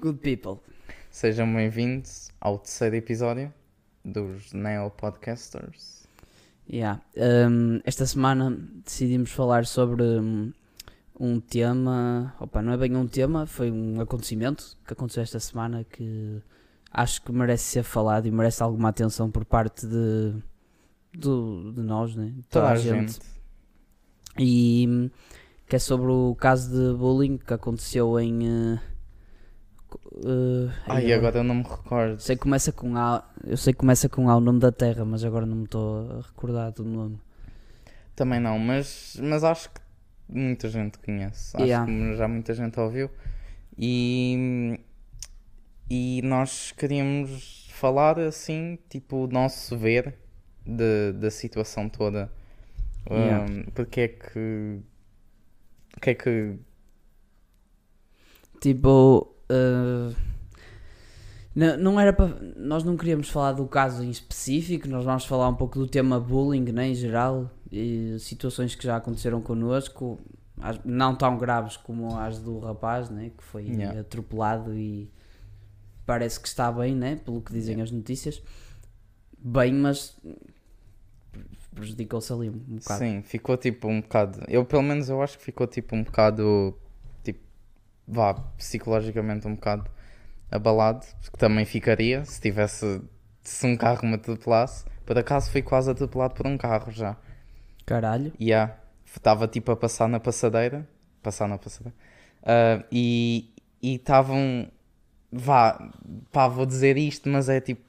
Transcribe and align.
Good 0.00 0.18
people. 0.20 0.58
Sejam 1.10 1.52
bem-vindos 1.54 2.30
ao 2.40 2.58
terceiro 2.58 2.96
episódio 2.96 3.52
dos 4.04 4.52
Neo 4.52 4.90
Podcasters. 4.90 6.06
Yeah. 6.70 7.00
Um, 7.16 7.80
esta 7.84 8.04
semana 8.06 8.50
decidimos 8.84 9.30
falar 9.30 9.66
sobre 9.66 10.02
um, 10.02 10.52
um 11.18 11.40
tema. 11.40 12.34
Opa, 12.40 12.60
não 12.60 12.72
é 12.72 12.76
bem 12.76 12.94
um 12.96 13.06
tema, 13.06 13.46
foi 13.46 13.70
um 13.70 14.00
acontecimento 14.00 14.76
que 14.86 14.92
aconteceu 14.92 15.22
esta 15.22 15.40
semana 15.40 15.84
que 15.84 16.42
acho 16.92 17.22
que 17.22 17.32
merece 17.32 17.64
ser 17.64 17.82
falado 17.82 18.26
e 18.26 18.30
merece 18.30 18.62
alguma 18.62 18.88
atenção 18.90 19.30
por 19.30 19.44
parte 19.44 19.86
de, 19.86 20.34
do- 21.14 21.72
de 21.72 21.80
nós, 21.82 22.14
né? 22.14 22.32
De 22.36 22.42
Toda 22.48 22.70
a 22.70 22.76
gente. 22.76 23.18
E 24.38 24.86
hum, 24.88 25.10
que 25.66 25.76
é 25.76 25.78
sobre 25.78 26.10
o 26.10 26.34
caso 26.34 26.70
de 26.70 26.98
bullying 26.98 27.38
que 27.38 27.54
aconteceu 27.54 28.18
em. 28.20 28.78
Eh, 30.24 30.72
Ai, 30.86 31.12
agora 31.12 31.38
eu 31.38 31.44
não 31.44 31.56
me 31.56 31.62
recordo. 31.62 32.20
Sei 32.20 32.36
que 32.36 32.42
começa 32.42 32.72
com 32.72 32.96
A. 32.96 33.24
Eu 33.44 33.56
sei 33.56 33.72
que 33.72 33.78
começa 33.78 34.08
com 34.08 34.28
A 34.30 34.36
o 34.36 34.40
nome 34.40 34.60
da 34.60 34.72
terra, 34.72 35.04
mas 35.04 35.24
agora 35.24 35.46
não 35.46 35.56
me 35.56 35.64
estou 35.64 36.10
a 36.10 36.20
recordar 36.22 36.72
do 36.72 36.84
nome. 36.84 37.18
Também 38.14 38.40
não, 38.40 38.58
mas, 38.58 39.18
mas 39.22 39.44
acho 39.44 39.70
que 39.70 39.80
muita 40.28 40.68
gente 40.68 40.98
conhece. 40.98 41.56
Acho 41.56 41.66
Yeah. 41.66 41.86
que 41.86 42.16
já 42.16 42.26
muita 42.28 42.54
gente 42.54 42.78
ouviu. 42.80 43.10
E, 43.78 44.80
e 45.90 46.22
nós 46.24 46.72
queríamos 46.72 47.68
falar 47.72 48.18
assim, 48.18 48.78
tipo, 48.88 49.24
o 49.24 49.26
nosso 49.26 49.76
ver 49.76 50.14
de, 50.64 51.12
da 51.12 51.30
situação 51.30 51.88
toda. 51.88 52.32
Yeah. 53.10 53.44
Um, 53.52 53.64
porque 53.72 54.00
é 54.00 54.08
que. 54.08 54.80
O 55.96 56.00
que 56.00 56.10
é 56.10 56.14
que. 56.14 56.58
Tipo. 58.60 59.35
Eh, 59.48 60.14
não, 61.54 61.76
não 61.78 62.00
era 62.00 62.12
para. 62.12 62.28
Nós 62.56 62.84
não 62.84 62.96
queríamos 62.96 63.28
falar 63.28 63.52
do 63.52 63.66
caso 63.66 64.02
em 64.04 64.10
específico, 64.10 64.86
nós 64.88 65.04
vamos 65.04 65.24
falar 65.24 65.48
um 65.48 65.54
pouco 65.54 65.78
do 65.78 65.86
tema 65.86 66.20
bullying 66.20 66.64
né, 66.72 66.88
em 66.88 66.94
geral 66.94 67.50
e 67.72 68.16
situações 68.20 68.74
que 68.74 68.84
já 68.84 68.96
aconteceram 68.96 69.40
connosco, 69.40 70.18
as- 70.60 70.80
não 70.84 71.14
tão 71.14 71.36
graves 71.38 71.76
como 71.76 72.16
as 72.18 72.38
do 72.38 72.58
rapaz, 72.58 73.08
né, 73.10 73.30
que 73.36 73.42
foi 73.42 73.64
Yeah. 73.64 74.00
atropelado 74.00 74.74
e 74.74 75.10
parece 76.04 76.38
que 76.38 76.46
está 76.48 76.70
bem, 76.70 76.94
né, 76.94 77.16
pelo 77.16 77.40
que 77.40 77.52
dizem 77.52 77.80
as 77.80 77.90
notícias. 77.90 78.42
Bem, 79.38 79.72
mas 79.72 80.16
prejudicou-se 81.74 82.32
ali 82.32 82.48
um 82.48 82.52
bocado. 82.76 82.98
Sim, 82.98 83.22
ficou 83.22 83.56
tipo 83.56 83.88
um 83.88 84.00
bocado. 84.00 84.42
Eu, 84.48 84.64
pelo 84.64 84.82
menos, 84.82 85.08
eu 85.08 85.20
acho 85.22 85.38
que 85.38 85.44
ficou 85.44 85.66
tipo 85.66 85.94
um 85.96 86.02
bocado. 86.02 86.76
Vá, 88.06 88.34
psicologicamente 88.56 89.46
um 89.46 89.54
bocado 89.54 89.90
abalado. 90.50 91.06
Porque 91.20 91.36
também 91.36 91.64
ficaria 91.64 92.24
se 92.24 92.40
tivesse. 92.40 93.02
Se 93.42 93.66
um 93.66 93.76
carro 93.76 94.06
me 94.06 94.14
atropelasse. 94.14 94.84
Por 95.04 95.16
acaso 95.16 95.50
fui 95.50 95.62
quase 95.62 95.90
atropelado 95.90 96.34
por 96.34 96.46
um 96.46 96.58
carro 96.58 96.90
já. 96.90 97.16
Caralho. 97.84 98.32
E 98.38 98.46
yeah, 98.46 98.76
estava 99.04 99.46
tipo 99.46 99.70
a 99.70 99.76
passar 99.76 100.08
na 100.08 100.18
passadeira. 100.18 100.86
Passar 101.22 101.48
na 101.48 101.58
passadeira. 101.58 101.96
Ah, 102.42 102.84
e 102.90 103.52
estavam. 103.82 104.70
Vá, 105.32 105.90
pá, 106.30 106.46
vou 106.46 106.64
dizer 106.64 106.96
isto, 106.96 107.28
mas 107.28 107.48
é 107.48 107.60
tipo. 107.60 107.84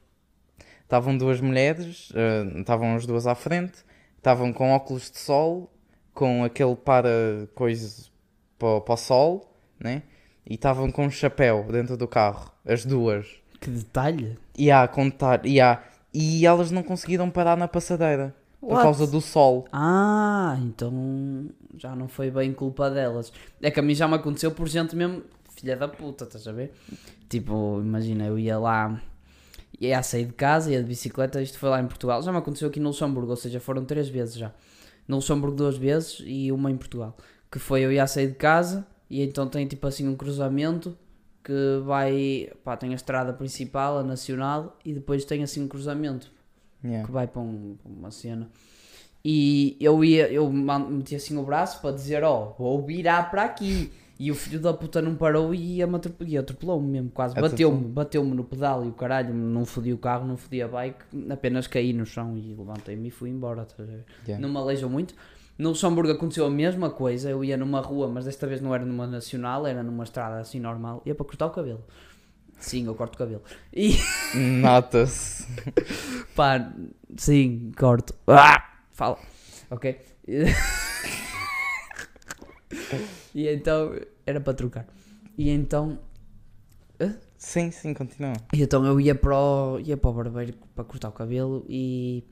Estavam 0.82 1.16
duas 1.16 1.40
mulheres, 1.40 2.10
ah, 2.14 2.58
estavam 2.58 2.94
as 2.96 3.06
duas 3.06 3.26
à 3.26 3.34
frente, 3.34 3.84
estavam 4.16 4.52
com 4.52 4.72
óculos 4.72 5.10
de 5.10 5.18
sol, 5.18 5.70
com 6.14 6.42
aquele 6.42 6.74
para 6.74 7.46
coisa 7.54 8.10
para, 8.58 8.80
para 8.80 8.94
o 8.94 8.96
sol, 8.96 9.54
né? 9.80 10.02
E 10.46 10.54
estavam 10.54 10.90
com 10.90 11.06
um 11.06 11.10
chapéu 11.10 11.66
dentro 11.70 11.96
do 11.96 12.08
carro, 12.08 12.50
as 12.66 12.84
duas. 12.84 13.26
Que 13.60 13.70
detalhe. 13.70 14.38
E 14.56 14.70
a 14.70 14.86
contar, 14.88 15.44
e 15.44 15.60
há- 15.60 15.82
e 16.14 16.46
elas 16.46 16.70
não 16.70 16.82
conseguiram 16.82 17.28
parar 17.28 17.56
na 17.56 17.68
passadeira 17.68 18.34
por 18.60 18.70
What? 18.70 18.82
causa 18.82 19.06
do 19.06 19.20
sol. 19.20 19.66
Ah, 19.72 20.56
então 20.62 21.48
já 21.76 21.94
não 21.94 22.08
foi 22.08 22.30
bem 22.30 22.52
culpa 22.52 22.88
delas. 22.90 23.32
É 23.60 23.70
que 23.70 23.78
a 23.78 23.82
mim 23.82 23.94
já 23.94 24.08
me 24.08 24.14
aconteceu 24.14 24.50
por 24.52 24.66
gente 24.68 24.96
mesmo, 24.96 25.22
filha 25.54 25.76
da 25.76 25.86
puta, 25.88 26.24
estás 26.24 26.46
a 26.48 26.52
ver? 26.52 26.72
Tipo, 27.28 27.80
imagina, 27.80 28.24
eu 28.24 28.38
ia 28.38 28.58
lá, 28.58 29.00
ia 29.80 29.98
a 29.98 30.02
sair 30.02 30.24
de 30.24 30.32
casa, 30.32 30.70
ia 30.72 30.80
de 30.82 30.88
bicicleta, 30.88 31.42
isto 31.42 31.58
foi 31.58 31.68
lá 31.68 31.80
em 31.80 31.86
Portugal. 31.86 32.22
Já 32.22 32.32
me 32.32 32.38
aconteceu 32.38 32.68
aqui 32.68 32.80
no 32.80 32.88
Luxemburgo, 32.88 33.30
ou 33.30 33.36
seja, 33.36 33.60
foram 33.60 33.84
três 33.84 34.08
vezes 34.08 34.34
já. 34.36 34.50
No 35.06 35.16
Luxemburgo 35.16 35.56
duas 35.56 35.76
vezes 35.76 36.22
e 36.24 36.50
uma 36.52 36.70
em 36.70 36.76
Portugal. 36.76 37.16
Que 37.50 37.58
foi 37.58 37.82
eu 37.82 37.92
ia 37.92 38.02
a 38.02 38.06
sair 38.06 38.28
de 38.28 38.34
casa 38.34 38.86
e 39.10 39.22
então 39.22 39.46
tem 39.48 39.66
tipo 39.66 39.86
assim 39.86 40.06
um 40.08 40.14
cruzamento 40.16 40.96
que 41.44 41.80
vai, 41.84 42.50
pá, 42.62 42.76
tem 42.76 42.92
a 42.92 42.94
estrada 42.94 43.32
principal, 43.32 43.98
a 43.98 44.02
nacional 44.02 44.76
e 44.84 44.92
depois 44.92 45.24
tem 45.24 45.42
assim 45.42 45.62
um 45.62 45.68
cruzamento 45.68 46.30
Yeah. 46.84 47.04
que 47.06 47.10
vai 47.12 47.26
para, 47.26 47.40
um- 47.42 47.76
para 47.82 47.90
uma 47.90 48.10
cena. 48.12 48.48
E 49.24 49.76
eu 49.80 50.04
ia, 50.04 50.30
eu 50.30 50.48
meti 50.50 51.14
assim 51.16 51.36
o 51.36 51.42
braço 51.42 51.80
para 51.80 51.90
dizer, 51.94 52.22
ó, 52.22 52.54
vou 52.58 52.80
virar 52.84 53.30
para 53.30 53.42
aqui. 53.44 53.90
E 54.20 54.30
o 54.32 54.34
filho 54.34 54.58
da 54.60 54.72
puta 54.72 55.00
não 55.00 55.14
parou 55.14 55.54
e 55.54 55.80
atropelou-me 56.36 56.88
mesmo, 56.88 57.10
quase. 57.10 57.34
Bateu-me, 57.36 57.84
bateu-me 57.88 58.34
no 58.34 58.42
pedal 58.44 58.84
e 58.84 58.88
o 58.88 58.92
caralho, 58.92 59.32
não 59.32 59.64
fodi 59.64 59.92
o 59.92 59.98
carro, 59.98 60.26
não 60.26 60.36
fodi 60.36 60.60
a 60.60 60.66
bike, 60.66 60.98
apenas 61.30 61.66
caí 61.68 61.92
no 61.92 62.04
chão 62.04 62.36
e 62.36 62.52
levantei-me 62.54 63.08
e 63.08 63.10
fui 63.12 63.30
embora. 63.30 63.64
ver? 63.78 64.04
Yeah. 64.26 64.40
Não 64.44 64.52
me 64.52 64.58
aleijou 64.58 64.90
muito. 64.90 65.14
No 65.58 65.70
Luxemburgo 65.70 66.12
aconteceu 66.12 66.46
a 66.46 66.50
mesma 66.50 66.88
coisa, 66.90 67.28
eu 67.30 67.42
ia 67.44 67.56
numa 67.56 67.80
rua, 67.80 68.08
mas 68.08 68.24
desta 68.26 68.46
vez 68.46 68.60
não 68.60 68.72
era 68.74 68.84
numa 68.84 69.06
nacional, 69.06 69.66
era 69.66 69.82
numa 69.82 70.04
estrada 70.04 70.38
assim 70.40 70.60
normal, 70.60 71.02
ia 71.04 71.14
para 71.14 71.26
cortar 71.26 71.46
o 71.46 71.50
cabelo. 71.50 71.84
Sim, 72.58 72.86
eu 72.86 72.94
corto 72.94 73.14
o 73.14 73.18
cabelo. 73.18 73.42
E 73.72 73.96
Nota-se. 74.62 75.46
Pá, 76.34 76.72
sim, 77.16 77.72
corto. 77.76 78.14
Ah, 78.26 78.62
fala. 78.92 79.18
Ok. 79.70 79.98
e 83.34 83.48
então, 83.48 83.94
era 84.26 84.40
para 84.40 84.54
trocar. 84.54 84.86
E 85.36 85.50
então, 85.50 85.98
Sim, 87.36 87.70
sim, 87.70 87.94
continua. 87.94 88.32
e 88.52 88.62
então 88.62 88.84
eu 88.84 89.00
ia 89.00 89.14
para 89.14 89.36
o, 89.38 89.78
ia 89.78 89.96
para 89.96 90.10
o 90.10 90.12
barbeiro 90.12 90.54
para 90.74 90.84
cortar 90.84 91.08
o 91.08 91.12
cabelo 91.12 91.64
e, 91.68 92.24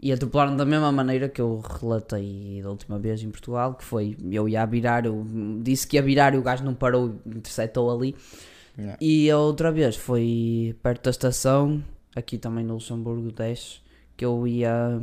e 0.00 0.12
atropelaram 0.12 0.56
da 0.56 0.64
mesma 0.64 0.92
maneira 0.92 1.28
que 1.28 1.40
eu 1.40 1.60
relatei 1.60 2.60
da 2.62 2.70
última 2.70 2.98
vez 2.98 3.22
em 3.22 3.30
Portugal, 3.30 3.74
que 3.74 3.84
foi, 3.84 4.16
eu 4.30 4.48
ia 4.48 4.64
virar, 4.64 5.04
eu 5.04 5.26
disse 5.60 5.86
que 5.86 5.96
ia 5.96 6.02
virar 6.02 6.34
e 6.34 6.38
o 6.38 6.42
gajo 6.42 6.64
não 6.64 6.74
parou, 6.74 7.16
interceptou 7.26 7.90
ali. 7.90 8.14
Yeah. 8.78 8.96
E 9.00 9.28
a 9.28 9.38
outra 9.38 9.72
vez 9.72 9.96
foi 9.96 10.76
perto 10.84 11.04
da 11.04 11.10
estação, 11.10 11.82
aqui 12.14 12.38
também 12.38 12.64
no 12.64 12.74
Luxemburgo 12.74 13.32
10, 13.32 13.82
que 14.16 14.24
eu 14.24 14.46
ia, 14.46 15.02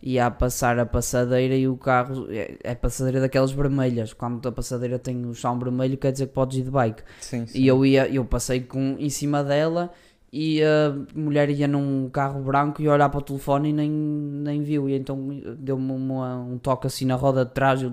ia 0.00 0.26
a 0.26 0.30
passar 0.30 0.78
a 0.78 0.86
passadeira 0.86 1.56
e 1.56 1.66
o 1.66 1.76
carro 1.76 2.28
é, 2.30 2.58
é 2.62 2.74
passadeira 2.76 3.20
daquelas 3.20 3.50
vermelhas. 3.50 4.12
Quando 4.12 4.48
a 4.48 4.52
passadeira 4.52 5.00
tem 5.00 5.26
o 5.26 5.34
chão 5.34 5.58
vermelho, 5.58 5.98
quer 5.98 6.12
dizer 6.12 6.28
que 6.28 6.32
podes 6.32 6.58
ir 6.58 6.62
de 6.62 6.70
bike. 6.70 7.02
Sim, 7.20 7.44
sim. 7.44 7.58
E 7.58 7.66
eu 7.66 7.84
ia, 7.84 8.08
eu 8.08 8.24
passei 8.24 8.60
com, 8.60 8.94
em 9.00 9.10
cima 9.10 9.42
dela 9.42 9.92
e 10.32 10.62
a 10.62 10.94
mulher 11.14 11.50
ia 11.50 11.66
num 11.66 12.08
carro 12.08 12.40
branco 12.42 12.80
e 12.80 12.88
olhar 12.88 13.08
para 13.08 13.18
o 13.18 13.22
telefone 13.22 13.70
e 13.70 13.72
nem, 13.72 13.90
nem 13.90 14.62
viu. 14.62 14.88
E 14.88 14.94
então 14.94 15.18
deu-me 15.58 15.92
um 15.92 16.58
toque 16.62 16.86
assim 16.86 17.04
na 17.04 17.14
roda 17.16 17.44
de 17.44 17.52
trás, 17.52 17.82
eu 17.82 17.92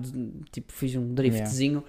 tipo 0.52 0.72
fiz 0.72 0.94
um 0.94 1.12
driftzinho. 1.14 1.82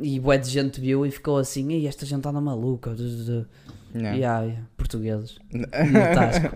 E 0.00 0.18
bué 0.20 0.38
de 0.38 0.48
gente 0.48 0.80
viu 0.80 1.04
e 1.04 1.10
ficou 1.10 1.36
assim, 1.38 1.70
e 1.72 1.86
esta 1.86 2.06
gente 2.06 2.26
anda 2.26 2.40
maluca. 2.40 2.94
de- 2.94 3.46
Yeah. 3.92 4.16
Yeah, 4.16 4.44
yeah, 4.46 4.66
portugueses. 4.76 5.36
No 5.52 6.14
tasco. 6.14 6.46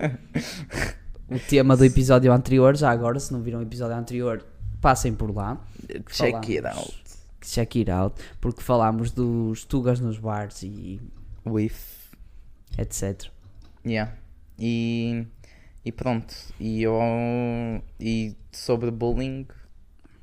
o 1.29 1.37
tema 1.49 1.75
do 1.75 1.83
episódio 1.83 2.31
anterior, 2.31 2.77
já 2.77 2.89
agora, 2.89 3.19
se 3.19 3.33
não 3.33 3.41
viram 3.41 3.59
o 3.59 3.61
episódio 3.61 3.93
anterior, 3.97 4.41
passem 4.79 5.13
por 5.13 5.35
lá. 5.35 5.61
Check 6.09 6.49
it 6.49 6.65
out. 6.65 6.93
Check 7.41 7.75
it 7.75 7.91
out. 7.91 8.15
Porque 8.39 8.61
falámos 8.61 9.11
dos 9.11 9.65
tugas 9.65 9.99
nos 9.99 10.17
bares 10.17 10.63
e 10.63 11.01
With. 11.45 11.73
Etc. 12.77 13.29
Yeah. 13.85 14.13
E, 14.59 15.25
e 15.83 15.91
pronto. 15.91 16.33
E 16.59 16.81
eu. 16.83 16.93
E 17.99 18.35
sobre 18.51 18.91
bullying. 18.91 19.47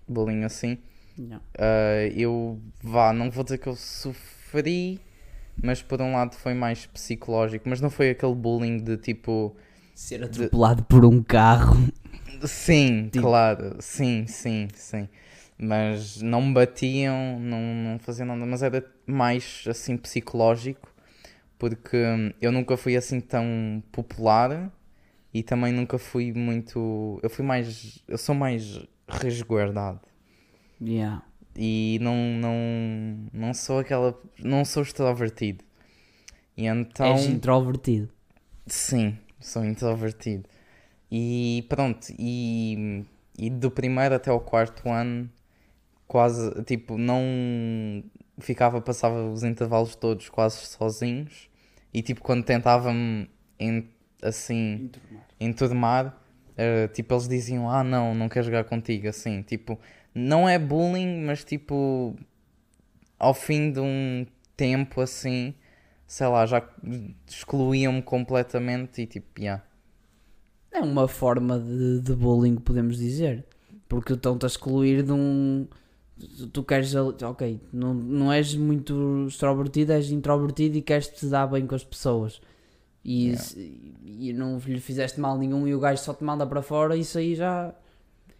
Bullying 0.09 0.45
assim. 0.45 0.79
Yeah. 1.19 1.45
ah, 1.59 2.07
eu. 2.15 2.61
Vá, 2.83 3.13
não 3.13 3.31
vou 3.31 3.45
dizer 3.45 3.59
que 3.59 3.69
eu 3.69 3.77
sofri. 3.77 5.01
Mas 5.63 5.83
por 5.83 6.01
um 6.01 6.13
lado 6.13 6.35
foi 6.35 6.55
mais 6.55 6.87
psicológico. 6.87 7.69
Mas 7.69 7.81
não 7.81 7.91
foi 7.91 8.11
aquele 8.11 8.35
bullying 8.35 8.79
de 8.79 8.97
tipo. 8.97 9.55
Ser 9.95 10.25
atropelado 10.25 10.83
por 10.85 11.05
um 11.05 11.23
carro. 11.23 11.77
Sim, 12.47 13.09
Tipo- 13.13 13.27
claro, 13.27 13.77
sim, 13.81 14.27
sim, 14.27 14.69
sim. 14.75 15.09
Mas 15.59 16.21
não 16.21 16.43
me 16.43 16.55
batiam, 16.55 17.39
não, 17.39 17.61
não 17.61 17.99
faziam 17.99 18.27
nada, 18.27 18.45
mas 18.45 18.63
era 18.63 18.85
mais 19.07 19.63
assim 19.69 19.97
psicológico, 19.97 20.92
porque 21.63 21.97
hum, 21.97 22.33
eu 22.41 22.51
nunca 22.51 22.77
fui 22.77 22.97
assim 22.97 23.21
tão 23.21 23.81
popular 23.93 24.69
e 25.33 25.45
também 25.45 25.73
nunca 25.73 25.97
fui 25.97 26.33
muito. 26.33 27.21
Eu 27.23 27.31
fui 27.31 27.45
mais. 27.45 28.03
Eu 28.09 28.19
sou 28.19 28.35
mais 28.35 28.81
resguardado. 29.07 30.01
Yeah. 30.81 31.23
e 31.55 32.01
não, 32.03 32.17
não, 32.17 33.29
não 33.33 33.55
sou 33.55 33.79
aquela. 33.79 34.21
Não 34.41 34.65
sou 34.65 34.83
extrovertido. 34.83 35.63
E 36.57 36.67
então. 36.67 37.07
És 37.07 37.27
introvertido. 37.27 38.09
Sim, 38.67 39.17
sou 39.39 39.65
introvertido. 39.65 40.49
E 41.09 41.65
pronto, 41.69 42.09
e, 42.19 43.05
e 43.39 43.49
do 43.51 43.71
primeiro 43.71 44.17
até 44.17 44.33
o 44.33 44.41
quarto 44.41 44.89
ano, 44.89 45.31
quase, 46.09 46.51
tipo, 46.65 46.99
não 46.99 48.03
ficava, 48.41 48.81
passava 48.81 49.31
os 49.31 49.45
intervalos 49.45 49.95
todos 49.95 50.29
quase 50.29 50.57
sozinhos. 50.67 51.52
E 51.93 52.03
tipo, 52.03 52.23
quando 52.23 52.45
tentava-me 52.45 53.29
en- 53.59 53.85
assim 54.23 54.91
enturmar, 55.41 56.17
eh, 56.57 56.89
tipo, 56.89 57.15
eles 57.15 57.29
diziam: 57.29 57.71
Ah, 57.71 57.85
não, 57.85 58.15
não 58.15 58.29
quero 58.29 58.47
jogar 58.47 58.65
contigo. 58.65 59.09
Assim, 59.09 59.43
tipo, 59.43 59.79
não 60.15 60.49
é 60.49 60.59
bullying, 60.59 61.23
mas 61.25 61.45
tipo, 61.45 62.17
ao 63.19 63.35
fim 63.35 63.71
de 63.73 63.81
um 63.81 64.27
tempo 64.57 65.01
assim, 65.01 65.55
sei 66.07 66.27
lá, 66.27 66.45
já 66.47 66.63
excluíam-me 67.27 68.03
completamente 68.03 69.03
e 69.03 69.07
tipo, 69.07 69.41
yeah. 69.41 69.63
É 70.71 70.81
uma 70.81 71.07
forma 71.07 71.59
de, 71.59 72.01
de 72.01 72.15
bullying, 72.15 72.57
podemos 72.57 72.97
dizer. 72.97 73.45
Porque 73.89 74.15
estão-te 74.15 74.45
a 74.45 74.49
excluir 74.49 75.03
de 75.03 75.13
um. 75.13 75.67
Tu- 76.29 76.47
Tu 76.49 76.63
queres. 76.65 76.95
Ok, 76.95 77.61
não, 77.73 77.93
não 77.95 78.33
és 78.33 78.55
muito 78.55 79.25
extrovertido, 79.29 79.93
és 79.93 80.11
introvertido 80.11 80.77
e 80.77 80.83
queres 80.83 81.09
te 81.09 81.27
dar 81.27 81.47
bem 81.47 81.67
com 81.67 81.75
as 81.75 81.85
pessoas. 81.85 82.41
E, 83.05 83.25
Yeah. 83.29 83.43
se- 83.43 83.93
e 84.05 84.33
não 84.33 84.59
lhe 84.59 84.79
fizeste 84.81 85.19
mal 85.21 85.37
nenhum 85.37 85.67
e 85.67 85.75
o 85.75 85.81
gajo 85.81 86.01
só 86.03 86.15
te 86.15 86.23
manda 86.23 86.47
para 86.47 86.63
fora, 86.63 86.97
isso 86.97 87.19
aí 87.19 87.35
já. 87.35 87.75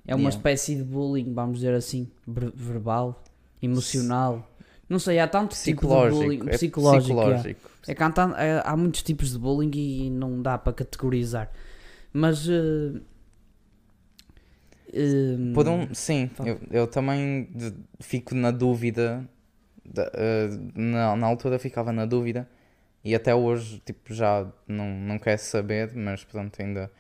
É 0.07 0.15
uma 0.15 0.21
Yeah. 0.23 0.37
espécie 0.37 0.77
de 0.77 0.83
bullying, 0.85 1.33
vamos 1.33 1.57
dizer 1.59 1.75
assim. 1.75 2.09
ver- 2.27 2.53
verbal, 2.55 3.23
emocional. 3.61 4.49
Não 4.89 4.99
sei, 4.99 5.19
há 5.19 5.27
tanto 5.27 5.51
tipo 5.57 5.59
de 5.59 5.87
Psicológico, 5.87 6.23
bullying. 6.23 6.41
é 6.49 6.51
Psicológico. 6.57 7.15
psicológico. 7.21 7.71
É 7.89 7.95
que 7.95 8.03
há, 8.03 8.13
é- 8.39 8.63
há 8.65 8.77
muitos 8.77 9.03
tipos 9.03 9.33
de 9.33 9.39
bullying 9.39 9.71
e 9.75 10.11
não 10.11 10.41
dá 10.43 10.59
para 10.59 10.73
categorizar. 10.73 11.51
Mas. 12.13 12.47
eh, 12.49 13.01
Por 15.53 15.69
um, 15.69 15.93
sim, 15.95 16.29
Fala. 16.29 16.51
eu, 16.51 16.61
eu 16.71 16.87
também 16.87 17.45
de- 17.55 17.75
fico 18.01 18.35
na 18.35 18.51
dúvida, 18.51 19.29
da- 19.85 20.11
eh, 20.15 20.49
na, 20.75 21.17
na 21.17 21.27
altura 21.27 21.59
ficava 21.59 21.93
na 21.93 22.07
dúvida 22.07 22.49
e 23.05 23.15
até 23.15 23.35
hoje 23.35 23.81
tipo, 23.85 24.15
já 24.15 24.47
não, 24.69 24.89
não 24.91 25.19
quero 25.19 25.41
saber, 25.41 25.93
mas 25.95 26.25
pronto, 26.25 26.61
ainda 26.63 26.91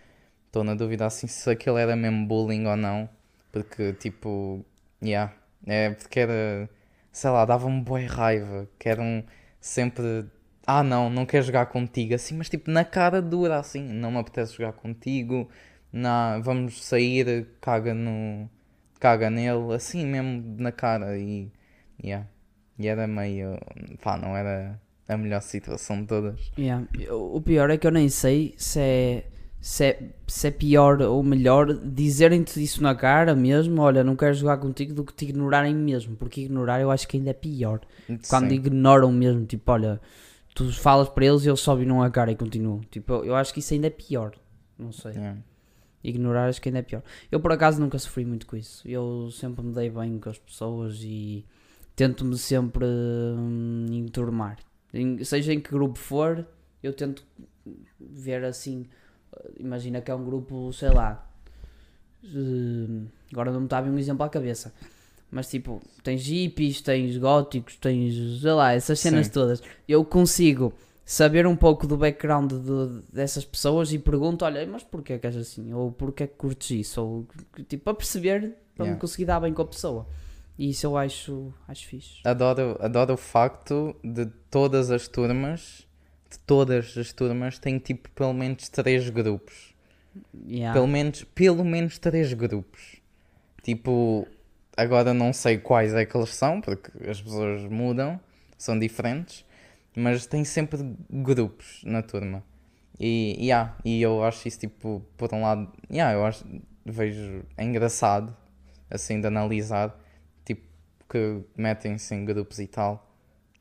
estou 0.46 0.64
na 0.64 0.74
dúvida 0.74 1.06
assim 1.06 1.26
se 1.26 1.48
aquilo 1.50 1.78
era 1.78 1.96
mesmo 1.96 2.26
bullying 2.26 2.66
ou 2.66 2.76
não, 2.76 3.08
porque 3.52 3.92
tipo, 3.94 4.64
yeah, 5.02 5.32
é 5.66 5.90
porque 5.90 6.20
era, 6.20 6.68
sei 7.12 7.30
lá, 7.30 7.44
dava-me 7.44 7.80
boa 7.82 8.00
raiva, 8.00 8.68
que 8.78 8.88
eram 8.88 9.24
sempre, 9.60 10.26
ah 10.66 10.82
não, 10.82 11.10
não 11.10 11.26
quero 11.26 11.44
jogar 11.44 11.66
contigo, 11.66 12.14
assim, 12.14 12.36
mas 12.36 12.48
tipo 12.48 12.70
na 12.70 12.84
cara 12.84 13.22
dura 13.22 13.58
assim, 13.58 13.82
não 13.82 14.10
me 14.12 14.18
apetece 14.18 14.54
jogar 14.56 14.72
contigo, 14.74 15.48
não, 15.92 16.42
vamos 16.42 16.82
sair, 16.82 17.46
caga 17.60 17.92
no. 17.92 18.48
caga 18.98 19.28
nele, 19.28 19.74
assim 19.74 20.06
mesmo 20.06 20.56
na 20.58 20.72
cara 20.72 21.18
e. 21.18 21.50
Yeah. 22.02 22.26
E 22.78 22.88
era 22.88 23.06
meio. 23.06 23.58
pá, 24.02 24.16
não 24.16 24.36
era 24.36 24.80
a 25.06 25.16
melhor 25.16 25.42
situação 25.42 26.00
de 26.00 26.06
todas. 26.06 26.52
yeah. 26.58 26.86
O 27.10 27.40
pior 27.40 27.68
é 27.68 27.76
que 27.76 27.86
eu 27.86 27.90
nem 27.90 28.08
sei 28.08 28.54
se 28.56 28.80
é, 28.80 29.24
se 29.60 29.84
é, 29.84 30.10
se 30.26 30.46
é 30.46 30.50
pior 30.50 31.02
ou 31.02 31.22
melhor 31.22 31.74
dizerem-te 31.74 32.62
isso 32.62 32.82
na 32.82 32.94
cara 32.94 33.34
mesmo. 33.34 33.82
Olha, 33.82 34.02
não 34.02 34.16
quero 34.16 34.32
jogar 34.32 34.56
contigo 34.56 34.94
do 34.94 35.04
que 35.04 35.12
te 35.12 35.26
ignorarem 35.26 35.74
mesmo. 35.74 36.16
Porque 36.16 36.40
ignorar 36.40 36.80
eu 36.80 36.90
acho 36.90 37.06
que 37.06 37.18
ainda 37.18 37.30
é 37.30 37.34
pior. 37.34 37.80
Quando 38.28 38.48
Sim. 38.48 38.54
ignoram 38.54 39.12
mesmo, 39.12 39.44
tipo, 39.44 39.70
olha, 39.70 40.00
tu 40.54 40.72
falas 40.72 41.10
para 41.10 41.26
eles 41.26 41.44
e 41.44 41.50
eles 41.50 41.60
só 41.60 41.74
viram 41.74 42.02
a 42.02 42.10
cara 42.10 42.32
e 42.32 42.36
continuam. 42.36 42.80
Tipo, 42.90 43.24
eu, 43.24 43.34
acho 43.34 43.52
que 43.52 43.60
isso 43.60 43.74
ainda 43.74 43.88
é 43.88 43.90
pior. 43.90 44.32
Não 44.78 44.90
sei. 44.90 45.12
Ignorar 46.04 46.49
acho 46.49 46.60
que 46.60 46.69
ainda 46.69 46.81
é 46.81 46.82
pior. 46.82 47.02
Eu 47.31 47.40
por 47.40 47.52
acaso 47.52 47.81
nunca 47.81 47.99
sofri 47.99 48.25
muito 48.25 48.46
com 48.46 48.56
isso. 48.56 48.87
Eu 48.88 49.31
sempre 49.31 49.64
me 49.64 49.72
dei 49.72 49.88
bem 49.90 50.19
com 50.19 50.31
as 50.31 50.38
pessoas 50.38 51.00
e 51.02 51.44
tento-me 51.94 52.37
sempre 52.37 52.84
hum, 52.87 53.87
enturmar. 53.90 54.58
Em- 54.93 55.22
seja 55.25 55.52
em 55.52 55.60
que 55.60 55.70
grupo 55.70 55.99
for, 55.99 56.46
eu 56.82 56.93
tento 56.93 57.22
ver 58.00 58.44
assim. 58.44 58.87
Imagina 59.58 60.00
que 60.00 60.10
é 60.10 60.14
um 60.14 60.25
grupo, 60.25 60.72
sei 60.72 60.90
lá. 60.90 61.28
hum, 62.25 63.06
agora 63.32 63.50
não 63.52 63.60
me 63.60 63.66
está 63.66 63.78
a 63.78 63.82
vir 63.82 63.90
um 63.90 63.98
exemplo 63.98 64.25
à 64.25 64.28
cabeça. 64.28 64.72
Mas 65.31 65.48
tipo, 65.48 65.81
tens 66.02 66.26
hippies, 66.26 66.81
tens 66.82 67.16
góticos, 67.16 67.76
tens, 67.76 68.40
sei 68.43 68.52
lá, 68.52 68.72
essas 68.75 69.00
cenas 69.00 69.26
Sim. 69.26 69.32
todas. 69.32 69.62
Eu 69.88 70.05
consigo 70.05 70.75
saber 71.04 71.46
um 71.46 71.56
pouco 71.56 71.87
do 71.87 71.96
background 71.96 72.52
de- 72.52 73.02
dessas 73.12 73.44
pessoas 73.44 73.93
e 73.93 73.99
pergunto, 73.99 74.44
olha, 74.44 74.66
mas 74.66 74.82
porquê 74.82 75.19
que 75.19 75.26
és 75.26 75.37
assim? 75.37 75.72
Ou 75.72 75.90
porquê 75.93 76.26
que 76.26 76.34
curtes 76.34 76.70
isso? 76.70 77.02
Ou, 77.02 77.26
tipo, 77.69 77.84
para 77.84 77.94
perceber, 77.94 78.56
para 78.75 78.84
me 78.84 78.90
Yeah. 78.90 79.00
conseguir 79.00 79.25
dar 79.25 79.40
bem 79.40 79.52
com 79.52 79.62
a 79.62 79.66
pessoa. 79.66 80.06
E 80.58 80.70
isso 80.70 80.87
eu 80.87 80.96
acho, 80.96 81.52
acho 81.66 81.87
fixe. 81.87 82.20
Adoro, 82.25 82.76
adoro 82.81 83.14
o 83.14 83.16
facto 83.16 83.96
de 84.04 84.26
todas 84.50 84.90
as 84.90 85.08
turmas, 85.08 85.87
de 86.31 86.38
todas 86.40 86.96
as 86.96 87.12
turmas, 87.12 87.58
têm 87.58 87.78
tipo 87.78 88.08
pelo 88.10 88.32
menos 88.34 88.69
três 88.69 89.08
grupos. 89.10 89.75
Yeah. 90.46 90.72
Pelo 90.75 90.87
menos, 90.87 91.25
pelo 91.34 91.64
menos 91.64 91.98
três 91.98 92.32
grupos. 92.34 93.00
Tipo, 93.62 94.26
agora 94.76 95.14
não 95.14 95.32
sei 95.32 95.58
quais 95.58 95.94
é 95.94 96.05
que 96.05 96.16
eles 96.16 96.31
são, 96.34 96.60
porque 96.60 96.90
as 97.08 97.20
pessoas 97.20 97.62
mudam, 97.64 98.20
são 98.58 98.78
diferentes, 98.78 99.44
mas 99.96 100.26
tem 100.26 100.44
sempre 100.44 100.96
grupos 101.10 101.82
na 101.84 102.02
turma. 102.02 102.42
E, 102.98 103.36
yeah, 103.40 103.76
e 103.84 104.00
eu 104.00 104.22
acho 104.22 104.46
isso, 104.46 104.60
tipo, 104.60 105.04
por 105.16 105.32
um 105.34 105.42
lado, 105.42 105.72
yeah, 105.90 106.14
eu 106.14 106.24
acho, 106.24 106.44
vejo, 106.84 107.42
é 107.56 107.64
engraçado, 107.64 108.36
assim, 108.90 109.20
de 109.20 109.26
analisar, 109.26 109.98
tipo, 110.44 110.62
que 111.08 111.40
metem-se 111.56 112.14
em 112.14 112.24
grupos 112.24 112.58
e 112.58 112.66
tal. 112.66 113.08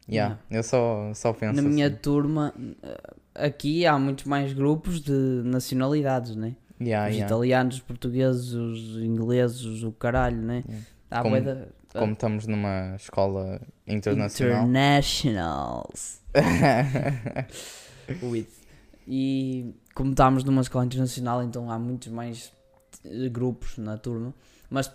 Yeah, 0.09 0.39
eu 0.49 0.61
só, 0.63 1.13
só 1.13 1.31
penso 1.31 1.61
Na 1.61 1.61
minha 1.61 1.87
assim. 1.87 1.95
turma, 1.95 2.53
eh, 2.83 3.01
aqui 3.35 3.85
há 3.85 3.97
muitos 3.97 4.25
mais 4.25 4.51
grupos 4.51 4.99
de 4.99 5.41
nacionalidades, 5.45 6.35
né? 6.35 6.55
Yeah, 6.81 7.09
os 7.09 7.15
yeah. 7.15 7.25
italianos, 7.33 7.75
os 7.75 7.81
portugueses, 7.81 8.53
os 8.53 8.97
ingleses, 8.97 9.83
o 9.83 9.91
caralho, 9.91 10.41
né? 10.41 10.63
Yeah. 10.67 10.85
Há 11.11 11.21
Como- 11.21 11.35
Como 11.93 12.13
estamos 12.13 12.47
numa 12.47 12.95
escola 12.95 13.59
internacional. 13.85 14.63
Internationals. 14.63 16.21
With. 18.23 18.47
E 19.07 19.73
como 19.93 20.11
estamos 20.11 20.43
numa 20.43 20.61
escola 20.61 20.85
internacional, 20.85 21.43
então 21.43 21.69
há 21.69 21.77
muitos 21.77 22.07
mais 22.09 22.51
eh, 23.05 23.29
grupos 23.29 23.77
na 23.77 23.97
turma. 23.97 24.33
Mas 24.69 24.87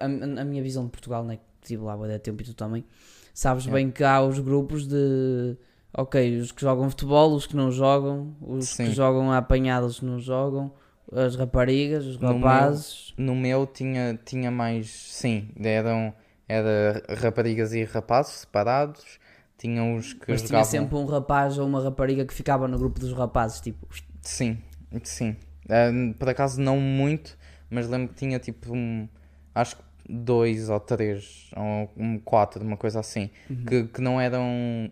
a, 0.00 0.04
a- 0.04 0.40
a 0.40 0.44
minha 0.44 0.62
visão 0.62 0.84
de 0.84 0.90
Portugal, 0.90 1.24
né, 1.24 1.36
que 1.36 1.42
estive 1.62 1.82
lá 1.84 1.94
há 1.94 2.18
tempo 2.18 2.42
e 2.42 2.44
tu 2.46 2.54
também, 2.54 2.84
sabes 3.32 3.64
Yeah. 3.64 3.80
bem 3.84 3.90
que 3.92 4.02
há 4.02 4.20
os 4.22 4.38
grupos 4.40 4.86
de. 4.86 5.56
Ok, 5.92 6.38
os 6.40 6.52
que 6.52 6.60
jogam 6.62 6.88
futebol, 6.88 7.34
os 7.34 7.46
que 7.46 7.56
não 7.56 7.70
jogam, 7.72 8.34
os 8.40 8.68
Sim. 8.70 8.86
que 8.86 8.92
jogam 8.92 9.32
a 9.32 9.38
apanhada, 9.38 9.86
os 9.86 9.98
que 9.98 10.04
não 10.06 10.20
jogam, 10.20 10.72
as 11.12 11.36
raparigas, 11.36 12.06
os 12.06 12.16
No 12.16 12.28
meu- 12.38 12.42
rapazes. 12.42 13.14
No 13.16 13.34
meu 13.34 13.66
tinha, 13.66 14.18
tinha 14.24 14.50
mais, 14.50 14.88
sim, 14.90 15.48
eram 15.62 16.12
era 16.48 17.02
raparigas 17.16 17.72
e 17.72 17.84
rapazes 17.84 18.32
separados, 18.40 19.20
tinham 19.56 19.94
os 19.96 20.12
que 20.12 20.32
Mas 20.32 20.42
tinha 20.42 20.48
jogavam... 20.48 20.66
sempre 20.66 20.96
um 20.96 21.04
rapaz 21.06 21.58
ou 21.58 21.66
uma 21.66 21.80
rapariga 21.82 22.24
que 22.24 22.34
ficava 22.34 22.66
no 22.66 22.76
grupo 22.76 22.98
dos 22.98 23.12
rapazes, 23.12 23.60
tipo, 23.60 23.86
Sim, 24.22 24.58
sim. 25.04 25.36
Ah, 25.68 25.90
por 26.18 26.28
acaso 26.28 26.60
não 26.60 26.78
muito, 26.80 27.38
mas 27.70 27.88
lembro 27.88 28.08
que 28.08 28.14
tinha 28.14 28.38
tipo 28.38 28.74
um, 28.74 29.08
acho 29.54 29.76
que 29.76 29.82
dois 30.08 30.68
ou 30.68 30.80
três, 30.80 31.50
ou 31.56 31.90
um, 31.96 32.18
quatro, 32.18 32.64
uma 32.64 32.76
coisa 32.76 32.98
assim, 33.00 33.30
Uhum. 33.48 33.64
que, 33.66 33.84
que 33.84 34.00
não 34.00 34.20
eram, 34.20 34.90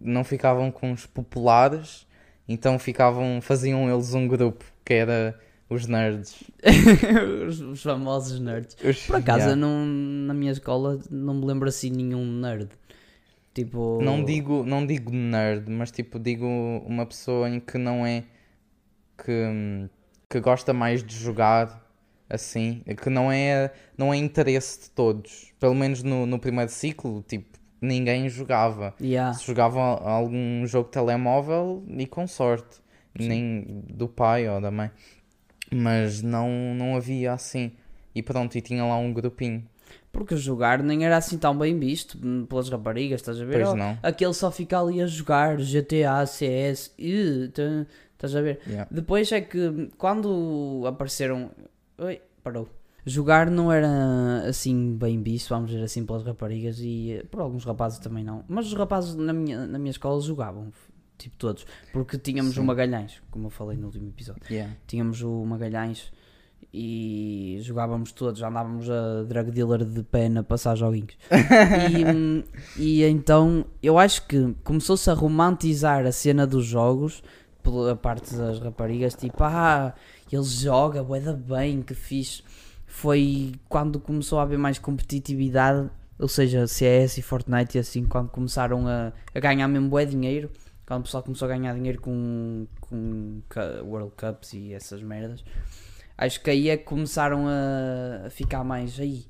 não 0.00 0.24
ficavam 0.24 0.70
com 0.70 0.92
os 0.92 1.04
populares, 1.06 2.06
então 2.48 2.78
ficavam, 2.78 3.40
faziam 3.42 3.92
eles 3.92 4.14
um 4.14 4.26
grupo, 4.26 4.64
que 4.84 4.94
era 4.94 5.38
os 5.74 5.86
nerds. 5.86 6.42
os, 7.48 7.60
os 7.60 7.82
famosos 7.82 8.40
nerds. 8.40 8.76
Os- 8.84 9.06
Por 9.06 9.16
acaso, 9.16 9.40
Yeah. 9.40 9.56
não, 9.56 9.84
na 9.86 10.34
minha 10.34 10.52
escola, 10.52 10.98
não 11.10 11.34
me 11.34 11.44
lembro 11.46 11.68
assim 11.68 11.90
nenhum 11.90 12.24
nerd. 12.24 12.68
Tipo. 13.52 14.00
Não 14.02 14.24
digo, 14.24 14.64
não 14.64 14.84
digo 14.86 15.12
nerd, 15.12 15.70
mas 15.70 15.90
tipo 15.92 16.18
digo 16.18 16.46
uma 16.86 17.06
pessoa 17.06 17.48
em 17.48 17.60
que 17.60 17.78
não 17.78 18.04
é 18.04 18.24
que, 19.16 19.88
que 20.28 20.40
gosta 20.40 20.72
mais 20.72 21.04
de 21.04 21.14
jogar 21.14 21.82
assim, 22.28 22.82
que 23.00 23.08
não 23.10 23.30
é, 23.30 23.70
não 23.96 24.12
é 24.12 24.16
interesse 24.16 24.82
de 24.82 24.90
todos. 24.90 25.52
Pelo 25.60 25.74
menos 25.74 26.02
no, 26.02 26.26
no 26.26 26.38
primeiro 26.38 26.70
ciclo, 26.70 27.22
tipo, 27.28 27.46
ninguém 27.80 28.28
jogava. 28.28 28.92
Yeah. 29.00 29.34
Se 29.34 29.46
jogava 29.46 29.80
algum 29.80 30.66
jogo 30.66 30.86
de 30.86 30.92
telemóvel 30.92 31.84
e 31.96 32.06
com 32.06 32.26
sorte, 32.26 32.80
nem 33.16 33.84
do 33.88 34.08
pai 34.08 34.48
ou 34.48 34.60
da 34.60 34.70
mãe. 34.72 34.90
Mas 35.74 36.22
não, 36.22 36.48
não 36.74 36.96
havia 36.96 37.32
assim. 37.32 37.72
E 38.14 38.22
pronto, 38.22 38.56
e 38.56 38.60
tinha 38.60 38.84
lá 38.84 38.96
um 38.96 39.12
grupinho. 39.12 39.64
Porque 40.12 40.36
jogar 40.36 40.80
nem 40.82 41.04
era 41.04 41.16
assim 41.16 41.36
tão 41.36 41.58
bem 41.58 41.76
visto 41.78 42.16
hum, 42.22 42.46
pelas 42.46 42.68
raparigas, 42.68 43.20
estás 43.20 43.40
a 43.40 43.44
ver? 43.44 43.54
Pois 43.64 43.68
Oh, 43.70 43.76
não. 43.76 43.98
Aquele 44.02 44.32
só 44.32 44.50
fica 44.50 44.78
ali 44.80 45.02
a 45.02 45.06
jogar 45.06 45.58
GTA, 45.58 46.24
CS, 46.24 46.92
e, 46.96 47.48
tá- 47.52 47.86
estás 48.12 48.36
a 48.36 48.40
ver? 48.40 48.60
Yeah. 48.66 48.88
Depois 48.90 49.32
é 49.32 49.40
que 49.40 49.90
quando 49.98 50.84
apareceram. 50.86 51.50
Oi, 51.98 52.20
parou. 52.44 52.68
Jogar 53.06 53.50
não 53.50 53.70
era 53.70 54.44
assim 54.48 54.96
bem 54.96 55.20
visto, 55.22 55.48
vamos 55.50 55.70
dizer 55.70 55.82
assim, 55.82 56.06
pelas 56.06 56.22
raparigas 56.22 56.78
e 56.80 57.18
eh, 57.20 57.24
por 57.30 57.40
alguns 57.40 57.64
rapazes 57.64 57.98
também 57.98 58.24
não. 58.24 58.44
Mas 58.48 58.66
os 58.66 58.72
rapazes 58.74 59.14
na 59.14 59.32
minha, 59.32 59.66
na 59.66 59.78
minha 59.78 59.90
escola 59.90 60.18
jogavam, 60.22 60.72
tipo 61.18 61.36
todos, 61.36 61.66
porque 61.92 62.18
tínhamos 62.18 62.54
Sim. 62.54 62.60
o 62.60 62.64
Magalhães, 62.64 63.22
como 63.30 63.46
eu 63.46 63.50
falei 63.50 63.76
no 63.76 63.86
último 63.86 64.08
episódio. 64.08 64.42
Yeah. 64.50 64.74
Tínhamos 64.86 65.22
o 65.22 65.44
Magalhães 65.44 66.12
e 66.72 67.58
jogávamos 67.60 68.10
todos, 68.10 68.42
andávamos 68.42 68.90
a 68.90 69.22
drug 69.22 69.52
dealer 69.52 69.84
de 69.84 70.02
pé 70.02 70.26
a 70.26 70.42
passar 70.42 70.74
joguinhos. 70.74 71.16
e, 71.30 72.04
hum, 72.04 72.42
e 72.76 73.04
então 73.04 73.64
eu 73.80 73.98
acho 73.98 74.26
que 74.26 74.54
começou-se 74.64 75.08
a 75.08 75.14
romantizar 75.14 76.04
a 76.04 76.10
cena 76.10 76.44
dos 76.46 76.66
jogos 76.66 77.22
pela 77.62 77.96
parte 77.96 78.34
das 78.34 78.58
raparigas, 78.58 79.14
tipo, 79.14 79.42
ah, 79.42 79.94
ele 80.30 80.42
joga, 80.42 81.02
bué 81.02 81.20
da 81.20 81.32
bem, 81.32 81.80
que 81.80 81.94
fixe. 81.94 82.42
Foi 82.86 83.52
quando 83.68 83.98
começou 83.98 84.38
a 84.38 84.42
haver 84.42 84.58
mais 84.58 84.78
competitividade, 84.78 85.88
ou 86.18 86.28
seja, 86.28 86.66
CS 86.66 87.18
e 87.18 87.22
Fortnite 87.22 87.76
e 87.76 87.80
assim, 87.80 88.04
quando 88.04 88.28
começaram 88.28 88.86
a, 88.86 89.12
a 89.34 89.40
ganhar 89.40 89.66
mesmo 89.66 89.88
bué 89.88 90.04
dinheiro, 90.04 90.50
quando 90.86 91.00
o 91.00 91.04
pessoal 91.04 91.22
começou 91.22 91.46
a 91.46 91.48
ganhar 91.56 91.74
dinheiro 91.74 92.00
com, 92.00 92.66
com 92.80 93.42
World 93.84 94.12
Cups 94.16 94.52
e 94.52 94.72
essas 94.74 95.02
merdas, 95.02 95.44
acho 96.16 96.40
que 96.42 96.50
aí 96.50 96.68
é 96.68 96.76
que 96.76 96.84
começaram 96.84 97.46
a, 97.48 98.26
a 98.26 98.30
ficar 98.30 98.64
mais 98.64 98.98
aí. 99.00 99.26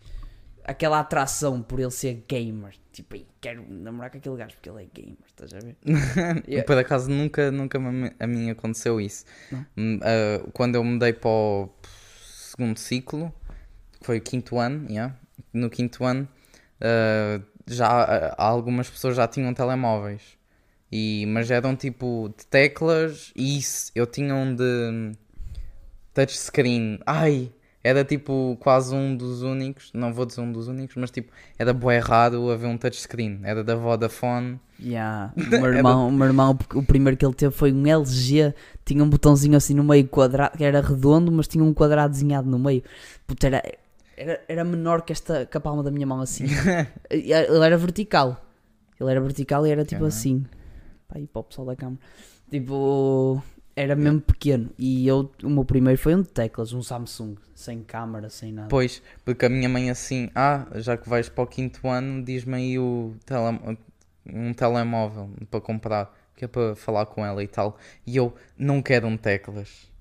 Aquela 0.64 0.99
atração 0.99 1.61
por 1.62 1.78
ele 1.78 1.90
ser 1.90 2.25
gamer. 2.26 2.75
Tipo, 2.90 3.16
"Ei, 3.16 3.26
quero 3.38 3.64
namorar 3.68 4.11
com 4.11 4.16
aquele 4.16 4.37
gajo 4.37 4.54
porque 4.54 4.70
ele 4.70 4.84
é 4.84 4.87
gamer, 4.94 5.18
estás 5.26 5.52
a 5.52 5.58
ver? 5.58 5.76
Yeah. 6.49 6.64
Por 6.66 6.78
acaso 6.78 7.11
nunca, 7.11 7.50
nunca 7.50 7.78
a 8.18 8.26
mim 8.26 8.50
aconteceu 8.50 9.00
isso. 9.00 9.26
Ah, 9.52 10.49
quando 10.54 10.76
eu 10.76 10.84
mudei 10.84 11.12
para 11.12 11.28
o 11.28 11.68
segundo 12.32 12.78
ciclo, 12.78 13.32
que 14.00 14.06
foi 14.06 14.18
o 14.18 14.20
quinto 14.23 14.58
ano, 14.58 14.88
yeah, 14.88 15.14
no 15.52 15.68
quinto 15.68 16.04
ano, 16.04 16.26
ah, 16.80 17.40
já 17.66 17.88
ah, 17.88 18.34
algumas 18.38 18.88
pessoas 18.88 19.16
já 19.16 19.28
tinham 19.28 19.52
telemóveis. 19.52 20.38
E, 20.96 21.26
mas 21.26 21.50
eram 21.50 21.74
tipo 21.74 22.32
de 22.38 22.46
teclas 22.46 23.32
e 23.34 23.58
isso, 23.58 23.90
eu 23.96 24.06
tinha 24.06 24.32
um 24.32 24.54
de 24.54 25.10
touchscreen. 26.14 27.00
Ai, 27.04 27.50
era 27.82 28.04
tipo 28.04 28.56
quase 28.60 28.94
um 28.94 29.16
dos 29.16 29.42
únicos, 29.42 29.90
não 29.92 30.14
vou 30.14 30.24
dizer 30.24 30.40
um 30.40 30.52
dos 30.52 30.68
únicos, 30.68 30.94
mas 30.94 31.10
tipo, 31.10 31.32
era 31.58 31.74
bué 31.74 31.98
raro 31.98 32.48
haver 32.48 32.68
um 32.68 32.78
touchscreen. 32.78 33.40
Era 33.42 33.64
da 33.64 33.74
Vodafone. 33.74 34.60
Yeah. 34.80 35.32
O, 35.36 35.60
meu 35.60 35.74
irmão, 35.74 36.08
o 36.08 36.12
meu 36.12 36.26
irmão, 36.28 36.56
o 36.74 36.82
primeiro 36.84 37.16
que 37.16 37.26
ele 37.26 37.34
teve 37.34 37.52
foi 37.52 37.72
um 37.72 37.84
LG, 37.84 38.54
tinha 38.84 39.02
um 39.02 39.10
botãozinho 39.10 39.56
assim 39.56 39.74
no 39.74 39.82
meio 39.82 40.06
quadrado, 40.06 40.56
que 40.56 40.62
era 40.62 40.80
redondo, 40.80 41.32
mas 41.32 41.48
tinha 41.48 41.64
um 41.64 41.74
quadrado 41.74 42.12
desenhado 42.12 42.48
no 42.48 42.56
meio. 42.56 42.84
Puta, 43.26 43.48
era, 43.48 43.62
era, 44.16 44.40
era 44.46 44.64
menor 44.64 45.02
que 45.02 45.12
esta 45.12 45.44
que 45.44 45.56
a 45.56 45.60
palma 45.60 45.82
da 45.82 45.90
minha 45.90 46.06
mão 46.06 46.20
assim. 46.20 46.44
Ele 47.10 47.32
era 47.32 47.76
vertical. 47.76 48.40
Ele 49.00 49.10
era 49.10 49.20
vertical 49.20 49.66
e 49.66 49.70
era 49.72 49.82
tipo 49.82 50.02
Caralho. 50.02 50.06
assim. 50.06 50.46
Aí 51.14 51.26
para 51.26 51.40
o 51.40 51.44
pessoal 51.44 51.68
da 51.68 51.76
câmara. 51.76 51.99
Tipo, 52.50 53.42
era 53.76 53.94
mesmo 53.97 54.21
pequeno. 54.21 54.71
E 54.78 55.06
eu, 55.06 55.30
o 55.42 55.49
meu 55.49 55.64
primeiro 55.64 55.99
foi 55.99 56.14
um 56.14 56.23
de 56.23 56.28
teclas, 56.28 56.73
um 56.73 56.83
Samsung, 56.83 57.37
sem 57.54 57.83
câmara, 57.83 58.28
sem 58.28 58.52
nada. 58.52 58.68
Pois, 58.68 59.00
porque 59.25 59.47
a 59.47 59.49
minha 59.49 59.68
mãe 59.68 59.90
assim, 59.90 60.28
ah, 60.35 60.66
já 60.75 60.97
que 60.97 61.09
vais 61.09 61.28
para 61.28 61.44
o 61.44 61.47
quinto 61.47 61.87
ano, 61.88 62.23
diz-me 62.25 62.54
aí 62.56 62.78
o 62.78 63.14
tele- 63.25 63.78
um 64.26 64.52
telemóvel 64.52 65.30
para 65.50 65.61
comprar, 65.61 66.14
que 66.37 66.44
é 66.44 66.49
para 66.49 66.75
falar 66.75 67.06
com 67.06 67.25
ela 67.25 67.42
e 67.42 67.49
tal. 67.49 67.78
E 68.06 68.16
eu 68.16 68.35
não 68.59 68.83
quero 68.83 69.06
um 69.06 69.16
teclas. 69.16 69.92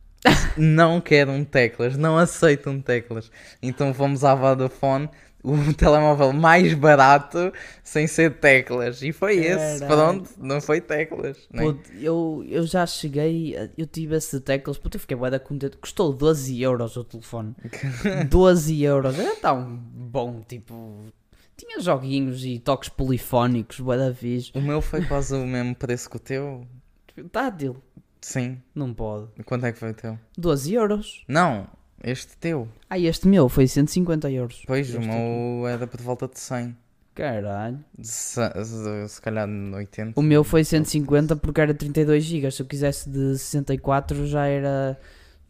Não 0.57 1.01
quero 1.01 1.31
um 1.31 1.43
teclas, 1.43 1.97
não 1.97 2.17
aceito 2.17 2.69
um 2.69 2.81
teclas. 2.81 3.31
Então 3.61 3.93
fomos 3.93 4.23
à 4.23 4.33
Vodafone, 4.35 5.09
o 5.43 5.55
telemóvel 5.75 6.31
mais 6.31 6.73
barato, 6.73 7.51
sem 7.83 8.07
ser 8.07 8.35
teclas. 8.39 9.01
E 9.01 9.11
foi 9.11 9.35
esse, 9.37 9.79
Caralho. 9.81 9.87
pronto, 10.21 10.29
não 10.37 10.61
foi 10.61 10.79
teclas. 10.79 11.37
né? 11.51 11.75
Eu, 11.99 12.43
eu 12.47 12.65
já 12.65 12.85
cheguei, 12.85 13.55
eu 13.77 13.85
tive 13.85 14.15
esse 14.15 14.39
teclas, 14.39 14.77
puto, 14.77 14.95
eu 14.95 15.01
fiquei 15.01 15.17
bué 15.17 15.29
da 15.29 15.39
contente. 15.39 15.77
Custou 15.77 16.13
12 16.13 16.61
euros 16.61 16.95
o 16.95 17.03
telefone. 17.03 17.53
12 18.29 18.81
euros, 18.83 19.19
era 19.19 19.35
tão 19.35 19.65
bom, 19.75 20.41
tipo. 20.47 20.97
Tinha 21.55 21.79
joguinhos 21.79 22.43
e 22.43 22.57
toques 22.57 22.89
polifónicos, 22.89 23.79
bué 23.79 23.97
da 23.97 24.13
fixe. 24.13 24.51
O 24.55 24.61
meu 24.61 24.81
foi 24.81 25.05
quase 25.05 25.35
o 25.35 25.45
mesmo 25.45 25.75
preço 25.75 26.09
que 26.09 26.15
o 26.15 26.19
teu. 26.19 26.67
Tátil, 27.31 27.77
Sim. 28.23 28.61
não 28.73 28.93
pode. 28.93 29.27
Quanto 29.45 29.65
é 29.65 29.71
que 29.71 29.77
foi 29.79 29.91
o 29.91 29.93
teu? 29.93 30.17
12 30.37 30.73
euros. 30.73 31.23
Não, 31.27 31.67
este 32.03 32.37
teu. 32.37 32.67
Ah, 32.89 32.97
este 32.97 33.27
meu 33.27 33.49
foi 33.49 33.67
150 33.67 34.31
euros. 34.31 34.63
Pois, 34.65 34.89
o 34.93 34.97
Este 34.97 35.07
meu 35.07 35.67
era 35.67 35.85
por 35.85 36.01
volta 36.01 36.27
de 36.27 36.39
100. 36.39 36.75
Caralho. 37.13 37.83
Se, 38.01 38.41
se, 39.07 39.21
calhar 39.21 39.47
80. 39.47 40.19
O 40.19 40.23
meu 40.23 40.43
foi 40.43 40.63
150 40.63 41.35
porque 41.35 41.61
era 41.61 41.73
32 41.73 42.23
GB. 42.23 42.49
Se 42.49 42.61
eu 42.61 42.65
quisesse 42.65 43.09
de 43.09 43.37
64 43.37 44.25
já 44.25 44.47
era 44.47 44.99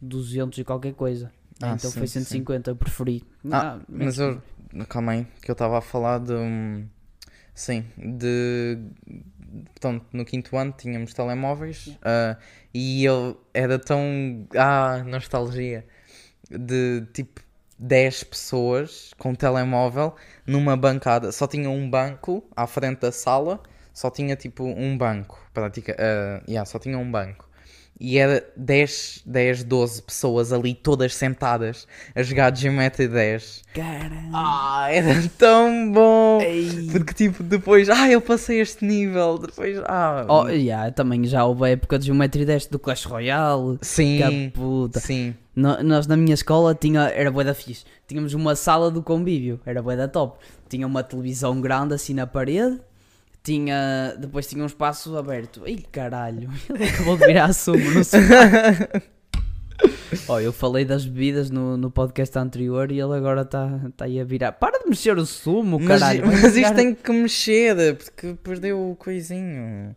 200 0.00 0.58
e 0.58 0.64
qualquer 0.64 0.94
coisa. 0.94 1.32
Ah, 1.62 1.74
então 1.74 1.90
sim, 1.90 1.98
foi 1.98 2.06
sim. 2.06 2.20
150, 2.20 2.70
eu 2.72 2.76
preferi. 2.76 3.24
Ah, 3.50 3.78
mas 3.88 4.18
eu. 4.18 4.42
Calma 4.88 5.12
aí, 5.12 5.26
que 5.40 5.50
eu 5.50 5.54
estava 5.54 5.78
a 5.78 5.80
falar 5.80 6.18
de. 6.18 6.34
hum, 6.34 6.86
Sim, 7.54 7.84
de. 7.96 8.78
Portanto, 9.66 10.06
no 10.12 10.24
quinto 10.24 10.56
ano 10.56 10.72
tínhamos 10.76 11.14
telemóveis 11.14 11.96
ah, 12.02 12.36
e 12.72 13.04
eu 13.04 13.40
era 13.52 13.78
tão. 13.78 14.46
Ah, 14.56 15.02
nostalgia. 15.04 15.84
De 16.50 17.06
tipo 17.12 17.40
10 17.78 18.24
pessoas 18.24 19.12
com 19.18 19.34
telemóvel 19.34 20.14
numa 20.46 20.76
bancada. 20.76 21.32
Só 21.32 21.46
tinha 21.46 21.70
um 21.70 21.88
banco 21.88 22.44
à 22.56 22.66
frente 22.66 23.00
da 23.00 23.12
sala, 23.12 23.62
só 23.92 24.10
tinha 24.10 24.36
tipo 24.36 24.64
um 24.64 24.96
banco. 24.96 25.38
Prática, 25.52 25.96
ah, 25.98 26.42
yeah, 26.48 26.64
só 26.64 26.78
tinha 26.78 26.98
um 26.98 27.10
banco. 27.10 27.48
E 27.98 28.18
era 28.18 28.44
10, 28.56 29.22
10, 29.24 29.62
12 29.64 30.02
pessoas 30.02 30.52
ali, 30.52 30.74
todas 30.74 31.14
sentadas, 31.14 31.86
a 32.14 32.22
jogar 32.24 32.54
Geometry 32.54 33.06
10. 33.06 33.62
Caralho. 33.72 34.30
Ah, 34.32 34.88
era 34.90 35.22
tão 35.38 35.92
bom! 35.92 36.40
Ei. 36.42 36.88
Porque 36.90 37.14
tipo, 37.14 37.42
depois, 37.42 37.88
ah, 37.88 38.10
eu 38.10 38.20
passei 38.20 38.60
este 38.60 38.84
nível, 38.84 39.38
depois, 39.38 39.78
ah... 39.84 40.26
Oh, 40.28 40.48
yeah, 40.48 40.90
também 40.90 41.24
já 41.24 41.44
houve 41.44 41.64
a 41.66 41.68
época 41.70 41.98
de 41.98 42.06
Geometry 42.06 42.44
10 42.44 42.66
do 42.66 42.78
Clash 42.80 43.04
Royale. 43.04 43.78
sim, 43.80 44.18
Que 44.18 44.50
puta. 44.52 44.98
sim. 44.98 45.34
No- 45.54 45.80
nós 45.84 46.08
na 46.08 46.16
minha 46.16 46.34
escola 46.34 46.74
tinha, 46.74 47.02
era 47.10 47.30
bué 47.30 47.44
da 47.44 47.54
fixe. 47.54 47.84
Tínhamos 48.08 48.34
uma 48.34 48.56
sala 48.56 48.90
do 48.90 49.02
convívio, 49.04 49.60
era 49.64 49.80
bué 49.80 49.96
da 49.96 50.08
top. 50.08 50.36
Tinha 50.68 50.84
uma 50.84 51.04
televisão 51.04 51.60
grande 51.60 51.94
assim 51.94 52.12
na 52.12 52.26
parede. 52.26 52.80
Tinha, 53.44 54.16
depois 54.18 54.46
tinha 54.46 54.62
um 54.62 54.66
espaço 54.66 55.16
aberto. 55.18 55.62
Ei 55.66 55.76
caralho, 55.92 56.50
ele 56.74 56.84
acabou 56.88 57.16
de 57.16 57.26
virar 57.26 57.52
sumo 57.52 57.90
no 57.90 58.02
sofá. 58.02 59.02
Oh, 60.28 60.38
eu 60.38 60.52
falei 60.52 60.84
das 60.84 61.04
bebidas 61.04 61.50
no, 61.50 61.76
no 61.76 61.90
podcast 61.90 62.38
anterior 62.38 62.92
e 62.92 63.00
ele 63.00 63.12
agora 63.14 63.42
está 63.42 63.68
tá 63.96 64.04
aí 64.04 64.20
a 64.20 64.24
virar. 64.24 64.52
Para 64.52 64.78
de 64.78 64.88
mexer 64.88 65.18
o 65.18 65.26
sumo, 65.26 65.78
Mas, 65.80 65.88
caralho. 66.00 66.24
mas 66.26 66.40
Vai 66.40 66.60
isto 66.62 66.74
tem 66.74 66.94
que 66.94 67.12
mexer, 67.12 67.96
porque 67.96 68.34
perdeu 68.34 68.92
o 68.92 68.94
coisinho. 68.96 69.94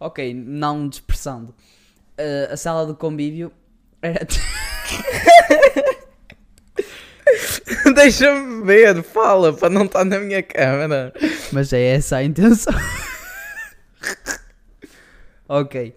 Ok, 0.00 0.34
não 0.34 0.88
dispersando. 0.88 1.54
Uh, 2.18 2.52
a 2.52 2.56
sala 2.56 2.84
do 2.84 2.96
convívio 2.96 3.52
era. 4.02 4.26
Deixa-me 7.94 8.64
ver, 8.64 9.02
fala, 9.02 9.52
para 9.52 9.68
não 9.68 9.84
estar 9.84 10.04
na 10.04 10.18
minha 10.18 10.42
câmera. 10.42 11.12
Mas 11.52 11.72
é 11.72 11.82
essa 11.94 12.16
a 12.18 12.24
intenção. 12.24 12.74
ok. 15.48 15.94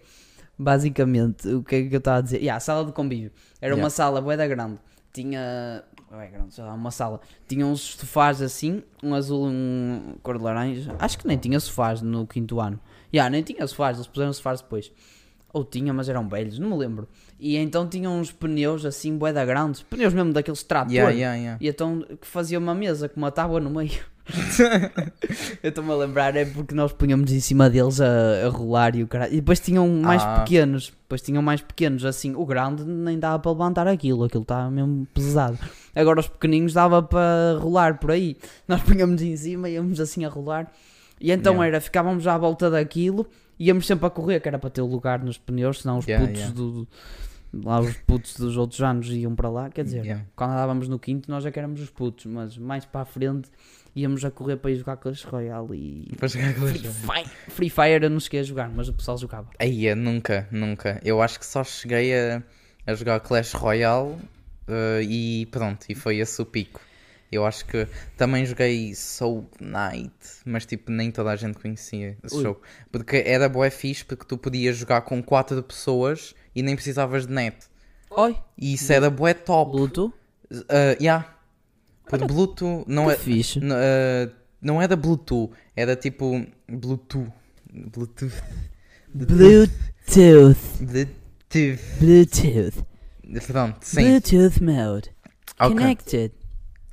Basicamente, 0.57 1.47
o 1.47 1.63
que 1.63 1.75
é 1.75 1.83
que 1.87 1.95
eu 1.95 1.99
estava 1.99 2.17
a 2.17 2.21
dizer? 2.21 2.37
Yeah, 2.37 2.57
a 2.57 2.59
sala 2.59 2.85
de 2.85 2.91
convívio. 2.91 3.31
Era 3.61 3.73
uma 3.73 3.79
Yeah. 3.79 3.89
sala 3.95 4.21
bué 4.21 4.35
da 4.35 4.47
grande. 4.47 4.77
Tinha. 5.13 5.83
Ué, 6.11 6.27
grande, 6.27 6.53
sei 6.53 6.63
lá, 6.63 6.73
uma 6.73 6.91
sala. 6.91 7.21
Tinha 7.47 7.65
uns 7.65 7.81
sofás 7.95 8.41
assim, 8.41 8.83
um 9.01 9.13
azul 9.13 9.47
e 9.47 9.53
um 9.53 10.15
cor 10.21 10.37
de 10.37 10.43
laranja. 10.43 10.95
Acho 10.99 11.17
que 11.17 11.27
nem 11.27 11.37
tinha 11.37 11.59
sofás 11.59 12.01
no 12.01 12.25
quinto 12.27 12.59
ano. 12.59 12.79
Yeah, 13.13 13.29
nem 13.29 13.41
tinha 13.41 13.65
sofás, 13.67 13.97
eles 13.97 14.07
puseram 14.07 14.33
sofás 14.33 14.61
depois. 14.61 14.91
Ou 15.51 15.63
tinha, 15.63 15.91
mas 15.93 16.07
eram 16.09 16.27
velhos, 16.29 16.59
não 16.59 16.69
me 16.69 16.77
lembro. 16.77 17.07
E 17.39 17.57
então 17.57 17.87
tinham 17.87 18.19
uns 18.19 18.31
pneus 18.31 18.85
assim, 18.85 19.17
bué 19.17 19.33
da 19.33 19.43
grandes. 19.43 19.81
Pneus 19.81 20.13
mesmo 20.13 20.31
daqueles 20.31 20.61
trator. 20.61 20.91
Yeah, 20.93 21.11
yeah, 21.11 21.35
yeah. 21.37 21.57
E 21.59 21.67
então 21.67 22.01
que 22.21 22.27
fazia 22.27 22.59
uma 22.59 22.75
mesa 22.75 23.09
com 23.09 23.17
uma 23.17 23.31
tábua 23.31 23.59
no 23.59 23.69
meio. 23.69 23.99
Eu 25.63 25.69
estou-me 25.69 25.91
a 25.91 25.95
lembrar, 25.95 26.35
é 26.35 26.45
porque 26.45 26.73
nós 26.75 26.93
punhamos 26.93 27.31
em 27.31 27.39
cima 27.39 27.69
deles 27.69 27.99
a, 27.99 28.45
a 28.45 28.49
rolar 28.49 28.95
e 28.95 29.03
o 29.03 29.07
caralho. 29.07 29.33
E 29.33 29.37
depois 29.37 29.59
tinham 29.59 29.87
mais 29.87 30.21
Ah. 30.23 30.39
pequenos, 30.41 30.93
depois 31.01 31.21
tinham 31.21 31.41
mais 31.41 31.61
pequenos, 31.61 32.05
assim, 32.05 32.35
o 32.35 32.45
grande 32.45 32.83
nem 32.83 33.17
dava 33.17 33.39
para 33.39 33.51
levantar 33.51 33.87
aquilo, 33.87 34.23
aquilo 34.23 34.43
estava 34.43 34.69
mesmo 34.69 35.07
pesado. 35.13 35.57
Agora 35.95 36.19
os 36.19 36.27
pequeninos 36.27 36.73
dava 36.73 37.01
para 37.01 37.57
rolar 37.59 37.97
por 37.99 38.11
aí. 38.11 38.37
Nós 38.67 38.81
punhamos 38.83 39.21
em 39.21 39.35
cima 39.35 39.69
e 39.69 39.73
íamos 39.73 39.99
assim 39.99 40.23
a 40.25 40.29
rolar. 40.29 40.71
E 41.19 41.31
então 41.31 41.61
era, 41.61 41.81
ficávamos 41.81 42.25
à 42.27 42.37
volta 42.37 42.69
daquilo, 42.69 43.27
íamos 43.59 43.85
sempre 43.85 44.05
a 44.05 44.09
correr, 44.09 44.39
que 44.39 44.47
era 44.47 44.57
para 44.57 44.69
ter 44.69 44.81
lugar 44.81 45.23
nos 45.23 45.37
pneus, 45.37 45.81
senão 45.81 45.97
os 45.97 46.07
Yeah, 46.07 46.25
putos 46.25 46.39
yeah. 46.41 46.55
do. 46.55 46.87
Lá 47.51 47.79
os 47.79 47.97
putos 47.97 48.35
dos 48.35 48.57
outros 48.57 48.79
anos 48.81 49.09
iam 49.09 49.35
para 49.35 49.49
lá, 49.49 49.69
quer 49.71 49.83
dizer, 49.83 50.03
Yeah. 50.05 50.23
quando 50.35 50.51
andávamos 50.51 50.87
no 50.87 50.99
quinto 50.99 51.31
nós 51.31 51.43
é 51.45 51.51
que 51.51 51.57
éramos 51.57 51.81
os 51.81 51.89
putos, 51.89 52.25
mas 52.27 52.55
mais 52.57 52.85
para 52.85 53.01
a 53.01 53.05
frente 53.05 53.49
íamos 53.95 54.23
a 54.23 54.29
correr 54.29 54.57
para 54.57 54.69
ir 54.69 54.75
jogar 54.75 54.97
Clash 54.97 55.23
Royale 55.23 55.75
e 55.75 56.07
Depois 56.11 56.31
jogar 56.31 56.53
com 56.53 56.67
Free 56.67 56.79
Fire, 56.79 57.29
Free 57.49 57.69
Fire 57.71 58.03
eu 58.03 58.09
não 58.11 58.19
cheguei 58.19 58.41
a 58.41 58.43
jogar, 58.43 58.69
mas 58.69 58.87
o 58.87 58.93
pessoal 58.93 59.17
jogava. 59.17 59.49
Aí, 59.57 59.87
eu 59.87 59.95
nunca, 59.95 60.47
nunca. 60.51 61.01
Eu 61.03 61.21
acho 61.23 61.39
que 61.39 61.45
só 61.45 61.63
cheguei 61.63 62.13
a, 62.15 62.43
a 62.85 62.93
jogar 62.93 63.19
Clash 63.19 63.53
Royale 63.55 64.15
eh, 64.67 65.01
e 65.03 65.45
pronto, 65.47 65.87
e 65.89 65.95
foi 65.95 66.17
esse 66.17 66.39
o 66.39 66.45
pico. 66.45 66.79
Eu 67.31 67.45
acho 67.45 67.65
que 67.65 67.87
também 68.17 68.45
joguei 68.45 68.93
Soul 68.95 69.47
Knight, 69.61 70.11
mas 70.45 70.65
tipo, 70.65 70.91
nem 70.91 71.11
toda 71.11 71.29
a 71.31 71.35
gente 71.35 71.59
conhecia 71.59 72.17
esse 72.23 72.35
Ui. 72.35 72.43
jogo. 72.43 72.61
Porque 72.91 73.23
era 73.25 73.47
bué 73.47 73.69
fixe, 73.69 74.03
porque 74.03 74.25
tu 74.25 74.37
podias 74.37 74.77
jogar 74.77 75.01
com 75.01 75.21
4 75.21 75.61
pessoas 75.63 76.33
e 76.55 76.63
nem 76.63 76.75
precisavas 76.75 77.27
de 77.27 77.33
net. 77.33 77.55
Oi, 78.11 78.35
E 78.57 78.73
isso 78.73 78.91
era 78.91 79.09
bué 79.09 79.33
top. 79.33 79.71
Bluetooth, 79.71 80.13
Uh, 80.51 80.97
yeah. 80.99 81.31
Por 82.09 82.25
Bluetooth, 82.25 82.83
não 82.87 83.11
é, 83.11 83.15
fixe. 83.15 83.59
uh, 83.59 84.31
não 84.59 84.81
era 84.81 84.95
Bluetooth, 84.95 85.51
era 85.75 85.95
tipo 85.95 86.43
Bluetooth. 86.67 87.31
Bluetooth. 87.71 88.33
Bluetooth, 89.13 90.57
Bluetooth. 90.81 91.79
Bluetooth, 91.99 92.83
Pronto, 93.47 93.77
sim. 93.85 94.01
Bluetooth 94.01 94.59
mode, 94.63 95.11
Ok. 95.59 95.75
connected. 95.75 96.31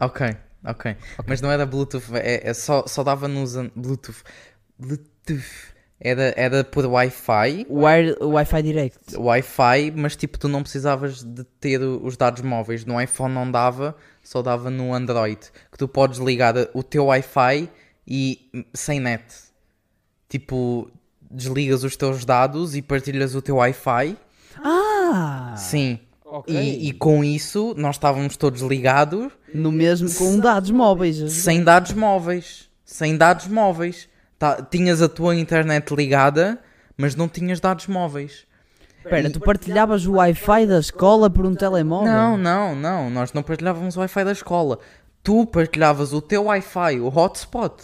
Ok, 0.00 0.36
ok. 0.64 0.96
Mas 1.26 1.40
não 1.40 1.50
era 1.50 1.64
Bluetooth, 1.64 2.14
é, 2.14 2.48
é 2.48 2.54
só, 2.54 2.86
só 2.86 3.02
dava 3.02 3.28
nos 3.28 3.54
Bluetooth. 3.74 4.22
Bluetooth. 4.78 5.74
Era, 5.98 6.34
era 6.36 6.62
por 6.62 6.84
Wi-Fi. 6.84 7.66
Wire, 7.70 8.16
Wi-Fi 8.20 8.62
Direct. 8.62 9.16
Wi-Fi, 9.16 9.92
mas 9.96 10.14
tipo, 10.14 10.38
tu 10.38 10.46
não 10.46 10.62
precisavas 10.62 11.22
de 11.22 11.42
ter 11.58 11.80
os 11.80 12.18
dados 12.18 12.42
móveis. 12.42 12.84
No 12.84 13.00
iPhone 13.00 13.32
não 13.32 13.50
dava, 13.50 13.96
só 14.22 14.42
dava 14.42 14.68
no 14.68 14.92
Android. 14.92 15.40
Que 15.72 15.78
tu 15.78 15.88
podes 15.88 16.18
ligar 16.18 16.54
o 16.74 16.82
teu 16.82 17.06
Wi-Fi 17.06 17.70
e 18.06 18.50
hum, 18.54 18.64
sem 18.74 19.00
net. 19.00 19.24
Tipo, 20.28 20.90
desligas 21.30 21.82
os 21.82 21.96
teus 21.96 22.24
dados 22.26 22.76
e 22.76 22.82
partilhas 22.82 23.34
o 23.34 23.40
teu 23.40 23.56
Wi-Fi. 23.56 24.18
Ah! 24.62 25.54
Sim. 25.56 25.98
Ok. 26.38 26.54
E, 26.54 26.88
e 26.88 26.92
com 26.92 27.24
isso 27.24 27.74
nós 27.76 27.96
estávamos 27.96 28.36
todos 28.36 28.60
ligados 28.62 29.32
No 29.54 29.72
mesmo 29.72 30.12
com 30.14 30.38
dados 30.38 30.70
móveis. 30.70 31.32
sem 31.32 31.62
dados 31.64 31.92
móveis. 31.92 32.68
Sem 32.84 33.16
dados 33.16 33.46
móveis. 33.46 34.08
Tá, 34.38 34.60
tinhas 34.62 35.00
a 35.00 35.08
tua 35.08 35.34
internet 35.34 35.94
ligada, 35.94 36.58
mas 36.96 37.14
não 37.14 37.26
tinhas 37.26 37.58
dados 37.58 37.86
móveis. 37.86 38.44
Espera, 39.02 39.30
tu 39.30 39.40
partilhavas 39.40 40.04
o 40.06 40.12
Wi-Fi 40.14 40.66
da 40.66 40.78
escola 40.80 41.30
por 41.30 41.46
um 41.46 41.54
telemóvel? 41.54 42.12
Não, 42.12 42.36
não, 42.36 42.74
não. 42.74 43.08
Nós 43.10 43.32
não 43.32 43.42
partilhávamos 43.42 43.96
o 43.96 44.00
Wi-Fi 44.00 44.24
da 44.24 44.32
escola. 44.32 44.78
Tu 45.22 45.46
partilhavas 45.46 46.12
o 46.12 46.20
teu 46.20 46.44
Wi-Fi, 46.44 47.00
o 47.00 47.08
hotspot. 47.08 47.74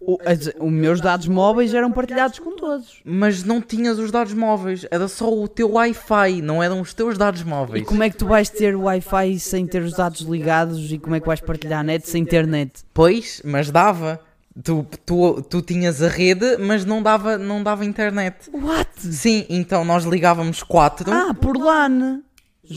O, 0.00 0.16
as- 0.24 0.52
os 0.60 0.72
meus 0.72 1.00
dados 1.00 1.26
móveis 1.26 1.74
eram 1.74 1.90
partilhados 1.90 2.38
com 2.38 2.54
todos. 2.54 3.00
Mas 3.04 3.42
não 3.42 3.60
tinhas 3.60 3.98
os 3.98 4.10
dados 4.12 4.32
móveis. 4.32 4.86
Era 4.90 5.08
só 5.08 5.32
o 5.32 5.48
teu 5.48 5.72
Wi-Fi, 5.72 6.40
não 6.40 6.62
eram 6.62 6.80
os 6.80 6.94
teus 6.94 7.18
dados 7.18 7.40
E 7.40 7.44
móveis. 7.44 7.84
como 7.86 8.02
é 8.02 8.08
que 8.10 8.16
tu 8.16 8.26
vais 8.26 8.48
ter 8.48 8.76
Wi-Fi 8.76 9.38
sem 9.40 9.66
ter 9.66 9.82
os 9.82 9.94
dados 9.94 10.20
ligados 10.20 10.92
e 10.92 10.98
como 10.98 11.16
é 11.16 11.20
que 11.20 11.26
vais 11.26 11.40
partilhar 11.40 11.80
a 11.80 11.82
net 11.82 12.08
sem 12.08 12.24
ter 12.24 12.46
net? 12.46 12.72
Pois, 12.94 13.42
mas 13.44 13.70
dava. 13.70 14.20
Tu, 14.64 14.84
tu, 15.06 15.40
tu 15.42 15.62
tinhas 15.62 16.02
a 16.02 16.08
rede, 16.08 16.56
mas 16.58 16.84
não 16.84 17.00
dava, 17.02 17.38
não 17.38 17.62
dava 17.62 17.84
internet. 17.84 18.50
What? 18.52 18.88
Sim, 19.00 19.46
então 19.48 19.84
nós 19.84 20.04
ligávamos 20.04 20.62
quatro. 20.64 21.12
Ah, 21.12 21.32
por 21.34 21.56
LAN. 21.56 22.22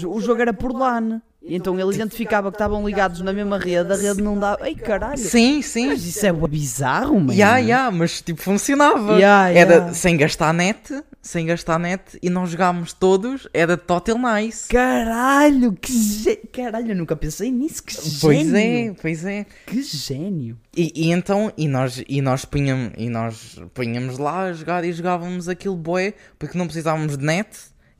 O 0.05 0.19
jogo 0.21 0.41
era 0.41 0.53
por 0.53 0.71
LAN. 0.71 1.21
E 1.43 1.56
então 1.56 1.80
ele 1.80 1.95
identificava 1.95 2.51
que 2.51 2.56
estavam 2.56 2.86
ligados 2.86 3.19
na 3.21 3.34
mesma 3.34 3.58
rede, 3.58 3.91
a 3.91 3.95
rede 3.95 4.21
não 4.21 4.38
dava. 4.38 4.67
Ei 4.67 4.75
caralho! 4.75 5.17
Sim, 5.17 5.62
sim. 5.62 5.88
Mas 5.88 6.06
isso 6.06 6.23
é 6.25 6.32
bizarro, 6.32 7.19
mano. 7.19 7.34
Ya, 7.34 7.58
ya, 7.58 7.89
mas 7.89 8.21
tipo 8.21 8.41
funcionava. 8.41 9.19
Ya, 9.19 9.49
Era 9.49 9.73
ya. 9.75 9.93
sem 9.93 10.15
gastar 10.17 10.54
net, 10.54 11.04
sem 11.19 11.47
gastar 11.47 11.80
net 11.80 12.19
e 12.21 12.30
nós 12.30 12.51
jogávamos 12.51 12.93
todos, 12.93 13.47
era 13.54 13.75
total 13.75 14.17
nice. 14.19 14.67
Caralho, 14.69 15.73
que. 15.73 16.36
Caralho, 16.54 16.91
eu 16.91 16.95
nunca 16.95 17.15
pensei 17.15 17.51
nisso, 17.51 17.84
que 17.84 17.95
Pois 18.21 18.47
gênio. 18.47 18.91
é, 18.91 18.95
pois 19.01 19.25
é. 19.25 19.45
Que 19.65 19.82
gênio. 19.82 20.58
E, 20.77 20.91
e 20.95 21.12
então, 21.12 21.51
e 21.58 21.67
nós, 21.67 22.04
e 22.08 22.21
nós 22.21 22.45
punhamos, 22.45 22.93
e 22.97 23.10
nós 23.10 23.60
punhamos 23.73 24.17
lá 24.19 24.43
a 24.43 24.54
jogar 24.54 24.84
e 24.86 24.93
jogávamos 24.93 25.49
aquilo 25.49 25.75
bué, 25.75 26.13
porque 26.38 26.58
não 26.58 26.65
precisávamos 26.65 27.17
de 27.17 27.25
net. 27.25 27.49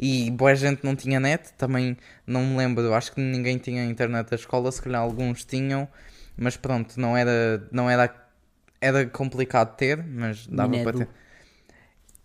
E 0.02 0.32
boa 0.32 0.56
gente 0.56 0.84
não 0.84 0.96
tinha 0.96 1.20
net, 1.20 1.54
também 1.54 1.96
não 2.26 2.44
me 2.44 2.58
lembro, 2.58 2.92
acho 2.96 3.12
que 3.12 3.22
ninguém 3.22 3.60
tinha 3.60 3.86
internet 3.86 4.32
da 4.32 4.36
escola, 4.36 4.72
se 4.72 4.82
calhar 4.82 5.00
alguns 5.00 5.46
tinham, 5.46 5.88
mas 6.36 6.58
pronto, 6.58 7.00
não 7.00 7.16
era, 7.16 7.68
não 7.72 7.88
era, 7.88 8.12
era 8.82 9.06
complicado 9.06 9.76
ter, 9.78 10.04
mas 10.04 10.48
dava 10.48 10.70
Minedu. 10.70 10.92
para 10.92 11.06
ter. 11.06 11.12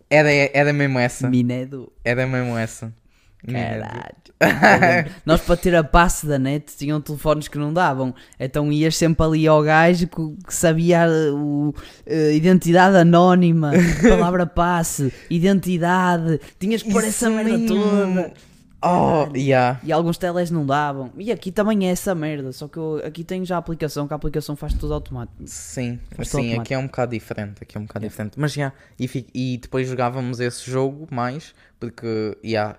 Era, 0.09 0.31
era 0.33 0.73
mesmo 0.73 0.99
essa, 0.99 1.29
Minedo. 1.29 1.93
era 2.03 2.27
mesmo 2.27 2.57
essa. 2.57 2.95
Caralho. 3.53 4.17
Nós 5.25 5.41
para 5.41 5.57
ter 5.57 5.75
a 5.75 5.83
passe 5.83 6.27
da 6.27 6.39
net 6.39 6.77
tinham 6.77 7.01
telefones 7.01 7.49
que 7.49 7.57
não 7.57 7.73
davam. 7.73 8.15
Então 8.39 8.71
ias 8.73 8.97
sempre 8.97 9.25
ali 9.25 9.47
ao 9.47 9.63
gajo 9.63 10.07
que, 10.09 10.53
sabia 10.53 11.07
o, 11.33 11.75
eh, 12.05 12.35
identidade 12.35 12.97
anónima, 12.99 13.73
palavra 14.07 14.47
passe, 14.47 15.11
identidade. 15.31 16.39
Tinhas 16.59 16.83
que 16.83 16.93
pôr 16.93 17.05
essa 17.05 17.31
merda 17.31 17.59
toda. 17.67 18.33
Oh, 18.83 19.27
yeah. 19.35 19.81
E 19.83 19.91
alguns 19.91 20.19
teles 20.19 20.51
não 20.51 20.65
davam. 20.67 21.11
E 21.17 21.33
aqui 21.33 21.51
também 21.51 21.89
é 21.89 21.91
essa 21.91 22.15
merda. 22.15 22.53
Só 22.53 22.69
que 22.69 22.77
eu, 22.77 23.01
aqui 23.05 23.25
tenho 23.25 23.45
já 23.45 23.57
a 23.57 23.59
aplicação, 23.59 24.07
que 24.07 24.13
a 24.13 24.17
aplicação 24.17 24.55
faz 24.55 24.75
tudo 24.75 24.93
automático. 24.95 25.43
Sim, 25.47 25.99
Faz 26.15 26.29
sim, 26.29 26.37
automático. 26.37 26.63
aqui 26.63 26.75
é 26.75 26.79
um 26.79 26.87
bocado 26.87 27.13
diferente, 27.13 27.63
aqui 27.63 27.77
é 27.77 27.81
um 27.81 27.85
bocado 27.85 28.07
diferente. 28.07 28.35
Mas 28.39 28.53
já, 28.53 28.73
e, 29.01 29.09
fi- 29.09 29.27
e 29.35 29.59
depois 29.61 29.89
jogávamos 29.89 30.39
esse 30.41 30.71
jogo 30.71 31.09
mais, 31.11 31.53
porque 31.81 32.37
já, 32.45 32.77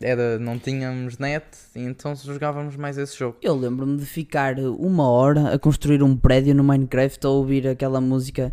era, 0.00 0.38
não 0.38 0.58
tínhamos 0.58 1.18
net, 1.18 1.44
e 1.74 1.80
então 1.80 2.14
jogávamos 2.14 2.76
mais 2.76 2.98
esse 2.98 3.16
jogo. 3.16 3.36
Eu 3.42 3.54
lembro-me 3.56 3.96
de 3.98 4.04
ficar 4.06 4.58
uma 4.58 5.08
hora 5.08 5.54
a 5.54 5.58
construir 5.58 6.02
um 6.02 6.16
prédio 6.16 6.54
no 6.54 6.62
Minecraft 6.64 7.26
a 7.26 7.30
ouvir 7.30 7.66
aquela 7.68 8.00
música. 8.00 8.52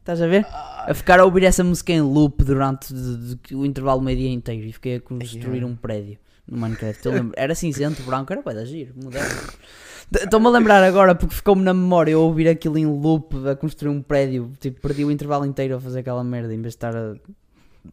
Estás 0.00 0.20
a 0.20 0.26
ver? 0.26 0.44
A 0.46 0.92
ficar 0.94 1.20
a 1.20 1.24
ouvir 1.24 1.44
essa 1.44 1.62
música 1.64 1.92
em 1.92 2.00
loop 2.00 2.42
durante 2.44 2.92
de- 2.92 3.34
de- 3.36 3.54
o 3.56 3.64
intervalo 3.64 4.00
meio-dia 4.00 4.30
inteiro 4.30 4.66
e 4.66 4.72
fiquei 4.72 4.96
a 4.96 5.00
construir 5.00 5.64
um 5.64 5.76
prédio 5.76 6.18
no 6.46 6.56
Minecraft. 6.58 7.06
Eu 7.06 7.12
lembro- 7.12 7.34
era 7.36 7.54
cinzento, 7.54 8.02
branco, 8.02 8.32
era 8.32 8.66
giro, 8.66 8.92
moderno. 9.02 9.28
De- 9.28 9.34
Estou-me 10.12 10.46
a 10.46 10.50
lembrar 10.50 10.82
agora 10.82 11.14
porque 11.14 11.34
ficou-me 11.34 11.62
na 11.62 11.74
memória 11.74 12.12
eu 12.12 12.20
ouvir 12.20 12.48
aquilo 12.48 12.78
em 12.78 12.86
loop 12.86 13.34
a 13.48 13.56
construir 13.56 13.90
um 13.90 14.02
prédio. 14.02 14.52
Tipo, 14.60 14.80
perdi 14.80 15.04
o 15.04 15.10
intervalo 15.10 15.44
inteiro 15.44 15.76
a 15.76 15.80
fazer 15.80 16.00
aquela 16.00 16.22
merda 16.22 16.54
em 16.54 16.60
vez 16.60 16.74
de 16.74 16.76
estar 16.76 16.94
a 16.94 17.14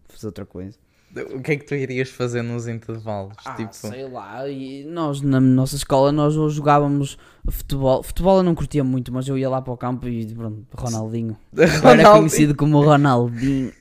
fazer 0.10 0.28
outra 0.28 0.46
coisa. 0.46 0.78
O 1.34 1.42
que 1.42 1.52
é 1.52 1.56
que 1.58 1.66
tu 1.66 1.76
irias 1.76 2.10
fazer 2.10 2.42
nos 2.42 2.68
intervalos? 2.70 3.36
Ah, 3.44 3.54
tipo, 3.56 3.76
sei 3.76 4.08
lá, 4.08 4.48
e 4.48 4.86
nós 4.86 5.22
na 5.22 5.42
nossa 5.42 5.76
escola 5.76 6.10
nós 6.10 6.34
jogávamos 6.54 7.18
futebol. 7.50 8.02
Futebol 8.02 8.38
eu 8.38 8.44
não 8.44 8.56
curtia 8.56 8.82
muito, 8.82 9.12
mas 9.12 9.28
eu 9.28 9.38
ia 9.38 9.50
lá 9.50 9.62
para 9.62 9.74
o 9.74 9.78
campo 9.78 10.08
e 10.08 10.26
pronto, 10.34 10.66
Ronaldinho. 10.74 11.36
Eu 11.54 11.64
era 11.64 11.80
Ronaldinho. 11.80 12.14
conhecido 12.18 12.56
como 12.56 12.82
Ronaldinho. 12.82 13.74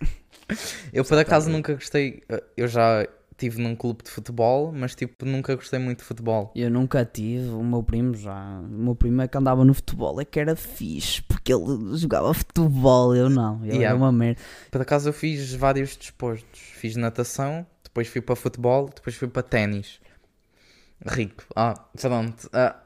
Eu 0.93 1.05
por 1.05 1.19
acaso 1.19 1.49
nunca 1.49 1.73
gostei, 1.75 2.25
eu 2.57 2.67
já 2.67 3.07
estive 3.41 3.63
num 3.63 3.75
clube 3.75 4.05
de 4.05 4.11
futebol, 4.11 4.71
mas 4.71 4.95
tipo, 4.95 5.25
nunca 5.25 5.55
gostei 5.55 5.79
muito 5.79 6.01
de 6.01 6.05
futebol. 6.05 6.53
Eu 6.55 6.71
nunca 6.71 7.05
tive, 7.05 7.49
o 7.49 7.65
meu 7.65 7.83
primo 7.83 8.15
já. 8.15 8.61
O 8.61 8.69
meu 8.69 8.95
primo 8.95 9.23
é 9.23 9.29
que 9.29 9.39
andava 9.39 9.65
no 9.65 9.73
futebol, 9.73 10.21
é 10.21 10.25
que 10.25 10.39
era 10.39 10.55
fixe, 10.55 11.23
porque 11.23 11.53
ele 11.53 11.97
jogava 11.97 12.35
futebol, 12.35 13.17
eu 13.17 13.31
não. 13.31 13.61
Eu 13.65 13.71
Yeah. 13.71 13.89
era 13.89 13.97
uma 13.97 14.13
merda. 14.13 14.41
Por 14.71 14.83
acaso 14.83 15.09
eu 15.09 15.13
fiz 15.13 15.55
vários 15.55 15.97
desportos. 15.97 16.61
Fiz 16.61 16.97
natação, 16.97 17.67
depois 17.83 18.09
fui 18.09 18.21
para 18.21 18.37
futebol, 18.37 18.91
depois 18.95 19.17
fui 19.17 19.29
para 19.29 19.43
ténis. 19.43 20.01
Rico. 21.07 21.45
Ah, 21.57 21.75
pronto. 21.99 22.51
Ah, 22.53 22.77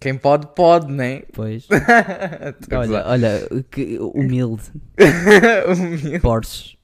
quem 0.00 0.16
pode, 0.16 0.48
pode, 0.56 0.90
né? 0.90 1.22
Pois. 1.32 1.68
Olha, 2.72 3.06
olha, 3.06 3.48
que 3.70 3.98
humilde. 4.00 4.64
Humilde. 5.68 6.20
Porsche. 6.20 6.76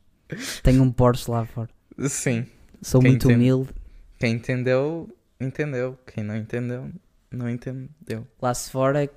Tenho 0.62 0.82
um 0.82 0.92
Porsche 0.92 1.30
lá 1.30 1.44
fora. 1.46 1.70
Sim. 2.08 2.46
Sou 2.86 3.00
Quem 3.00 3.10
muito 3.10 3.24
entende? 3.26 3.40
humilde. 3.50 3.70
Quem 4.18 4.32
entendeu, 4.34 5.16
entendeu. 5.40 5.98
Quem 6.06 6.22
não 6.22 6.36
entendeu, 6.36 6.88
Não 7.32 7.50
entendeu. 7.50 8.24
Lá 8.40 8.54
se 8.54 8.70
fora 8.70 9.10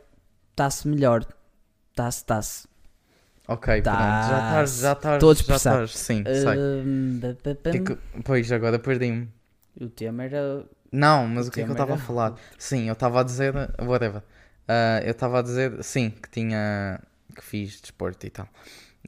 está-se 0.52 0.88
melhor. 0.88 1.24
Está-se, 1.92 2.18
está-se. 2.18 2.68
Ok, 3.48 3.82
Tá. 3.84 3.92
pronto. 3.92 4.04
Já 4.30 4.38
estás, 4.40 4.80
já 4.80 4.92
estás, 4.94 5.14
Estou 5.16 5.30
a 5.30 5.34
já 5.34 5.38
dispersar. 5.38 5.84
estás. 5.84 6.00
Sim, 6.00 6.24
sei. 6.26 6.58
Hum. 6.60 7.20
Que 7.72 7.80
que- 7.80 7.98
Pois, 8.24 8.52
agora 8.52 8.80
perdi-me. 8.80 9.30
O 9.80 9.88
tema 9.88 10.24
era. 10.24 10.66
Não, 10.92 11.28
mas 11.28 11.46
O 11.46 11.50
o 11.50 11.52
que 11.52 11.62
é 11.62 11.64
que 11.66 11.70
eu 11.72 11.76
tema 11.76 11.86
estava 11.86 11.92
a 11.94 11.96
era- 11.98 12.04
falar? 12.06 12.36
Sim, 12.58 12.88
eu 12.88 12.94
estava 12.94 13.20
a 13.22 13.24
dizer, 13.24 13.54
whatever. 13.84 14.24
Ah, 14.68 15.00
eu 15.04 15.12
estava 15.12 15.40
a 15.40 15.42
dizer, 15.44 15.84
sim, 15.84 16.10
que 16.10 16.30
tinha, 16.32 17.00
que 17.36 17.44
fiz 17.44 17.80
desporto 17.80 18.26
e 18.26 18.30
tal. 18.32 18.50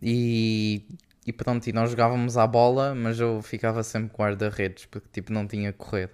E, 0.01 0.85
e 1.25 1.31
pronto, 1.31 1.67
e 1.67 1.73
nós 1.73 1.91
jogávamos 1.91 2.37
à 2.37 2.47
bola, 2.47 2.95
mas 2.95 3.19
eu 3.19 3.41
ficava 3.41 3.83
sempre 3.83 4.15
guarda-redes, 4.17 4.85
porque 4.85 5.07
tipo 5.11 5.31
não 5.31 5.47
tinha 5.47 5.71
correr. 5.71 6.09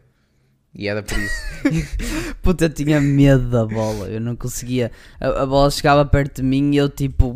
E 0.78 0.88
era 0.88 1.02
por 1.02 1.18
isso. 1.18 1.42
Puta, 2.44 2.66
eu 2.66 2.70
tinha 2.70 3.02
medo 3.02 3.50
da 3.50 3.66
bola. 3.66 4.08
Eu 4.08 4.22
não 4.22 4.36
conseguia. 4.36 4.92
A, 5.20 5.42
a 5.42 5.46
bola 5.46 5.72
chegava 5.72 6.06
perto 6.06 6.36
de 6.36 6.44
mim 6.44 6.72
e 6.74 6.78
eu 6.78 6.88
tipo. 6.88 7.36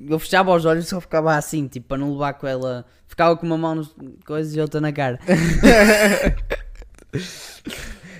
Eu 0.00 0.18
fechava 0.18 0.54
os 0.54 0.64
olhos 0.64 0.86
e 0.86 0.88
só 0.88 0.98
ficava 0.98 1.34
assim, 1.36 1.68
tipo, 1.68 1.88
para 1.88 1.98
não 1.98 2.12
levar 2.12 2.32
com 2.34 2.46
ela. 2.46 2.86
Ficava 3.06 3.36
com 3.36 3.44
uma 3.44 3.58
mão 3.58 3.74
nos 3.74 3.94
coisas 4.24 4.54
e 4.54 4.60
outra 4.60 4.80
na 4.80 4.90
cara. 4.90 5.18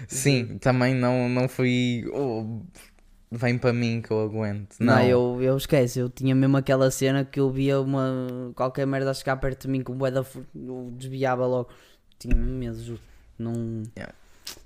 sim, 0.07 0.59
também 0.59 0.95
não, 0.95 1.31
não 1.31 1.49
fui. 1.49 2.05
oh, 2.13 2.61
vem 3.33 3.57
para 3.59 3.73
mim 3.73 4.01
que 4.03 4.11
eu 4.11 4.21
aguento. 4.21 4.77
Não, 4.79 4.95
Não, 4.97 5.03
eu, 5.03 5.39
eu 5.41 5.57
esqueço. 5.57 5.99
Eu 5.99 6.09
tinha 6.11 6.35
mesmo 6.35 6.57
aquela 6.57 6.91
cena 6.91 7.25
que 7.25 7.41
eu 7.41 7.51
via 7.51 7.81
uma. 7.81 8.53
qualquer 8.55 8.87
merda 8.87 9.11
a 9.11 9.15
chegar 9.15 9.37
perto 9.39 9.63
de 9.63 9.69
mim 9.69 9.83
com 9.83 9.95
boeda. 9.95 10.25
Eu 10.55 10.93
desviava 10.97 11.47
logo. 11.47 11.69
Tinha 12.19 12.37
mesmo 12.37 12.53
medo, 12.59 12.79
juro. 12.81 13.01
Não. 13.39 13.83
Yeah. 13.97 14.15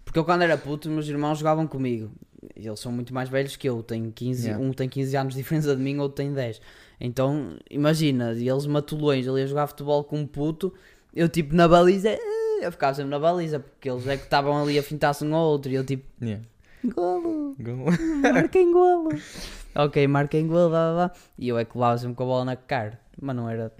Porque 0.04 0.18
eu 0.18 0.24
quando 0.24 0.42
era 0.42 0.58
puto, 0.58 0.90
meus 0.90 1.08
irmãos 1.08 1.38
jogavam 1.38 1.66
comigo. 1.66 2.10
Eles 2.54 2.78
são 2.80 2.92
muito 2.92 3.12
mais 3.14 3.28
velhos 3.28 3.56
que 3.56 3.68
eu. 3.68 3.82
Tenho 3.82 4.12
15, 4.12 4.46
Yeah. 4.48 4.64
Um 4.64 4.72
tem 4.72 4.88
15 4.88 5.16
anos 5.16 5.34
de 5.34 5.40
diferença 5.40 5.74
de 5.74 5.82
mim, 5.82 5.98
outro 5.98 6.16
tem 6.16 6.32
10. 6.32 6.60
Então, 7.00 7.56
imagina, 7.70 8.32
eles 8.32 8.66
matulões, 8.66 9.26
ele 9.26 9.40
ia 9.40 9.46
jogar 9.46 9.66
futebol 9.66 10.04
com 10.04 10.18
um 10.20 10.26
puto. 10.26 10.72
Eu 11.14 11.28
tipo 11.28 11.54
na 11.54 11.66
baliza. 11.68 12.10
eh, 12.10 12.18
Eu 12.62 12.70
ficava 12.72 12.94
sempre 12.94 13.10
na 13.10 13.18
baliza, 13.18 13.60
porque 13.60 13.88
eles 13.90 14.06
é 14.06 14.16
que 14.16 14.24
estavam 14.24 14.56
ali 14.62 14.78
a 14.78 14.82
fintar-se 14.82 15.24
um 15.24 15.34
ao 15.34 15.46
outro. 15.48 15.70
E 15.70 15.74
eu 15.74 15.84
tipo, 15.84 16.04
Yeah. 16.22 16.42
Golo, 16.88 17.56
Go- 17.58 17.90
marquem 18.32 18.72
golo. 18.72 19.08
ok, 19.74 20.06
marquem 20.08 20.46
golo, 20.46 20.68
blá, 20.70 20.92
blá, 20.92 21.08
blá. 21.08 21.20
E 21.38 21.48
eu 21.48 21.58
é 21.58 21.64
que 21.64 21.72
sempre 21.98 22.14
com 22.16 22.22
a 22.22 22.26
bola 22.26 22.44
na 22.44 22.56
cara. 22.56 23.00
Mas 23.20 23.34
não 23.36 23.48
era. 23.48 23.72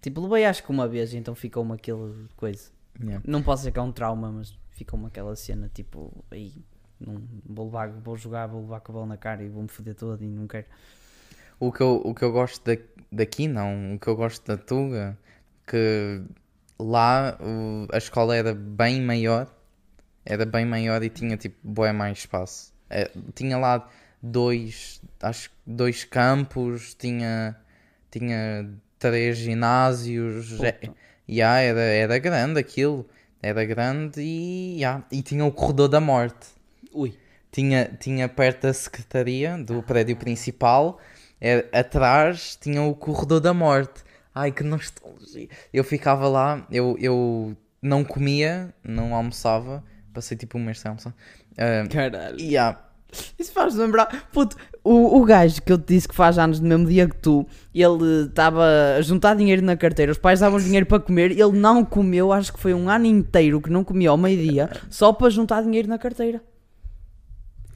Tipo, 0.00 0.20
levei 0.22 0.44
acho 0.44 0.62
que 0.62 0.70
uma 0.70 0.86
vez, 0.86 1.12
então 1.14 1.34
ficou-me 1.34 1.72
aquela 1.74 2.12
coisa. 2.36 2.70
Yeah. 3.00 3.22
Não 3.26 3.42
posso 3.42 3.62
dizer 3.62 3.72
que 3.72 3.78
é 3.78 3.82
um 3.82 3.92
trauma, 3.92 4.30
mas 4.30 4.56
ficou-me 4.70 5.06
aquela 5.06 5.34
cena, 5.34 5.70
tipo, 5.74 6.24
aí, 6.30 6.52
não, 7.00 7.20
vou 7.44 7.66
levar, 7.66 7.90
vou 7.90 8.16
jogar, 8.16 8.46
vou 8.46 8.60
levar 8.62 8.80
com 8.80 8.92
a 8.92 8.94
bola 8.94 9.06
na 9.06 9.16
cara 9.16 9.42
e 9.42 9.48
vou-me 9.48 9.68
foder 9.68 9.94
todo 9.94 10.22
e 10.22 10.28
não 10.28 10.46
quero. 10.46 10.66
O 11.58 11.72
que 11.72 11.80
eu, 11.80 12.00
o 12.04 12.14
que 12.14 12.22
eu 12.22 12.30
gosto 12.32 12.62
da- 12.64 12.80
daqui, 13.10 13.48
não, 13.48 13.94
o 13.94 13.98
que 13.98 14.06
eu 14.08 14.14
gosto 14.14 14.46
da 14.46 14.56
Tuga, 14.56 15.18
que 15.66 16.22
lá 16.78 17.36
o- 17.40 17.86
a 17.92 17.98
escola 17.98 18.36
era 18.36 18.54
bem 18.54 19.00
maior, 19.02 19.50
era 20.26 20.44
bem 20.44 20.66
maior 20.66 21.02
e 21.02 21.08
tinha 21.08 21.36
tipo 21.36 21.56
bué 21.62 21.92
mais 21.92 22.18
espaço. 22.18 22.74
É, 22.90 23.10
tinha 23.34 23.56
lá 23.56 23.88
dois, 24.20 25.00
acho 25.22 25.50
que 25.50 25.56
dois 25.64 26.04
campos, 26.04 26.94
tinha, 26.94 27.56
tinha 28.10 28.68
três 28.98 29.38
ginásios, 29.38 30.50
Puta. 30.50 30.66
é, 30.66 30.90
yeah, 31.28 31.60
era, 31.60 31.80
era 31.80 32.18
grande 32.18 32.58
aquilo, 32.58 33.08
era 33.42 33.64
grande 33.64 34.20
e, 34.20 34.76
yeah, 34.78 35.04
e 35.10 35.22
tinha 35.22 35.44
o 35.44 35.52
corredor 35.52 35.88
da 35.88 36.00
morte. 36.00 36.48
Ui. 36.92 37.16
Tinha, 37.52 37.86
tinha 37.98 38.28
perto 38.28 38.62
da 38.62 38.72
secretaria 38.72 39.56
do 39.56 39.82
prédio 39.82 40.16
principal, 40.16 41.00
era, 41.40 41.66
atrás 41.72 42.58
tinha 42.60 42.82
o 42.82 42.94
corredor 42.94 43.40
da 43.40 43.54
morte. 43.54 44.04
Ai 44.34 44.52
que 44.52 44.62
nostalgia! 44.62 45.48
Eu 45.72 45.82
ficava 45.82 46.28
lá, 46.28 46.66
eu, 46.70 46.96
eu 46.98 47.56
não 47.80 48.04
comia, 48.04 48.74
não 48.84 49.14
almoçava, 49.14 49.82
passei 50.16 50.36
tipo 50.36 50.58
um 50.58 50.64
mês 50.64 50.80
sem 50.80 50.88
almoçar. 50.88 51.14
Ah, 51.56 51.86
Caralho. 51.88 52.40
e 52.40 52.56
ah, 52.56 52.76
Isso 53.38 53.52
faz 53.52 53.74
lembrar, 53.74 54.28
puto, 54.32 54.56
o, 54.82 55.20
o 55.20 55.24
gajo 55.24 55.62
que 55.62 55.72
eu 55.72 55.78
te 55.78 55.94
disse 55.94 56.08
que 56.08 56.14
faz 56.14 56.38
anos 56.38 56.58
no 56.60 56.66
mesmo 56.68 56.86
dia 56.86 57.08
que 57.08 57.16
tu, 57.16 57.46
ele 57.74 58.24
estava 58.28 58.64
a 58.98 59.02
juntar 59.02 59.34
dinheiro 59.36 59.62
na 59.62 59.76
carteira, 59.76 60.10
os 60.12 60.18
pais 60.18 60.40
davam 60.40 60.58
dinheiro 60.58 60.86
para 60.86 60.98
comer, 61.00 61.30
ele 61.30 61.52
não 61.58 61.84
comeu, 61.84 62.32
acho 62.32 62.52
que 62.52 62.58
foi 62.58 62.74
um 62.74 62.88
ano 62.90 63.06
inteiro 63.06 63.60
que 63.60 63.70
não 63.70 63.84
comia 63.84 64.10
ao 64.10 64.16
meio-dia, 64.16 64.68
só 64.90 65.12
para 65.12 65.30
juntar 65.30 65.62
dinheiro 65.62 65.88
na 65.88 65.98
carteira. 65.98 66.42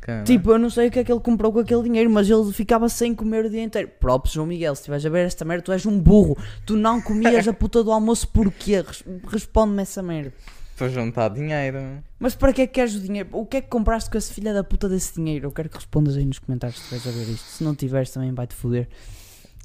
caramba. 0.00 0.24
Tipo, 0.24 0.50
eu 0.52 0.58
não 0.58 0.68
sei 0.70 0.88
o 0.88 0.90
que 0.90 0.98
é 0.98 1.04
que 1.04 1.12
ele 1.12 1.20
comprou 1.20 1.52
com 1.52 1.60
aquele 1.60 1.82
dinheiro, 1.84 2.10
mas 2.10 2.28
ele 2.28 2.52
ficava 2.52 2.88
sem 2.88 3.14
comer 3.14 3.44
o 3.44 3.50
dia 3.50 3.62
inteiro. 3.62 3.88
Próprio 4.00 4.32
João 4.32 4.46
Miguel, 4.46 4.74
se 4.74 4.80
estiveres 4.82 5.06
a 5.06 5.10
ver 5.10 5.26
esta 5.26 5.44
merda, 5.44 5.62
tu 5.64 5.72
és 5.72 5.86
um 5.86 5.98
burro. 5.98 6.36
Tu 6.66 6.76
não 6.76 7.00
comias 7.00 7.46
a 7.46 7.52
puta 7.52 7.82
do 7.84 7.92
almoço 7.92 8.26
porquê? 8.28 8.80
Res- 8.86 9.04
Responde-me 9.28 9.82
essa 9.82 10.02
merda. 10.02 10.32
Para 10.80 10.88
juntar 10.88 11.28
dinheiro. 11.28 12.02
Mas 12.18 12.34
para 12.34 12.54
que 12.54 12.62
é 12.62 12.66
que 12.66 12.72
queres 12.72 12.94
o 12.94 13.00
dinheiro? 13.00 13.28
O 13.32 13.44
que 13.44 13.58
é 13.58 13.60
que 13.60 13.68
compraste 13.68 14.08
com 14.08 14.16
essa 14.16 14.32
filha 14.32 14.54
da 14.54 14.64
puta 14.64 14.88
desse 14.88 15.14
dinheiro? 15.14 15.48
Eu 15.48 15.52
quero 15.52 15.68
que 15.68 15.76
respondas 15.76 16.16
aí 16.16 16.24
nos 16.24 16.38
comentários 16.38 16.78
se 16.78 16.94
estiveres 16.94 17.06
a 17.06 17.10
ver 17.10 17.32
isto. 17.34 17.44
Se 17.44 17.62
não 17.62 17.74
tiveres, 17.74 18.10
também 18.10 18.32
vai-te 18.32 18.54
foder. 18.54 18.88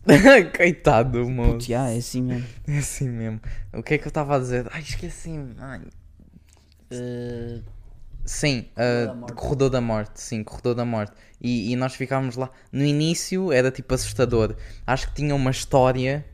Coitado 0.58 1.24
do 1.24 1.30
moço. 1.30 1.52
Putz, 1.54 1.68
já, 1.68 1.90
é 1.90 1.98
assim 1.98 2.22
mesmo. 2.22 2.46
É 2.68 2.78
assim 2.78 3.08
mesmo. 3.08 3.40
O 3.74 3.82
que 3.82 3.94
é 3.94 3.98
que 3.98 4.06
eu 4.06 4.10
estava 4.10 4.36
a 4.36 4.40
dizer? 4.40 4.68
Ai, 4.72 4.82
esqueci-me. 4.82 5.56
Eh, 6.92 7.62
Sim, 8.26 8.66
Corredor 8.76 9.08
da 9.08 9.14
Morte. 9.16 9.34
Corredor 9.36 9.70
da 9.70 9.82
Morte, 9.82 10.22
sim, 10.22 10.44
Corredor 10.44 10.76
da 10.76 10.86
Morte. 10.86 11.14
E, 11.40 11.72
e 11.72 11.76
nós 11.78 11.96
ficávamos 11.96 12.36
lá. 12.36 12.50
No 12.74 12.84
início 12.84 13.54
era 13.54 13.72
tipo 13.72 13.94
assustador. 13.94 14.56
Acho 14.86 15.08
que 15.08 15.14
tinha 15.16 15.34
uma 15.34 15.52
história. 15.52 16.26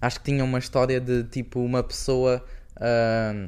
Acho 0.00 0.18
que 0.20 0.24
tinha 0.32 0.42
uma 0.42 0.58
história 0.58 0.98
de 0.98 1.24
tipo 1.24 1.60
uma 1.60 1.82
pessoa. 1.82 2.42
ah, 2.76 3.44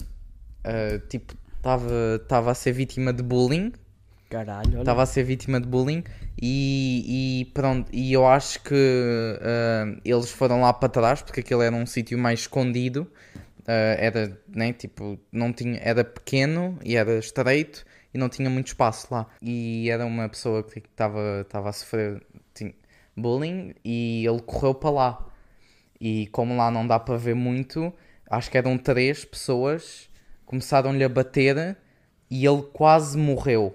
ah, 0.64 1.00
tipo, 1.08 1.34
estava 1.56 2.50
a 2.50 2.54
ser 2.54 2.72
vítima 2.72 3.12
de 3.12 3.22
bullying. 3.22 3.72
caralho. 4.28 4.80
Estava 4.80 5.02
a 5.02 5.06
ser 5.06 5.24
vítima 5.24 5.60
de 5.60 5.66
bullying. 5.66 6.04
E, 6.40 7.42
e 7.42 7.44
pronto. 7.52 7.88
E 7.92 8.12
eu 8.12 8.26
acho 8.26 8.62
que 8.62 9.38
ah, 9.40 9.96
eles 10.04 10.30
foram 10.30 10.60
lá 10.60 10.72
para 10.72 10.88
trás 10.88 11.22
porque 11.22 11.40
aquele 11.40 11.64
era 11.64 11.74
um 11.74 11.86
sítio 11.86 12.18
mais 12.18 12.40
escondido. 12.40 13.10
Ah, 13.66 13.96
era, 13.98 14.40
né, 14.48 14.72
tipo, 14.72 15.18
não 15.30 15.52
tinha, 15.52 15.78
era 15.82 16.04
pequeno 16.04 16.78
e 16.84 16.96
era 16.96 17.18
estreito 17.18 17.84
e 18.12 18.18
não 18.18 18.28
tinha 18.28 18.50
muito 18.50 18.68
espaço 18.68 19.08
lá. 19.10 19.26
E 19.40 19.88
era 19.90 20.04
uma 20.04 20.28
pessoa 20.28 20.62
que 20.62 20.78
estava 20.78 21.44
a 21.68 21.72
sofrer 21.72 22.22
bullying 23.16 23.74
e 23.84 24.24
ele 24.26 24.40
correu 24.42 24.74
para 24.74 24.90
lá. 24.90 25.26
E 26.00 26.26
como 26.28 26.56
lá 26.56 26.70
não 26.70 26.86
dá 26.86 26.98
para 26.98 27.16
ver 27.16 27.34
muito, 27.34 27.92
acho 28.28 28.50
que 28.50 28.58
eram 28.58 28.76
três 28.76 29.24
pessoas, 29.24 30.08
começaram-lhe 30.52 31.02
a 31.02 31.08
bater 31.08 31.78
e 32.30 32.46
ele 32.46 32.62
quase 32.74 33.16
morreu. 33.16 33.74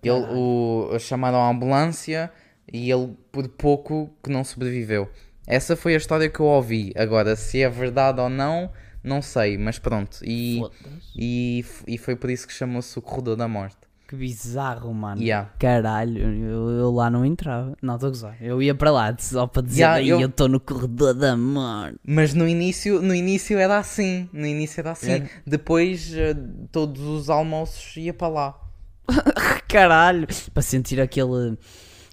Ele, 0.00 0.24
o, 0.30 0.96
chamaram 1.00 1.38
a 1.38 1.50
ambulância 1.50 2.30
e 2.72 2.88
ele 2.88 3.16
por 3.32 3.48
pouco 3.48 4.08
que 4.22 4.30
não 4.30 4.44
sobreviveu. 4.44 5.10
Essa 5.44 5.74
foi 5.74 5.94
a 5.94 5.96
história 5.96 6.30
que 6.30 6.38
eu 6.38 6.46
ouvi. 6.46 6.92
Agora, 6.96 7.34
se 7.34 7.60
é 7.62 7.68
verdade 7.68 8.20
ou 8.20 8.28
não, 8.28 8.70
não 9.02 9.20
sei, 9.20 9.58
mas 9.58 9.80
pronto. 9.80 10.20
E, 10.22 10.62
e, 11.16 11.64
e 11.88 11.98
foi 11.98 12.14
por 12.14 12.30
isso 12.30 12.46
que 12.46 12.52
chamou-se 12.52 12.96
o 12.96 13.02
Corredor 13.02 13.34
da 13.34 13.48
Morte. 13.48 13.83
Que 14.14 14.20
bizarro, 14.20 14.92
mano. 14.94 15.20
Yeah. 15.20 15.50
Caralho, 15.58 16.18
eu, 16.18 16.70
eu 16.70 16.90
lá 16.92 17.10
não 17.10 17.24
entrava. 17.26 17.76
Não, 17.82 17.94
estou 17.94 18.06
a 18.08 18.10
gozar. 18.10 18.36
Eu 18.40 18.62
ia 18.62 18.74
para 18.74 18.90
lá 18.90 19.14
só 19.18 19.46
para 19.46 19.62
dizer 19.62 19.82
Yeah, 19.82 20.02
eu- 20.02 20.26
estou 20.28 20.48
no 20.48 20.60
corredor 20.60 21.14
da 21.14 21.36
morte. 21.36 21.98
Mas 22.06 22.32
no 22.34 22.46
início, 22.48 23.02
no 23.02 23.14
início 23.14 23.58
era 23.58 23.78
assim. 23.78 24.28
No 24.32 24.46
início 24.46 24.80
era 24.80 24.92
assim. 24.92 25.10
Era? 25.12 25.30
Depois, 25.46 26.12
eh, 26.14 26.34
todos 26.70 27.02
os 27.02 27.28
almoços 27.30 27.96
ia 27.96 28.14
para 28.14 28.28
lá. 28.28 28.60
Caralho, 29.68 30.26
para 30.52 30.62
sentir 30.62 31.00
aquele, 31.00 31.56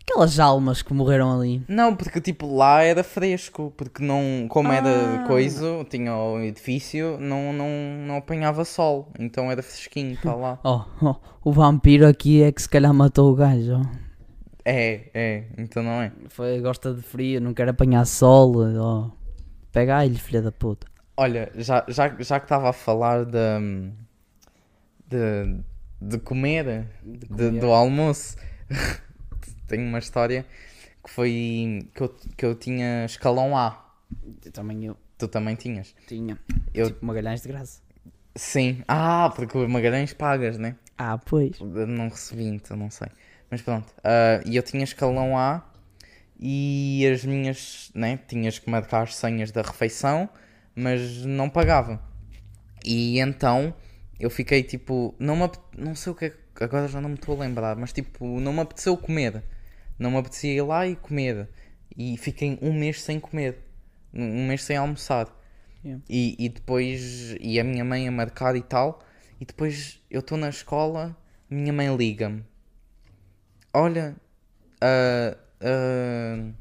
aquelas 0.03 0.39
almas 0.39 0.81
que 0.81 0.93
morreram 0.93 1.31
ali. 1.39 1.63
Não, 1.67 1.95
porque 1.95 2.19
tipo 2.21 2.53
lá 2.55 2.81
era 2.83 3.03
fresco, 3.03 3.73
porque 3.77 4.03
não, 4.03 4.47
como 4.49 4.71
era 4.71 5.23
Ah. 5.23 5.27
coisa, 5.27 5.85
tinha 5.89 6.15
o 6.15 6.39
edifício, 6.39 7.17
não, 7.19 7.53
não, 7.53 7.67
não 8.07 8.17
apanhava 8.17 8.65
sol, 8.65 9.09
então 9.19 9.49
era 9.51 9.61
fresquinho 9.63 10.17
para 10.21 10.35
lá. 10.35 10.59
Oh, 10.65 10.83
oh, 11.01 11.15
o 11.49 11.51
vampiro 11.53 12.07
aqui 12.07 12.41
é 12.43 12.51
que 12.51 12.61
se 12.61 12.69
calhar 12.69 12.93
matou 12.93 13.31
o 13.31 13.35
gajo. 13.35 13.81
É, 14.63 15.09
é, 15.13 15.43
então 15.57 15.81
não 15.81 16.01
é. 16.01 16.11
Foi, 16.29 16.59
gosta 16.61 16.93
de 16.93 17.01
frio, 17.01 17.41
não 17.41 17.53
quer 17.53 17.67
apanhar 17.69 18.05
sol. 18.05 18.53
Oh. 18.77 19.09
Pega 19.71 20.03
lhe 20.05 20.17
filha 20.19 20.41
da 20.41 20.51
puta. 20.51 20.85
Olha, 21.17 21.51
já, 21.55 21.83
já, 21.87 22.15
já 22.19 22.39
que 22.39 22.45
estava 22.45 22.69
a 22.69 22.73
falar 22.73 23.25
de, 23.25 23.91
de, 25.07 25.61
de 26.01 26.17
comer, 26.19 26.87
de- 27.03 27.27
comer. 27.27 27.59
do 27.59 27.71
almoço, 27.71 28.35
tenho 29.71 29.87
uma 29.87 29.99
história 29.99 30.45
que 31.03 31.09
foi 31.09 31.87
que 31.95 32.01
eu, 32.03 32.09
que 32.37 32.45
eu 32.45 32.55
tinha 32.55 33.05
escalão 33.05 33.57
A. 33.57 33.67
Também 34.53 34.85
eu 34.85 34.97
Tu 35.17 35.27
também 35.27 35.55
tinha. 35.55 35.83
tinha. 36.07 36.37
Eu- 36.73 36.87
Tipo 36.87 37.05
Magalhães 37.05 37.41
de 37.41 37.47
graça. 37.47 37.81
Sim. 38.35 38.83
Ah, 38.87 39.31
porque 39.35 39.57
o 39.57 39.67
Magalhães 39.69 40.13
pagas, 40.13 40.57
né? 40.57 40.75
Ah, 40.97 41.17
pois. 41.17 41.59
Não 41.59 42.09
recebi, 42.09 42.45
então 42.45 42.75
não 42.77 42.89
sei. 42.89 43.07
Mas 43.49 43.61
pronto. 43.61 43.93
ah, 44.03 44.41
E 44.45 44.55
eu 44.55 44.63
tinha 44.63 44.83
escalão 44.83 45.37
A 45.37 45.63
e 46.39 47.05
as 47.13 47.23
minhas, 47.23 47.91
né? 47.93 48.19
Tinhas 48.27 48.59
que 48.59 48.69
marcar 48.69 49.03
as 49.03 49.15
senhas 49.15 49.51
da 49.51 49.61
refeição, 49.61 50.29
mas 50.75 51.25
não 51.25 51.49
pagava. 51.49 52.01
E 52.83 53.19
então 53.19 53.73
eu 54.19 54.29
fiquei 54.29 54.63
tipo, 54.63 55.13
não 55.19 55.35
me 55.35 55.49
não 55.77 55.95
sei 55.95 56.11
o 56.11 56.15
que 56.15 56.25
é, 56.25 56.33
agora 56.59 56.87
já 56.87 56.99
não 57.01 57.09
me 57.09 57.15
estou 57.15 57.35
a 57.35 57.39
lembrar, 57.43 57.75
mas 57.75 57.91
tipo, 57.93 58.39
não 58.39 58.53
me 58.53 58.61
apeteceu 58.61 58.97
comer. 58.97 59.43
Não 60.01 60.09
me 60.09 60.17
apetecia 60.17 60.51
ir 60.51 60.61
lá 60.63 60.87
e 60.87 60.95
comer. 60.95 61.47
E 61.95 62.17
fiquei 62.17 62.57
um 62.59 62.73
mês 62.73 63.03
sem 63.03 63.19
comer. 63.19 63.59
Um 64.11 64.47
mês 64.47 64.63
sem 64.63 64.75
almoçar. 64.75 65.27
Yeah. 65.85 66.03
E, 66.09 66.35
e 66.39 66.49
depois, 66.49 67.35
e 67.39 67.59
a 67.59 67.63
minha 67.63 67.85
mãe 67.85 68.07
a 68.07 68.11
marcar 68.11 68.55
e 68.55 68.63
tal. 68.63 68.99
E 69.39 69.45
depois 69.45 70.01
eu 70.09 70.21
estou 70.21 70.39
na 70.39 70.49
escola, 70.49 71.15
minha 71.47 71.71
mãe 71.71 71.95
liga-me. 71.95 72.43
Olha, 73.71 74.15
ah, 74.81 75.37
ah, 75.61 76.51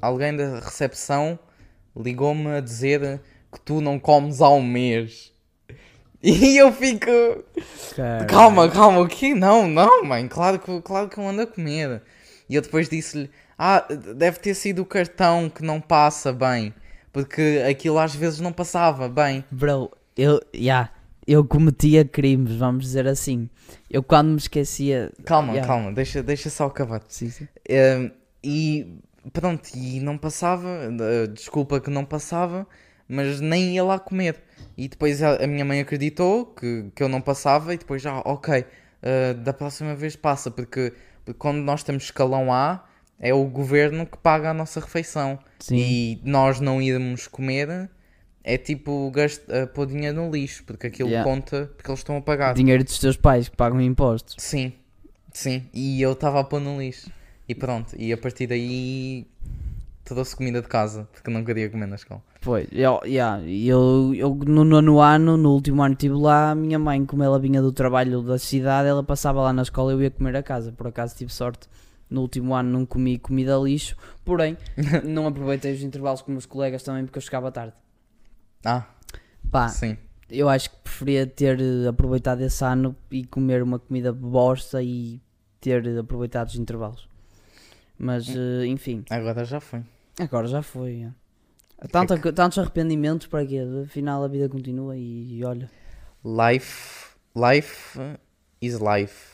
alguém 0.00 0.36
da 0.36 0.60
recepção 0.60 1.36
ligou-me 1.96 2.46
a 2.46 2.60
dizer 2.60 3.20
que 3.52 3.60
tu 3.60 3.80
não 3.80 3.98
comes 3.98 4.40
há 4.40 4.48
um 4.48 4.62
mês. 4.62 5.32
E 6.24 6.56
eu 6.56 6.70
fico. 6.70 7.10
Cara. 7.96 8.24
Calma, 8.26 8.70
calma, 8.70 9.00
o 9.00 9.08
quê? 9.08 9.34
Não, 9.34 9.66
não, 9.66 10.04
mãe, 10.04 10.28
claro 10.28 10.56
que, 10.60 10.80
claro 10.80 11.08
que 11.08 11.18
eu 11.18 11.26
ando 11.26 11.42
a 11.42 11.46
comer. 11.48 12.00
E 12.52 12.54
eu 12.54 12.60
depois 12.60 12.86
disse-lhe: 12.86 13.30
Ah, 13.56 13.82
deve 14.14 14.38
ter 14.38 14.52
sido 14.52 14.82
o 14.82 14.84
cartão 14.84 15.48
que 15.48 15.62
não 15.62 15.80
passa 15.80 16.34
bem. 16.34 16.74
Porque 17.10 17.64
aquilo 17.66 17.98
às 17.98 18.14
vezes 18.14 18.40
não 18.40 18.52
passava 18.52 19.08
bem. 19.08 19.42
Bro, 19.50 19.90
eu, 20.14 20.38
yeah, 20.54 20.90
eu 21.26 21.42
cometia 21.46 22.04
crimes, 22.04 22.54
vamos 22.56 22.84
dizer 22.84 23.06
assim. 23.06 23.48
Eu 23.88 24.02
quando 24.02 24.28
me 24.32 24.36
esquecia. 24.36 25.10
Calma, 25.24 25.54
Yeah. 25.54 25.66
calma, 25.66 25.92
deixa, 25.92 26.22
deixa 26.22 26.50
só 26.50 26.66
acabar. 26.66 27.00
Sim, 27.08 27.30
sim. 27.30 27.48
Eh, 27.66 28.10
e 28.44 28.98
pronto, 29.32 29.70
e 29.74 29.98
não 30.00 30.18
passava, 30.18 30.68
desculpa 31.32 31.80
que 31.80 31.88
não 31.88 32.04
passava, 32.04 32.66
mas 33.08 33.40
nem 33.40 33.76
ia 33.76 33.84
lá 33.84 33.98
comer. 33.98 34.36
E 34.76 34.88
depois 34.88 35.22
a, 35.22 35.42
a 35.42 35.46
minha 35.46 35.64
mãe 35.64 35.80
acreditou 35.80 36.44
que, 36.44 36.90
que 36.94 37.02
eu 37.02 37.08
não 37.08 37.20
passava 37.22 37.72
e 37.72 37.78
depois 37.78 38.02
já, 38.02 38.18
ok, 38.26 38.64
eh, 39.02 39.34
da 39.34 39.52
próxima 39.52 39.94
vez 39.94 40.16
passa, 40.16 40.50
porque, 40.50 40.92
porque 41.24 41.38
quando 41.38 41.58
nós 41.58 41.82
temos 41.82 42.04
escalão 42.04 42.52
A, 42.52 42.84
é 43.18 43.32
o 43.32 43.44
governo 43.44 44.04
que 44.04 44.18
paga 44.18 44.50
a 44.50 44.54
nossa 44.54 44.80
refeição. 44.80 45.38
Sim. 45.58 45.76
E 45.76 46.20
nós 46.24 46.60
não 46.60 46.82
irmos 46.82 47.28
comer 47.28 47.88
é 48.44 48.58
tipo 48.58 49.10
gasto, 49.10 49.44
uh, 49.48 49.66
pôr 49.68 49.86
dinheiro 49.86 50.16
no 50.16 50.30
lixo, 50.30 50.64
porque 50.64 50.88
aquilo 50.88 51.08
Yeah. 51.08 51.28
conta 51.28 51.70
porque 51.76 51.90
eles 51.90 52.00
estão 52.00 52.16
a 52.16 52.20
pagar. 52.20 52.54
Dinheiro 52.54 52.82
dos 52.82 52.98
teus 52.98 53.16
pais 53.16 53.48
que 53.48 53.56
pagam 53.56 53.80
impostos. 53.80 54.34
Sim, 54.38 54.72
sim. 55.32 55.64
E 55.72 56.02
eu 56.02 56.12
estava 56.12 56.40
a 56.40 56.44
pôr 56.44 56.60
no 56.60 56.80
lixo. 56.80 57.10
E 57.48 57.54
pronto, 57.54 57.94
e 57.96 58.12
a 58.12 58.16
partir 58.16 58.46
daí 58.46 59.26
trouxe 60.04 60.34
comida 60.34 60.60
de 60.60 60.68
casa, 60.68 61.08
porque 61.12 61.30
não 61.30 61.44
queria 61.44 61.68
comer 61.70 61.86
na 61.86 61.96
escola. 61.96 62.22
Pois, 62.42 62.66
eu, 62.72 63.00
yeah, 63.04 63.40
eu, 63.48 64.12
eu 64.14 64.34
no 64.34 64.64
nono 64.64 65.00
ano, 65.00 65.36
no 65.36 65.52
último 65.52 65.80
ano 65.82 65.92
estive 65.94 66.14
lá, 66.16 66.50
a 66.50 66.54
minha 66.56 66.76
mãe, 66.78 67.06
como 67.06 67.22
ela 67.22 67.38
vinha 67.38 67.62
do 67.62 67.70
trabalho 67.72 68.20
da 68.20 68.36
cidade, 68.36 68.88
ela 68.88 69.02
passava 69.04 69.40
lá 69.40 69.52
na 69.52 69.62
escola 69.62 69.92
e 69.92 69.94
eu 69.94 70.02
ia 70.02 70.10
comer 70.10 70.34
a 70.36 70.42
casa. 70.42 70.72
Por 70.72 70.88
acaso 70.88 71.16
tive 71.16 71.32
sorte. 71.32 71.68
No 72.10 72.20
último 72.20 72.54
ano 72.54 72.68
não 72.68 72.84
comi 72.84 73.16
comida 73.18 73.56
lixo, 73.56 73.96
porém 74.22 74.58
não 75.02 75.26
aproveitei 75.26 75.72
os 75.72 75.82
intervalos 75.82 76.20
com 76.20 76.30
meus 76.32 76.44
colegas 76.44 76.82
também 76.82 77.04
porque 77.06 77.16
eu 77.16 77.22
chegava 77.22 77.50
tarde. 77.50 77.72
Ah, 78.64 78.84
Pá, 79.50 79.68
sim. 79.68 79.96
eu 80.28 80.46
acho 80.48 80.68
que 80.70 80.76
preferia 80.84 81.26
ter 81.26 81.58
eh, 81.60 81.88
aproveitado 81.88 82.42
esse 82.42 82.62
ano 82.64 82.94
e 83.10 83.24
comer 83.24 83.62
uma 83.62 83.78
comida 83.78 84.12
bosta 84.12 84.82
e 84.82 85.22
ter 85.60 85.98
aproveitado 85.98 86.48
os 86.48 86.56
intervalos. 86.56 87.08
Mas, 87.98 88.28
eh, 88.28 88.66
enfim, 88.66 89.04
Agora 89.08 89.44
já 89.44 89.58
foi. 89.60 89.82
agora 90.20 90.46
já 90.46 90.60
foi. 90.60 91.02
é. 91.04 91.10
Tanto, 91.90 92.32
tantos 92.32 92.58
arrependimentos 92.58 93.26
para 93.26 93.44
quê? 93.44 93.60
Afinal 93.84 94.22
a 94.22 94.28
vida 94.28 94.48
continua 94.48 94.96
e, 94.96 95.38
e 95.38 95.44
olha. 95.44 95.70
Life. 96.24 97.12
Life 97.34 97.98
is 98.60 98.78
life. 98.78 99.32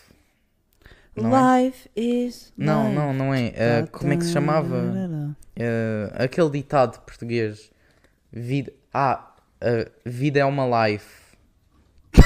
Não 1.14 1.36
é? 1.36 1.64
Life 1.64 1.90
is. 1.96 2.52
Não, 2.56 2.84
life. 2.84 2.94
não, 2.94 3.12
não 3.12 3.34
é. 3.34 3.48
Uh, 3.48 3.90
como 3.90 4.12
é 4.12 4.16
que 4.16 4.24
se 4.24 4.32
chamava? 4.32 4.76
Uh, 4.76 6.14
aquele 6.14 6.50
ditado 6.50 7.00
português. 7.00 7.70
Vida. 8.32 8.72
Ah, 8.94 9.34
uh, 9.62 9.90
vida 10.04 10.38
é 10.38 10.44
uma 10.44 10.86
life. 10.86 11.28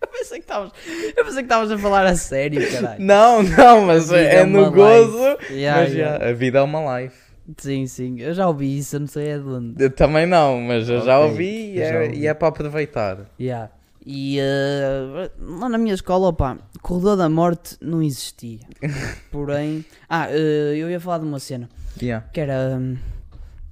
Eu 0.00 0.08
pensei 0.08 0.38
que 0.38 0.44
estavas 0.44 0.72
eu 1.16 1.24
pensei 1.24 1.42
que 1.42 1.46
estavas 1.46 1.70
a 1.70 1.78
falar 1.78 2.06
a 2.06 2.16
sério, 2.16 2.70
caralho. 2.72 3.00
Não, 3.02 3.42
não, 3.42 3.82
mas 3.82 4.10
é, 4.10 4.36
é 4.36 4.44
no 4.44 4.70
gozo. 4.70 5.18
Yeah, 5.50 5.82
mas 5.82 5.94
yeah. 5.94 6.18
já, 6.18 6.30
a 6.30 6.32
vida 6.32 6.58
é 6.58 6.62
uma 6.62 7.00
life. 7.00 7.23
Sim, 7.58 7.86
sim, 7.86 8.20
eu 8.20 8.32
já 8.32 8.48
ouvi 8.48 8.78
isso, 8.78 8.96
eu 8.96 9.00
não 9.00 9.06
sei 9.06 9.28
é 9.28 9.38
de 9.38 9.44
onde. 9.46 9.82
Eu 9.84 9.90
também 9.90 10.26
não, 10.26 10.60
mas 10.62 10.88
eu 10.88 11.00
já 11.02 11.18
Ok, 11.20 11.30
ouvi 11.30 11.72
e 11.74 11.78
eu 11.78 11.84
já 11.84 11.94
é, 11.94 12.04
ouvi. 12.06 12.18
e 12.20 12.26
é 12.26 12.32
para 12.34 12.48
aproveitar. 12.48 13.30
Yeah. 13.38 13.70
E 14.06 14.38
eh, 14.38 15.30
lá 15.40 15.68
na 15.68 15.78
minha 15.78 15.94
escola, 15.94 16.28
opa, 16.28 16.58
corredor 16.82 17.16
da 17.16 17.28
morte 17.28 17.76
não 17.80 18.02
existia. 18.02 18.60
Porém, 19.30 19.84
ah, 20.08 20.26
eh, 20.30 20.74
eu 20.76 20.90
ia 20.90 21.00
falar 21.00 21.18
de 21.18 21.24
uma 21.24 21.38
cena 21.38 21.68
Yeah. 22.00 22.26
que 22.32 22.40
era 22.40 22.76
hum, 22.78 22.96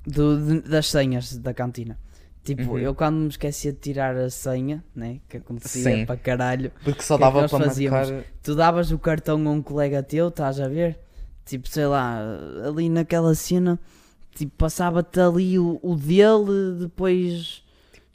do- 0.06 0.38
de- 0.60 0.68
das 0.68 0.88
senhas 0.90 1.36
da 1.36 1.52
cantina. 1.54 1.98
Tipo, 2.44 2.72
Uhum. 2.72 2.78
eu 2.78 2.94
quando 2.94 3.16
me 3.16 3.28
esquecia 3.28 3.72
de 3.72 3.78
tirar 3.78 4.16
a 4.16 4.28
senha, 4.28 4.82
né, 4.96 5.20
que 5.28 5.36
acontecia 5.36 5.82
Sim. 5.98 6.06
para 6.06 6.16
caralho, 6.16 6.72
Porque 6.82 7.02
só 7.02 7.16
que 7.16 7.22
é 7.22 7.26
que 7.26 7.32
dava 7.34 7.48
para 7.48 7.58
fazíamos? 7.66 8.10
marcar. 8.10 8.24
tu 8.42 8.54
davas 8.56 8.90
o 8.90 8.98
cartão 8.98 9.46
a 9.46 9.50
um 9.50 9.62
colega 9.62 10.02
teu, 10.02 10.28
estás 10.28 10.58
a 10.60 10.66
ver? 10.68 10.98
Tipo, 11.44 11.68
sei 11.68 11.86
lá, 11.86 12.20
ali 12.66 12.88
naquela 12.88 13.34
cena, 13.34 13.78
tipo, 14.34 14.52
passava-te 14.56 15.20
ali 15.20 15.58
o, 15.58 15.78
o 15.82 15.96
dele, 15.96 16.78
depois 16.80 17.62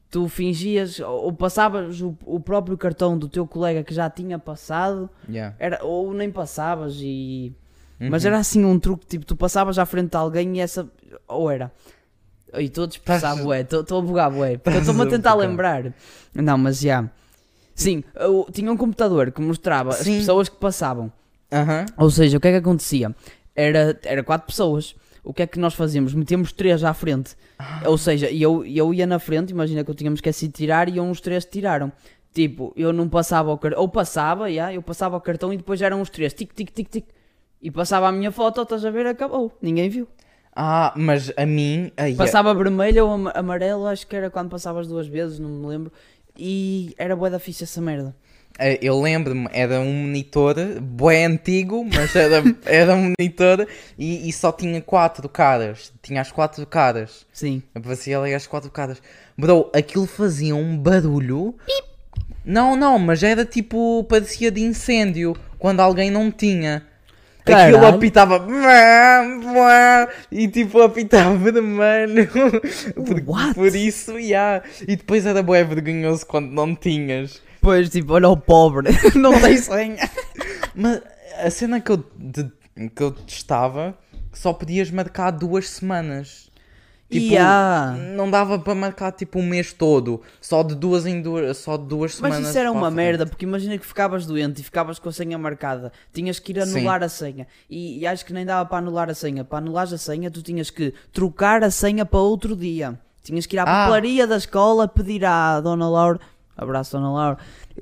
tu 0.10 0.30
fingias, 0.30 1.00
ou 1.02 1.26
ou 1.26 1.34
passavas 1.34 2.00
o, 2.02 2.16
o 2.26 2.40
próprio 2.40 2.78
cartão 2.78 3.18
do 3.18 3.28
teu 3.28 3.46
colega 3.46 3.84
que 3.84 3.94
já 3.94 4.10
tinha 4.10 4.40
passado, 4.40 5.10
Yeah. 5.30 5.56
era, 5.60 5.84
ou 5.84 6.14
nem 6.14 6.32
passavas 6.32 6.96
e... 7.02 7.52
Uhum. 8.00 8.10
Mas 8.12 8.24
era 8.24 8.38
assim 8.38 8.64
um 8.64 8.80
truque, 8.80 9.06
tipo, 9.06 9.26
tu 9.26 9.36
passavas 9.36 9.78
à 9.78 9.86
frente 9.86 10.12
de 10.12 10.18
alguém 10.18 10.58
e 10.58 10.60
essa... 10.62 10.88
Ou 11.28 11.52
era... 11.52 11.72
E 12.54 12.64
estou 12.64 12.86
a 12.86 12.88
dispersar, 12.88 13.32
Estás- 13.32 13.46
bué, 13.46 13.62
estou 13.62 14.00
a 14.00 14.02
bugar, 14.02 14.32
bué, 14.32 14.58
porque 14.58 14.80
estou-me 14.80 15.02
a 15.02 15.06
tentar 15.08 15.34
lembrar. 15.36 15.94
Não, 16.34 16.58
mas 16.58 16.80
já... 16.80 17.10
Sim, 17.76 18.04
eu 18.16 18.48
tinha 18.52 18.72
um 18.72 18.78
computador 18.78 19.32
que 19.32 19.42
mostrava 19.42 19.92
Sim. 19.92 20.14
as 20.14 20.20
pessoas 20.22 20.48
que 20.50 20.56
passavam. 20.56 21.12
Aham. 21.52 21.86
Ou 21.98 22.10
seja, 22.10 22.38
o 22.38 22.40
que 22.42 22.48
é 22.48 22.52
que 22.52 22.58
acontecia? 22.58 23.16
Era, 23.56 23.98
era 24.04 24.24
quatro 24.24 24.48
pessoas. 24.48 24.96
O 25.24 25.34
que 25.34 25.42
é 25.42 25.48
que 25.48 25.60
nós 25.60 25.74
fazíamos? 25.74 26.14
Metíamos 26.14 26.52
três 26.52 26.84
à 26.84 26.94
frente. 26.94 27.36
Ou 27.86 27.98
seja, 27.98 28.32
eu, 28.32 28.66
eu 28.66 28.94
ia 28.94 29.06
na 29.06 29.20
frente, 29.20 29.50
imagina 29.52 29.84
que 29.84 29.92
eu 29.92 29.96
tinha-me 29.96 30.16
esquecido 30.16 30.52
de 30.52 30.58
tirar 30.58 30.88
e 30.88 31.00
os 31.00 31.20
três 31.20 31.44
tiraram. 31.46 31.92
Tipo, 32.34 32.72
eu 32.78 32.94
não 32.94 33.10
passava 33.10 33.52
o 33.52 33.58
cartão. 33.58 33.82
Ou 33.82 33.90
passava, 33.90 34.52
já, 34.52 34.74
eu 34.74 34.82
passava 34.82 35.18
o 35.18 35.22
cartão 35.22 35.52
e 35.52 35.58
depois 35.58 35.82
eram 35.82 36.02
os 36.02 36.10
três. 36.10 36.34
Tic, 36.34 36.54
tic, 36.54 36.72
tic, 36.72 36.88
tic. 36.90 37.06
E 37.62 37.72
passava 37.72 38.08
a 38.08 38.12
minha 38.12 38.32
foto, 38.32 38.62
estás 38.62 38.86
a 38.86 38.92
ver, 38.92 39.06
acabou. 39.08 39.52
Ninguém 39.62 39.90
viu. 39.90 40.08
Ah, 40.56 40.94
mas 40.96 41.32
a 41.36 41.46
mim. 41.46 41.92
ai, 41.98 42.14
Passava 42.16 42.54
vermelho 42.54 43.06
ou 43.06 43.12
ama- 43.14 43.32
amarelo, 43.36 43.86
acho 43.88 44.08
que 44.08 44.16
era 44.16 44.30
quando 44.30 44.50
passavas 44.50 44.88
duas 44.88 45.08
vezes, 45.08 45.40
não 45.40 45.50
me 45.50 45.68
lembro. 45.68 45.92
E 46.38 46.94
era 46.98 47.16
bué 47.16 47.30
da 47.30 47.40
ficha 47.40 47.64
essa 47.64 47.82
merda. 47.82 48.16
Eh, 48.58 48.80
Eu 48.82 49.00
lembro-me, 49.02 49.48
era 49.52 49.80
um 49.80 49.94
monitor 50.04 50.56
bué 50.82 51.26
antigo, 51.26 51.84
mas 51.86 52.16
era, 52.16 52.44
era 52.66 52.96
um 52.96 53.14
monitor 53.18 53.68
e, 53.98 54.28
e 54.28 54.34
só 54.34 54.52
tinha 54.52 54.82
quatro 54.82 55.28
caras. 55.30 55.92
Tinha 56.02 56.22
as 56.22 56.32
quatro 56.32 56.66
caras. 56.66 57.26
Sim. 57.34 57.62
Aparecia 57.74 58.20
ali 58.20 58.34
as 58.34 58.48
quatro 58.48 58.70
caras. 58.72 59.02
Bro, 59.38 59.72
aquilo 59.74 60.06
fazia 60.08 60.56
um 60.56 60.78
barulho. 60.78 61.56
Não, 62.46 62.76
não, 62.76 62.98
mas 62.98 63.24
era 63.24 63.44
tipo. 63.46 64.04
parecia 64.06 64.50
de 64.50 64.62
incêndio 64.62 65.36
quando 65.60 65.80
alguém 65.82 66.10
não 66.10 66.32
tinha. 66.32 66.86
Aquilo 67.46 67.80
Caralho. 67.80 67.96
apitava. 67.96 68.46
E 70.32 70.48
tipo 70.48 70.82
apitava 70.82 71.36
vermelho. 71.38 72.28
Por, 72.96 73.24
What? 73.26 73.54
por 73.54 73.74
isso, 73.76 74.18
yeah. 74.20 74.64
E 74.82 74.96
depois 74.96 75.26
era 75.26 75.42
bué 75.42 75.64
vergonhoso 75.64 76.26
quando 76.26 76.52
não 76.52 76.76
tinhas. 76.76 77.42
Pois, 77.62 77.90
tipo, 77.90 78.14
olha 78.14 78.30
o 78.30 78.38
pobre, 78.38 78.90
não 79.16 79.40
tem 79.40 79.58
senha. 79.58 80.10
Mas 80.76 81.02
a 81.44 81.50
cena 81.50 81.80
que 81.80 81.92
eu, 81.92 82.04
de- 82.16 82.52
que 82.96 83.02
eu 83.04 83.12
testava 83.12 83.98
só 84.34 84.54
podias 84.54 84.90
marcar 84.92 85.32
duas 85.32 85.70
semanas. 85.70 86.48
Tipo, 87.10 87.26
Yeah. 87.36 87.96
não 88.18 88.30
dava 88.30 88.60
para 88.60 88.76
marcar 88.76 89.14
tipo 89.14 89.40
um 89.40 89.46
mês 89.46 89.72
todo, 89.72 90.22
só 90.42 90.62
de 90.62 90.76
duas 90.76 91.06
em 91.06 91.22
duas, 91.22 91.56
só 91.56 91.78
de 91.78 91.86
duas 91.86 92.20
Mas 92.20 92.32
semanas. 92.34 92.50
isso 92.50 92.58
era 92.60 92.70
uma 92.70 92.82
frente. 92.88 92.96
merda, 92.96 93.26
porque 93.26 93.46
imagina 93.46 93.78
que 93.78 93.86
ficavas 93.86 94.26
doente 94.26 94.60
e 94.60 94.64
ficavas 94.64 95.00
com 95.00 95.08
a 95.08 95.12
senha 95.14 95.38
marcada. 95.38 95.94
Tinhas 96.14 96.38
que 96.38 96.52
ir 96.52 96.62
Sim. 96.68 96.80
anular 96.80 97.02
a 97.02 97.08
senha. 97.08 97.48
E, 97.70 98.00
e 98.00 98.06
acho 98.06 98.26
que 98.26 98.34
nem 98.34 98.46
dava 98.46 98.68
para 98.68 98.80
anular 98.80 99.10
a 99.10 99.14
senha. 99.14 99.46
Para 99.46 99.60
anular 99.60 99.86
a 99.86 99.98
senha, 99.98 100.30
tu 100.30 100.42
tinhas 100.42 100.70
que 100.70 100.94
trocar 101.14 101.64
a 101.64 101.72
senha 101.72 102.06
para 102.06 102.20
outro 102.20 102.58
dia. 102.58 103.00
Tinhas 103.24 103.46
que 103.46 103.56
ir 103.56 103.60
à 103.60 103.64
Ah. 103.64 103.66
papelaria 103.66 104.28
da 104.28 104.36
escola 104.36 104.86
pedir 104.86 105.24
à 105.24 105.62
Dona 105.62 105.90
Laura. 105.90 106.20
Abraço, 106.58 106.94
Dona 106.94 107.12
Laura. 107.12 107.38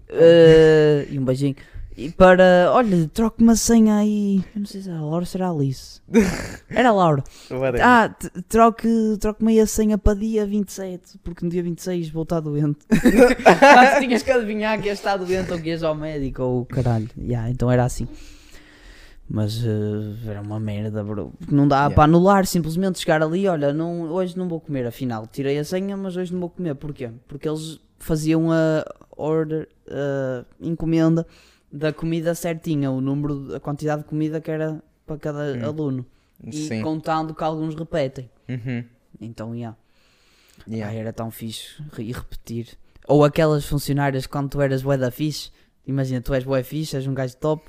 Eh, 0.10 1.08
e 1.10 1.18
um 1.20 1.24
beijinho. 1.26 1.56
E 1.98 2.12
para, 2.12 2.70
olha, 2.74 3.08
troque 3.14 3.42
uma 3.42 3.56
senha 3.56 3.96
aí. 3.96 4.44
Eu 4.54 4.60
não 4.60 4.66
sei 4.66 4.82
se 4.82 4.90
era 4.92 5.00
a 5.00 5.02
Laura 5.02 5.20
ou 5.22 5.26
se 5.26 5.38
era 5.38 5.48
a 5.48 5.50
Alice. 5.50 6.02
Era 6.70 6.90
a 6.90 6.92
Laura. 6.92 7.24
Ah, 7.82 8.14
troque, 8.50 8.88
troque 9.20 9.42
meia 9.44 9.66
senha 9.66 9.98
para 9.98 10.20
dia 10.20 10.46
27, 10.46 11.18
porque 11.24 11.46
no 11.46 11.50
dia 11.50 11.64
26 11.64 12.10
vou 12.10 12.24
estar 12.24 12.42
doente. 12.42 12.80
ah, 13.46 13.96
tu 13.96 14.02
tinhas 14.02 14.22
que 14.24 14.32
adivinhar 14.32 14.78
que 14.82 14.88
ia 14.88 14.94
estar 14.94 15.16
doente 15.16 15.54
ou 15.54 15.58
que 15.60 15.70
ias 15.70 15.84
ao 15.84 15.96
médico 15.96 16.44
ou 16.44 16.66
caralho. 16.66 17.08
Yeah, 17.18 17.50
então 17.50 17.72
era 17.72 17.86
assim. 17.86 18.10
Mas 19.28 19.64
eh, 19.66 20.30
era 20.30 20.42
uma 20.42 20.60
merda, 20.60 21.02
bro. 21.04 21.34
Não 21.50 21.66
dá 21.68 21.78
Yeah. 21.78 21.96
para 21.96 22.04
anular, 22.04 22.46
simplesmente 22.46 23.00
chegar 23.00 23.24
ali, 23.24 23.48
olha, 23.48 23.74
não, 23.74 24.02
hoje 24.12 24.38
não 24.38 24.48
vou 24.48 24.60
comer, 24.60 24.86
afinal. 24.86 25.26
Tirei 25.26 25.58
a 25.58 25.64
senha, 25.64 25.96
mas 25.98 26.16
hoje 26.16 26.32
não 26.34 26.42
vou 26.42 26.50
comer. 26.50 26.76
Porquê? 26.76 27.10
Porque 27.28 27.48
eles 27.48 27.80
faziam 27.98 28.52
a 28.52 28.86
order, 29.16 29.68
a 29.90 30.46
encomenda 30.60 31.26
da 31.72 31.92
comida 31.92 32.34
certinha, 32.36 32.92
o 32.92 33.02
número, 33.02 33.56
a 33.56 33.60
quantidade 33.60 34.04
de 34.04 34.08
comida 34.08 34.40
que 34.40 34.50
era 34.52 34.82
para 35.06 35.18
cada 35.18 35.54
Hum. 35.54 35.66
aluno. 35.66 36.06
E 36.44 36.68
Sim. 36.68 36.82
contando 36.82 37.34
que 37.34 37.44
alguns 37.44 37.76
repetem. 37.76 38.30
Uhum. 38.50 38.84
Então, 39.22 39.56
yeah. 39.56 39.76
Yeah. 40.68 40.92
Ai, 40.92 41.00
era 41.00 41.14
tão 41.14 41.32
fixe 41.32 41.82
e 41.98 42.12
repetir. 42.12 42.78
Ou 43.08 43.24
aquelas 43.24 43.66
funcionárias 43.66 44.26
quando 44.28 44.50
tu 44.50 44.62
eras 44.62 44.82
bué 44.82 44.98
da 44.98 45.12
fixe, 45.12 45.52
imagina, 45.86 46.22
tu 46.22 46.34
és 46.34 46.44
bué 46.44 46.64
fixe, 46.64 46.96
és 46.98 47.08
um 47.08 47.14
gajo 47.14 47.36
top, 47.38 47.64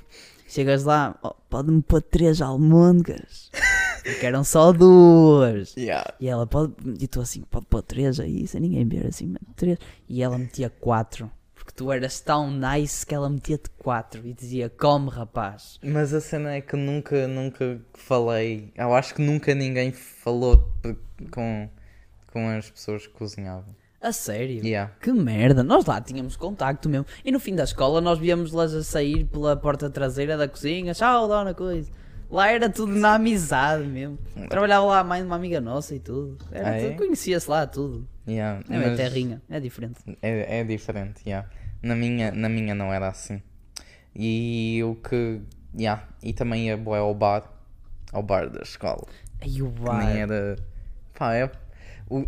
chegas 0.47 0.83
lá, 0.83 1.17
oh, 1.21 1.33
pode-me 1.49 1.81
pôr 1.81 2.01
três 2.01 2.41
almôndegas, 2.41 3.51
porque 4.13 4.25
eram 4.25 4.43
só 4.43 4.71
duas. 4.71 5.75
Yeah. 5.75 6.13
E 6.19 6.27
ela 6.27 6.47
pode, 6.47 6.73
e 6.99 7.07
tu 7.07 7.19
assim, 7.19 7.41
pode 7.41 7.65
pôr 7.65 7.81
três 7.81 8.19
aí, 8.19 8.47
sem 8.47 8.61
ninguém 8.61 8.87
ver 8.87 9.07
assim, 9.07 9.35
três. 9.55 9.77
E 10.07 10.23
ela 10.23 10.37
metia 10.37 10.69
quatro, 10.69 11.29
porque 11.53 11.71
tu 11.75 11.91
eras 11.91 12.19
tão 12.21 12.49
nice 12.49 13.05
que 13.05 13.13
ela 13.13 13.29
metia-te 13.29 13.69
quatro 13.77 14.25
e 14.25 14.33
dizia, 14.33 14.69
come 14.69 15.09
rapaz. 15.09 15.79
Mas 15.83 16.13
a 16.13 16.21
cena 16.21 16.53
é 16.53 16.61
que 16.61 16.77
nunca, 16.77 17.27
nunca 17.27 17.79
falei. 17.93 18.71
Eu 18.75 18.93
acho 18.93 19.13
que 19.13 19.21
nunca 19.21 19.53
ninguém 19.53 19.91
falou 19.91 20.71
com, 21.31 21.69
com 22.31 22.49
as 22.49 22.69
pessoas 22.69 23.05
que 23.05 23.13
cozinhavam. 23.13 23.75
A 23.99 24.11
sério? 24.11 24.63
Yeah. 24.63 24.93
Que 25.01 25.11
merda, 25.11 25.63
nós 25.63 25.85
lá 25.85 25.99
tínhamos 25.99 26.37
contacto 26.37 26.87
mesmo. 26.87 27.07
E 27.25 27.31
no 27.31 27.39
fim 27.39 27.55
da 27.55 27.63
escola 27.63 27.99
nós 27.99 28.19
víamos-las 28.19 28.73
a 28.73 28.83
sair 28.83 29.25
pela 29.25 29.57
porta 29.57 29.89
traseira 29.89 30.37
da 30.37 30.47
cozinha, 30.47 30.93
tchau, 30.93 31.27
dona 31.27 31.53
coisa. 31.53 31.91
Lá 32.29 32.51
era 32.51 32.69
tudo 32.69 32.93
na 32.93 33.15
amizade 33.15 33.85
mesmo. 33.85 34.17
Trabalhava 34.49 34.85
lá 34.85 34.99
a 34.99 35.03
mãe 35.03 35.21
de 35.21 35.27
uma 35.27 35.35
amiga 35.37 35.61
nossa 35.61 35.95
e 35.95 35.99
tudo. 35.99 36.37
Era 36.51 36.75
Ah, 36.75 36.79
tudo- 36.79 36.91
é? 36.91 36.95
Conhecia-se 36.95 37.49
lá 37.49 37.65
tudo. 37.65 38.07
Yeah. 38.27 38.61
É 38.69 38.77
uma 38.77 38.87
mas 38.89 38.97
terrinha, 38.97 39.41
é 39.49 39.59
diferente. 39.59 39.99
É, 40.21 40.59
é 40.59 40.63
diferente, 40.65 41.21
yeah. 41.25 41.47
Na 41.81 41.95
minha, 41.95 42.31
na 42.31 42.49
minha 42.49 42.75
não 42.75 42.93
era 42.93 43.07
assim. 43.07 43.41
E 44.13 44.81
o 44.83 44.95
que. 44.95 45.41
Yeah. 45.77 46.05
E 46.21 46.33
também 46.33 46.67
ia 46.67 46.75
bué 46.75 46.99
ao 46.99 47.13
bar. 47.13 47.43
Ao 48.11 48.21
bar 48.23 48.49
da 48.49 48.61
escola. 48.61 49.05
Aí 49.41 49.61
o 49.61 49.71
Que 49.71 49.79
bar. 49.81 50.05
nem 50.05 50.21
era. 50.21 50.55
Pá, 51.17 51.33
é, 51.35 51.49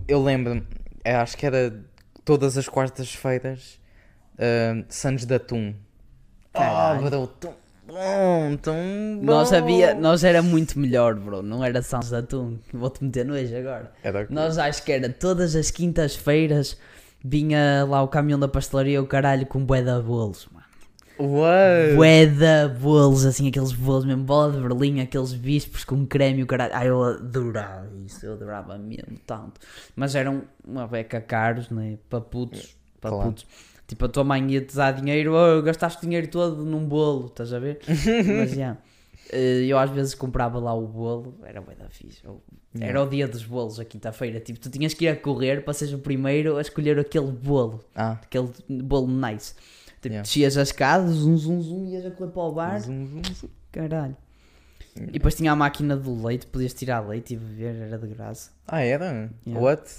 eu 0.08 0.22
lembro-me, 0.24 0.66
eu 1.06 1.18
acho 1.18 1.36
que 1.38 1.46
era 1.46 1.84
todas 2.26 2.58
as 2.58 2.68
quartas-feiras, 2.68 3.80
uh, 4.36 4.84
Santos 4.90 5.26
de 5.26 5.36
Atum. 5.36 5.74
Caralho. 6.54 7.10
bro, 7.10 7.28
tão 7.28 7.54
bom, 7.89 8.58
tão 8.58 8.73
bom. 9.19 9.25
Nós 9.25 9.52
havia, 9.52 9.93
nós 9.93 10.23
era 10.23 10.41
muito 10.41 10.80
melhor, 10.80 11.15
bro. 11.15 11.41
Não 11.41 11.63
era 11.63 11.82
Santos 11.82 12.10
de 12.10 12.15
Atum. 12.15 12.58
Vou-te 12.73 13.04
meter 13.04 13.25
nojo 13.25 13.56
agora. 13.56 13.91
Era 14.04 14.25
Nós 14.30 14.58
acho 14.58 14.84
que 14.84 14.91
era 14.91 15.10
todas 15.10 15.56
as 15.56 15.71
quintas-feiras 15.71 16.78
vinha 17.23 17.86
lá 17.88 18.02
o 18.02 18.08
caminhão 18.08 18.39
da 18.39 18.47
pastelaria 18.47 19.02
o 19.02 19.08
caralho 19.08 19.45
com 19.45 19.63
bué 19.65 19.82
de 19.82 20.02
bolos, 20.02 20.47
mano. 20.52 20.65
Uau! 21.19 21.95
Bué 21.97 22.25
de 22.25 22.69
bolos, 22.80 23.25
assim, 23.25 23.49
aqueles 23.49 23.73
bolos 23.73 24.06
mesmo, 24.06 24.23
bola 24.23 24.54
de 24.54 24.60
berlim, 24.62 25.02
aqueles 25.02 25.34
bispos 25.34 25.84
com 25.84 26.06
creme 26.08 26.43
o 26.43 26.47
caralho. 26.47 26.71
Ai, 26.73 26.88
eu 26.88 27.04
adorava 27.04 27.89
isso, 28.06 28.25
eu 28.25 28.34
adorava 28.34 28.78
mesmo 28.78 29.19
tanto. 29.28 29.60
Mas 29.97 30.15
eram 30.15 30.43
uma 30.65 30.88
beca 30.88 31.19
caros, 31.19 31.69
né? 31.69 31.97
Para 32.10 32.21
putos, 32.21 32.78
para 33.02 33.10
Claro. 33.10 33.30
putos. 33.32 33.45
Tipo, 33.89 34.06
a 34.06 34.08
tua 34.10 34.23
mãe 34.23 34.45
ia-te 34.52 34.75
dar 34.75 34.91
dinheiro, 34.91 35.34
oh, 35.34 35.62
gastaste 35.63 35.97
o 35.97 36.02
dinheiro 36.02 36.28
todo 36.30 36.63
num 36.63 36.88
bolo, 36.88 37.25
estás 37.25 37.52
a 37.52 37.58
ver? 37.60 37.80
Mas. 38.38 38.56
Eh, 39.32 39.65
Eu 39.67 39.78
às 39.80 39.89
vezes 39.89 40.13
comprava 40.15 40.60
lá 40.60 40.73
o 40.73 40.86
bolo, 40.88 41.34
era 41.43 41.60
bué 41.60 41.73
da 41.75 41.89
fixe. 41.89 42.21
Era 42.80 43.02
o 43.04 43.08
dia 43.10 43.28
dos 43.28 43.43
bolos, 43.43 43.80
a 43.80 43.86
quinta-feira. 43.86 44.39
Tipo, 44.39 44.60
tu 44.60 44.69
tinhas 44.69 44.93
que 44.93 45.06
ir 45.06 45.10
a 45.10 45.15
correr 45.15 45.63
para 45.63 45.73
seres 45.73 45.93
o 45.93 45.97
primeiro 45.99 46.58
a 46.58 46.62
escolher 46.62 46.99
aquele 46.99 47.32
bolo 47.32 47.80
Ah, 47.95 48.19
aquele 48.21 48.49
bolo 48.69 49.08
nice. 49.08 49.56
Tipo, 50.02 50.13
Yeah. 50.13 50.21
descias 50.21 50.56
as 50.56 50.69
escadas, 50.69 51.15
zum 51.15 51.36
zum 51.38 51.62
zum, 51.62 51.86
ias 51.88 52.06
a 52.06 52.12
correr 52.12 52.32
para 52.32 52.41
o 52.43 52.52
bar, 52.54 52.80
zum, 52.82 53.06
zum, 53.08 53.23
zum. 53.34 53.49
caralho. 53.71 54.15
E 55.08 55.12
depois 55.12 55.34
tinha 55.34 55.52
a 55.52 55.56
máquina 55.56 55.96
do 55.96 56.26
leite, 56.26 56.46
podias 56.48 56.74
tirar 56.74 57.00
leite 57.00 57.34
e 57.34 57.38
beber, 57.38 57.76
era 57.88 57.98
de 57.98 58.08
graça. 58.08 58.52
Ah, 58.68 58.82
era? 58.82 59.32
Yeah. 59.48 59.66
What? 59.66 59.90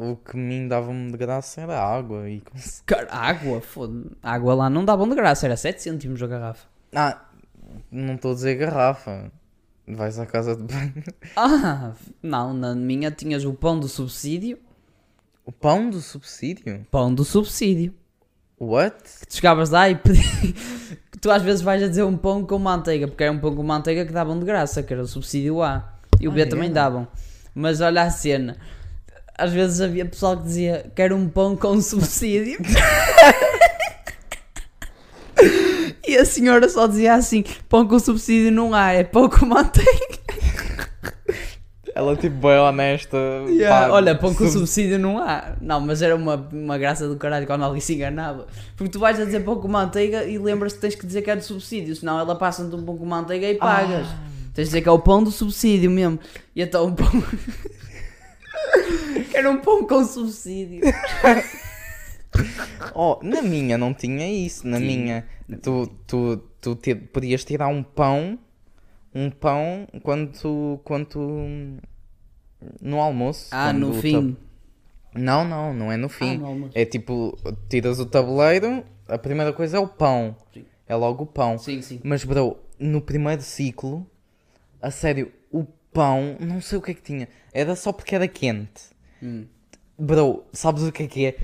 O 0.00 0.16
que 0.16 0.36
me 0.36 0.68
dava-me 0.68 1.10
de 1.10 1.18
graça 1.18 1.60
era 1.60 1.80
água 1.80 2.30
e... 2.30 2.42
Cara, 2.86 3.08
água, 3.10 3.60
foda 3.60 4.12
Água 4.22 4.54
lá 4.54 4.70
não 4.70 4.84
davam 4.84 5.08
de 5.08 5.14
graça, 5.14 5.46
era 5.46 5.56
7 5.56 5.82
cêntimos 5.82 6.22
a 6.22 6.26
garrafa. 6.26 6.68
Ah, 6.94 7.20
não 7.90 8.14
estou 8.14 8.30
a 8.30 8.34
dizer 8.34 8.54
garrafa. 8.54 9.32
Vais 9.86 10.18
à 10.18 10.24
casa 10.24 10.56
de 10.56 10.62
banho. 10.62 11.04
Ah, 11.36 11.92
não, 12.22 12.54
na 12.54 12.74
minha 12.74 13.10
tinhas 13.10 13.44
o 13.44 13.52
pão 13.52 13.78
do 13.78 13.88
subsídio. 13.88 14.58
O 15.44 15.52
pão 15.52 15.90
do 15.90 16.00
subsídio? 16.00 16.86
Pão 16.90 17.12
do 17.14 17.24
subsídio. 17.24 17.92
What? 18.58 19.02
Que 19.20 19.26
tu 19.26 19.34
chegavas 19.34 19.70
lá 19.70 19.90
e 19.90 19.96
pedi... 19.96 20.22
tu 21.24 21.30
às 21.30 21.42
vezes 21.42 21.62
vais 21.62 21.82
a 21.82 21.88
dizer 21.88 22.02
um 22.02 22.18
pão 22.18 22.44
com 22.44 22.58
manteiga, 22.58 23.08
porque 23.08 23.24
era 23.24 23.32
um 23.32 23.38
pão 23.38 23.56
com 23.56 23.62
manteiga 23.62 24.04
que 24.04 24.12
davam 24.12 24.38
de 24.38 24.44
graça, 24.44 24.82
que 24.82 24.92
era 24.92 25.02
o 25.02 25.06
subsídio 25.06 25.62
A. 25.62 25.90
E 26.20 26.28
o 26.28 26.30
B 26.30 26.42
Ah, 26.42 26.46
também 26.46 26.68
é? 26.68 26.72
davam. 26.72 27.08
Mas 27.54 27.80
olha 27.80 28.02
a 28.02 28.10
cena. 28.10 28.58
Às 29.38 29.50
vezes 29.50 29.80
havia 29.80 30.04
pessoal 30.04 30.36
que 30.36 30.42
dizia 30.42 30.84
quero 30.94 31.16
um 31.16 31.26
pão 31.26 31.56
com 31.56 31.80
subsídio. 31.80 32.58
e 36.06 36.14
a 36.14 36.26
senhora 36.26 36.68
só 36.68 36.86
dizia 36.86 37.14
assim: 37.14 37.42
pão 37.70 37.88
com 37.88 37.98
subsídio 37.98 38.52
não 38.52 38.74
há, 38.74 38.92
é 38.92 39.02
pão 39.02 39.26
com 39.26 39.46
manteiga. 39.46 40.23
Ela 41.94 42.16
tipo 42.16 42.34
bem 42.36 42.58
honesta. 42.58 43.16
Yeah, 43.46 43.86
pá, 43.86 43.92
olha, 43.92 44.14
pão 44.16 44.34
com 44.34 44.44
sub- 44.46 44.52
subsídio 44.58 44.98
não 44.98 45.18
há. 45.18 45.52
Não, 45.60 45.80
mas 45.80 46.02
era 46.02 46.16
uma, 46.16 46.34
uma 46.52 46.76
graça 46.76 47.06
do 47.08 47.16
caralho 47.16 47.46
quando 47.46 47.62
alguém 47.64 47.80
se 47.80 47.94
enganava. 47.94 48.48
Porque 48.76 48.90
tu 48.90 48.98
vais 48.98 49.18
a 49.20 49.24
dizer 49.24 49.44
pão 49.44 49.56
com 49.60 49.68
manteiga 49.68 50.24
e 50.24 50.36
lembras-te 50.36 50.76
que 50.76 50.80
tens 50.80 50.94
que 50.96 51.06
dizer 51.06 51.22
que 51.22 51.30
é 51.30 51.36
de 51.36 51.44
subsídio, 51.44 51.94
senão 51.94 52.18
ela 52.18 52.34
passa-te 52.34 52.74
um 52.74 52.84
pão 52.84 52.96
com 52.98 53.06
manteiga 53.06 53.48
e 53.48 53.54
pagas. 53.54 54.08
Tens 54.52 54.54
de 54.54 54.64
dizer 54.64 54.82
que 54.82 54.88
é 54.88 54.92
o 54.92 54.98
pão 54.98 55.22
do 55.22 55.30
subsídio 55.30 55.90
mesmo. 55.90 56.18
E 56.56 56.62
então 56.62 56.88
o 56.88 56.92
pão. 56.92 57.06
era 59.32 59.48
um 59.50 59.58
pão 59.58 59.86
com 59.86 60.04
subsídio. 60.04 60.80
Oh, 62.96 63.18
na 63.22 63.40
minha 63.42 63.78
não 63.78 63.94
tinha 63.94 64.28
isso. 64.28 64.66
Na 64.66 64.78
Tinha. 64.78 65.24
minha, 65.48 65.58
tu, 65.62 65.86
tu, 66.06 66.36
tu 66.60 66.74
te- 66.74 66.94
podias 66.96 67.44
tirar 67.44 67.68
um 67.68 67.80
pão, 67.80 68.36
um 69.14 69.30
pão 69.30 69.86
quando 70.02 70.32
tu- 70.32 70.80
no 72.80 73.00
almoço. 73.00 73.48
Ah, 73.52 73.72
no 73.72 73.94
fim. 73.94 74.12
tab- 74.12 74.36
Não, 75.14 75.44
não, 75.44 75.72
não 75.72 75.92
é 75.92 75.96
no 75.96 76.06
Ah, 76.06 76.10
fim. 76.10 76.38
no 76.38 76.46
almoço. 76.46 76.72
é 76.74 76.84
tipo, 76.84 77.38
tiras 77.68 78.00
o 78.00 78.06
tabuleiro, 78.06 78.84
a 79.08 79.16
primeira 79.18 79.52
coisa 79.52 79.76
é 79.76 79.80
o 79.80 79.86
pão. 79.86 80.34
Sim. 80.52 80.64
É 80.88 80.94
logo 80.96 81.24
o 81.24 81.26
pão. 81.26 81.56
Sim, 81.58 81.80
sim. 81.80 82.00
Mas, 82.02 82.24
bro, 82.24 82.58
no 82.78 83.00
primeiro 83.00 83.40
ciclo, 83.42 84.06
a 84.82 84.90
sério, 84.90 85.32
o 85.50 85.64
pão, 85.92 86.36
não 86.40 86.60
sei 86.60 86.78
o 86.78 86.82
que 86.82 86.90
é 86.90 86.94
que 86.94 87.02
tinha. 87.02 87.28
Era 87.52 87.76
só 87.76 87.92
porque 87.92 88.14
era 88.14 88.26
quente. 88.28 88.82
Hum. 89.22 89.46
Bro, 89.98 90.44
sabes 90.52 90.82
o 90.82 90.90
que 90.92 91.04
é 91.04 91.06
que 91.06 91.26
é? 91.26 91.36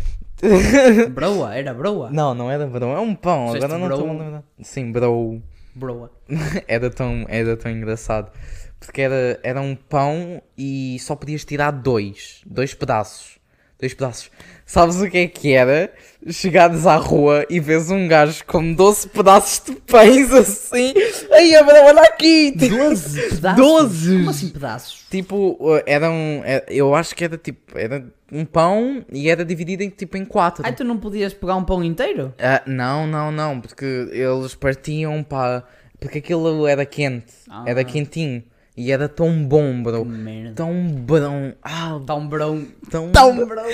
Broa, 1.10 1.54
era 1.54 1.72
broa. 1.72 2.10
Não, 2.10 2.34
não 2.34 2.50
era 2.50 2.66
bro, 2.66 2.86
é 2.86 2.98
um 2.98 3.14
pão. 3.14 3.54
Agora 3.54 3.78
não 3.78 3.88
estou 3.90 4.08
a 4.08 4.12
lembrar. 4.12 4.42
Sim, 4.62 4.90
bro. 4.90 5.40
Broa. 5.74 6.10
era, 6.68 6.90
tão, 6.90 7.24
era 7.28 7.56
tão 7.56 7.70
engraçado. 7.70 8.30
Porque 8.78 9.00
era, 9.00 9.38
era 9.42 9.60
um 9.60 9.74
pão 9.74 10.42
e 10.56 10.98
só 11.00 11.14
podias 11.16 11.44
tirar 11.44 11.70
dois. 11.70 12.42
Dois 12.46 12.74
pedaços. 12.74 13.39
Dois 13.80 13.94
pedaços. 13.94 14.30
Sabes 14.66 15.00
o 15.00 15.08
que 15.10 15.18
é 15.18 15.26
que 15.26 15.52
era? 15.52 15.92
Chegares 16.30 16.86
à 16.86 16.96
rua 16.96 17.46
e 17.48 17.58
vês 17.58 17.90
um 17.90 18.06
gajo 18.06 18.44
com 18.46 18.72
12 18.74 19.08
pedaços 19.08 19.62
de 19.66 19.74
pães 19.80 20.30
assim. 20.32 20.92
Aí, 21.32 21.52
bro, 21.64 21.74
olha 21.86 22.02
aqui! 22.02 22.52
12 22.52 23.20
pedaços? 23.30 23.56
Doze? 23.56 24.16
Como 24.18 24.30
assim 24.30 24.48
pedaços? 24.50 25.06
Tipo, 25.10 25.56
uh, 25.58 25.82
era 25.86 26.10
um. 26.10 26.42
é- 26.44 26.64
Eu 26.68 26.94
acho 26.94 27.16
que 27.16 27.24
era 27.24 27.36
tipo. 27.38 27.76
Era 27.76 28.04
um 28.30 28.44
pão 28.44 29.04
e 29.10 29.28
era 29.28 29.44
dividido 29.44 29.82
em, 29.82 29.88
tipo, 29.88 30.16
em 30.16 30.24
quatro. 30.24 30.62
Ai, 30.64 30.72
tu 30.74 30.84
não 30.84 30.98
podias 30.98 31.32
pegar 31.32 31.56
um 31.56 31.64
pão 31.64 31.82
inteiro? 31.82 32.32
Ah, 32.38 32.62
não, 32.66 33.06
não, 33.06 33.32
não, 33.32 33.60
porque 33.60 33.84
eles 34.12 34.54
partiam 34.54 35.22
para. 35.22 35.64
Porque 35.98 36.18
aquilo 36.18 36.66
era 36.66 36.84
quente, 36.86 37.32
Ah. 37.48 37.64
era 37.66 37.82
quentinho. 37.82 38.42
E 38.80 38.90
era 38.90 39.08
tão 39.10 39.44
bom, 39.44 39.82
bro. 39.82 40.04
Merda. 40.06 40.54
Tão 40.54 40.72
bom. 40.88 41.52
Ah, 41.62 42.00
Tão 42.06 42.26
brão. 42.26 42.66
tão, 42.90 43.10
Tão 43.10 43.46
brão. 43.46 43.66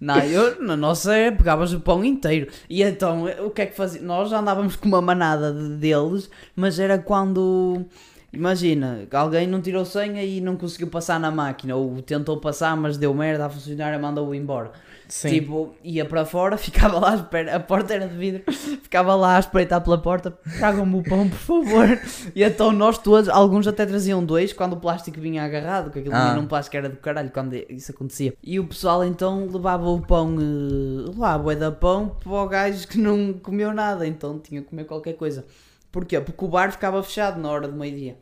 Não, 0.00 0.18
eu 0.20 0.60
na 0.62 0.76
nossa 0.76 1.14
era 1.14 1.34
pegavas 1.36 1.72
o 1.72 1.78
pão 1.80 2.04
inteiro. 2.04 2.48
E 2.68 2.82
então, 2.82 3.26
o 3.44 3.50
que 3.50 3.62
é 3.62 3.66
que 3.66 3.76
fazia? 3.76 4.00
Nós 4.02 4.30
já 4.30 4.38
andávamos 4.40 4.74
com 4.76 4.86
uma 4.88 5.00
manada 5.00 5.52
de- 5.52 5.76
deles, 5.76 6.28
mas 6.56 6.78
era 6.80 6.98
quando. 6.98 7.84
Imagina, 8.32 9.06
alguém 9.12 9.46
não 9.46 9.60
tirou 9.60 9.84
senha 9.86 10.22
e 10.22 10.40
não 10.40 10.54
conseguiu 10.56 10.88
passar 10.88 11.18
na 11.18 11.30
máquina, 11.30 11.74
ou 11.74 12.02
tentou 12.02 12.36
passar, 12.38 12.76
mas 12.76 12.98
deu 12.98 13.14
merda, 13.14 13.46
a 13.46 13.48
funcionária 13.48 13.98
mandou-o 13.98 14.34
embora. 14.34 14.70
Sim. 15.08 15.30
Tipo, 15.30 15.74
ia 15.82 16.04
para 16.04 16.26
fora, 16.26 16.56
ficava 16.58 16.98
lá 16.98 17.12
à 17.12 17.14
espera, 17.14 17.56
a 17.56 17.60
porta 17.60 17.94
era 17.94 18.06
de 18.06 18.14
vidro, 18.14 18.42
ficava 18.52 19.14
lá 19.14 19.36
a 19.36 19.40
espreitar 19.40 19.82
pela 19.82 19.96
porta, 19.96 20.30
tragam-me 20.58 20.98
o 20.98 21.02
pão, 21.02 21.26
por 21.26 21.38
favor. 21.38 21.98
E 22.36 22.42
então 22.44 22.70
nós 22.70 22.98
todos, 22.98 23.30
alguns 23.30 23.66
até 23.66 23.86
traziam 23.86 24.22
dois 24.22 24.52
quando 24.52 24.74
o 24.74 24.76
plástico 24.76 25.18
vinha 25.18 25.42
agarrado, 25.42 25.90
que 25.90 25.98
aquilo 26.00 26.14
Ah. 26.14 26.24
vinha 26.24 26.34
num 26.42 26.46
plástico 26.46 26.76
era 26.76 26.90
do 26.90 26.98
caralho 26.98 27.30
quando 27.30 27.54
isso 27.70 27.90
acontecia. 27.92 28.34
E 28.44 28.60
o 28.60 28.66
pessoal 28.66 29.02
então 29.02 29.46
levava 29.50 29.88
o 29.88 30.02
pão 30.02 30.36
eh, 30.38 31.10
lá, 31.16 31.38
bué 31.38 31.56
da 31.56 31.72
pão, 31.72 32.14
para 32.22 32.30
o 32.30 32.46
gajo 32.46 32.86
que 32.86 32.98
não 32.98 33.32
comeu 33.32 33.72
nada, 33.72 34.06
então 34.06 34.38
tinha 34.38 34.60
que 34.60 34.68
comer 34.68 34.84
qualquer 34.84 35.14
coisa. 35.14 35.46
Porquê? 35.90 36.20
Porque 36.20 36.44
o 36.44 36.48
bar 36.48 36.70
ficava 36.70 37.02
fechado 37.02 37.40
na 37.40 37.50
hora 37.50 37.68
do 37.68 37.76
meio-dia. 37.76 38.18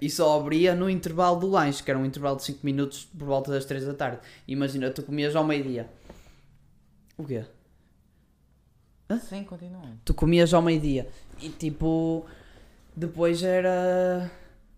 E 0.00 0.10
só 0.10 0.38
abria 0.38 0.74
no 0.74 0.90
intervalo 0.90 1.40
do 1.40 1.46
lanche, 1.46 1.82
que 1.82 1.90
era 1.90 1.98
um 1.98 2.04
intervalo 2.04 2.36
de 2.36 2.44
5 2.44 2.60
minutos 2.62 3.04
por 3.04 3.26
volta 3.26 3.50
das 3.50 3.64
3 3.64 3.86
da 3.86 3.94
tarde. 3.94 4.18
Imagina, 4.46 4.90
tu 4.90 5.02
comias 5.02 5.34
ao 5.34 5.44
meio-dia. 5.44 5.88
O 7.16 7.24
quê? 7.24 7.44
Sim, 9.20 9.44
continua. 9.44 9.82
Tu 10.04 10.12
comias 10.12 10.52
ao 10.52 10.60
meio-dia. 10.60 11.08
E 11.40 11.48
tipo, 11.48 12.26
depois 12.94 13.42
era. 13.42 14.30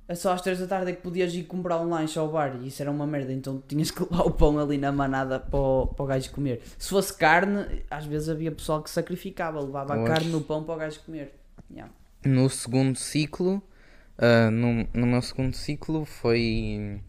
É 0.07 0.14
só 0.14 0.32
às 0.32 0.40
3 0.40 0.61
da 0.61 0.66
tarde 0.66 0.92
é 0.92 0.94
que 0.94 1.03
podias 1.03 1.34
ir 1.34 1.44
comprar 1.44 1.80
um 1.80 1.88
lanche 1.90 2.18
ao 2.18 2.28
bar 2.28 2.57
e 2.62 2.68
isso 2.68 2.80
era 2.80 2.90
uma 2.90 3.07
merda, 3.07 3.30
então 3.30 3.62
tinhas 3.68 3.90
que 3.90 4.01
levar 4.11 4.22
o 4.22 4.30
pão 4.30 4.59
ali 4.59 4.78
na 4.78 4.90
manada 4.90 5.38
para 5.38 5.59
o, 5.59 5.86
para 5.88 6.03
o 6.03 6.07
gajo 6.07 6.30
comer. 6.30 6.62
Se 6.78 6.88
fosse 6.88 7.12
carne, 7.12 7.84
às 7.90 8.07
vezes 8.07 8.30
havia 8.30 8.51
pessoal 8.51 8.82
que 8.82 8.88
sacrificava, 8.88 9.61
levava 9.61 9.94
a 9.94 10.05
carne 10.05 10.30
no 10.30 10.40
pão 10.40 10.64
para 10.64 10.74
o 10.74 10.78
gajo 10.78 11.01
comer. 11.01 11.38
Yeah. 11.71 11.93
No 12.25 12.49
segundo 12.49 12.99
ciclo, 12.99 13.62
ah, 14.19 14.51
no, 14.51 14.87
no 14.93 15.07
meu 15.07 15.23
segundo 15.23 15.55
ciclo 15.55 16.05
foi 16.05 17.01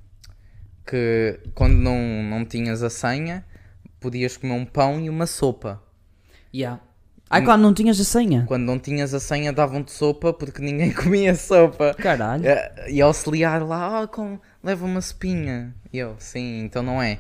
que 0.86 1.40
quando 1.56 1.76
não, 1.76 2.24
não 2.24 2.46
tinhas 2.46 2.84
a 2.84 2.90
senha, 2.90 3.46
podias 4.00 4.38
comer 4.38 4.54
um 4.54 4.66
pão 4.66 5.00
e 5.00 5.10
uma 5.10 5.26
sopa. 5.26 5.82
Yeah. 6.54 6.82
Ai, 7.32 7.44
quando 7.44 7.62
não 7.62 7.74
tinhas 7.74 8.00
a 8.00 8.04
senha? 8.04 8.44
Quando 8.48 8.64
não 8.64 8.80
tinhas 8.80 9.14
a 9.14 9.20
senha, 9.20 9.54
davam-te 9.54 9.92
sopa 9.92 10.34
porque 10.34 10.62
ninguém 10.62 10.92
comia 10.94 11.36
sopa. 11.36 11.94
Caralho. 11.94 12.44
Ah, 12.50 12.90
E 12.90 13.00
auxiliar 13.02 13.62
lá, 13.62 14.02
ah, 14.02 14.08
com, 14.08 14.40
leva 14.64 14.86
uma 14.86 15.00
sopinha. 15.00 15.76
E 15.94 16.00
eu, 16.00 16.16
sim, 16.18 16.62
então 16.62 16.82
não 16.82 17.02
é. 17.02 17.20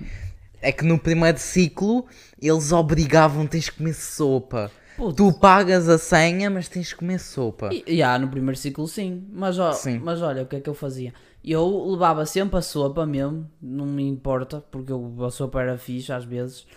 É 0.61 0.71
que 0.71 0.83
no 0.83 0.97
primeiro 0.97 1.37
ciclo 1.37 2.07
eles 2.41 2.71
obrigavam 2.71 3.45
tens 3.45 3.69
que 3.69 3.77
comer 3.77 3.93
sopa. 3.93 4.71
Putz. 4.99 5.15
Tu 5.15 5.33
pagas 5.39 5.87
a 5.87 5.97
senha, 5.97 6.49
mas 6.49 6.67
tens 6.67 6.91
que 6.91 6.99
comer 6.99 7.19
sopa. 7.19 7.69
E, 7.71 7.83
e 7.87 8.03
há 8.03 8.19
no 8.19 8.27
primeiro 8.27 8.57
ciclo 8.57 8.87
sim, 8.87 9.25
mas, 9.31 9.57
ó, 9.57 9.71
Sim. 9.71 9.97
mas 9.99 10.21
olha 10.21 10.43
o 10.43 10.45
que 10.45 10.57
é 10.57 10.59
que 10.59 10.69
eu 10.69 10.73
fazia. 10.73 11.13
Eu 11.43 11.87
levava 11.91 12.25
sempre 12.25 12.57
a 12.59 12.61
sopa 12.61 13.05
mesmo, 13.05 13.49
não 13.61 13.85
me 13.85 14.03
importa, 14.03 14.61
porque 14.69 14.91
eu, 14.91 15.15
a 15.25 15.31
sopa 15.31 15.61
era 15.61 15.77
fixe 15.77 16.11
às 16.11 16.25
vezes. 16.25 16.67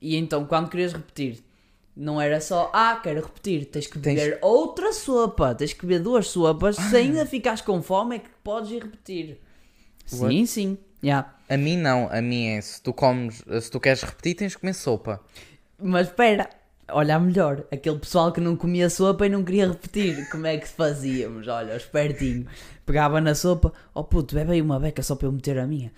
E 0.00 0.16
então 0.16 0.44
quando 0.46 0.68
querias 0.70 0.92
repetir, 0.92 1.42
não 1.96 2.20
era 2.20 2.40
só, 2.40 2.70
ah, 2.72 3.00
quero 3.02 3.20
repetir, 3.20 3.66
tens 3.66 3.86
que 3.88 3.98
Tens- 3.98 4.18
beber 4.20 4.38
outra 4.40 4.92
sopa, 4.92 5.54
tens 5.54 5.72
que 5.72 5.84
beber 5.84 6.00
duas 6.02 6.28
sopas, 6.28 6.76
se 6.76 6.96
ainda 6.96 7.26
ficares 7.26 7.60
com 7.60 7.82
fome 7.82 8.16
é 8.16 8.18
que 8.20 8.30
podes 8.44 8.70
ir 8.70 8.82
repetir. 8.84 9.40
Sim, 10.06 10.22
What? 10.24 10.46
sim, 10.46 10.78
já. 11.02 11.34
A 11.48 11.56
mim 11.56 11.76
não, 11.76 12.08
a 12.10 12.22
mim 12.22 12.46
é 12.46 12.60
se 12.60 12.80
tu 12.80 12.92
comes, 12.92 13.42
se 13.60 13.70
tu 13.70 13.78
queres 13.80 14.02
repetir, 14.02 14.36
tens 14.36 14.54
que 14.54 14.60
comer 14.60 14.74
sopa. 14.74 15.20
Mas 15.78 16.06
espera, 16.06 16.48
olha 16.92 17.18
melhor, 17.18 17.64
aquele 17.72 17.98
pessoal 17.98 18.32
que 18.32 18.40
não 18.40 18.56
comia 18.56 18.88
sopa 18.88 19.26
e 19.26 19.28
não 19.28 19.42
queria 19.42 19.68
repetir, 19.68 20.28
como 20.30 20.46
é 20.46 20.56
que 20.56 20.68
fazíamos? 20.68 21.48
Olha, 21.48 21.76
espertinho, 21.76 22.46
pegava 22.86 23.20
na 23.20 23.34
sopa, 23.34 23.72
oh 23.94 24.04
puto, 24.04 24.34
bebe 24.34 24.52
aí 24.52 24.62
uma 24.62 24.78
beca 24.78 25.02
só 25.02 25.16
para 25.16 25.26
eu 25.26 25.32
meter 25.32 25.58
a 25.58 25.66
minha. 25.66 25.92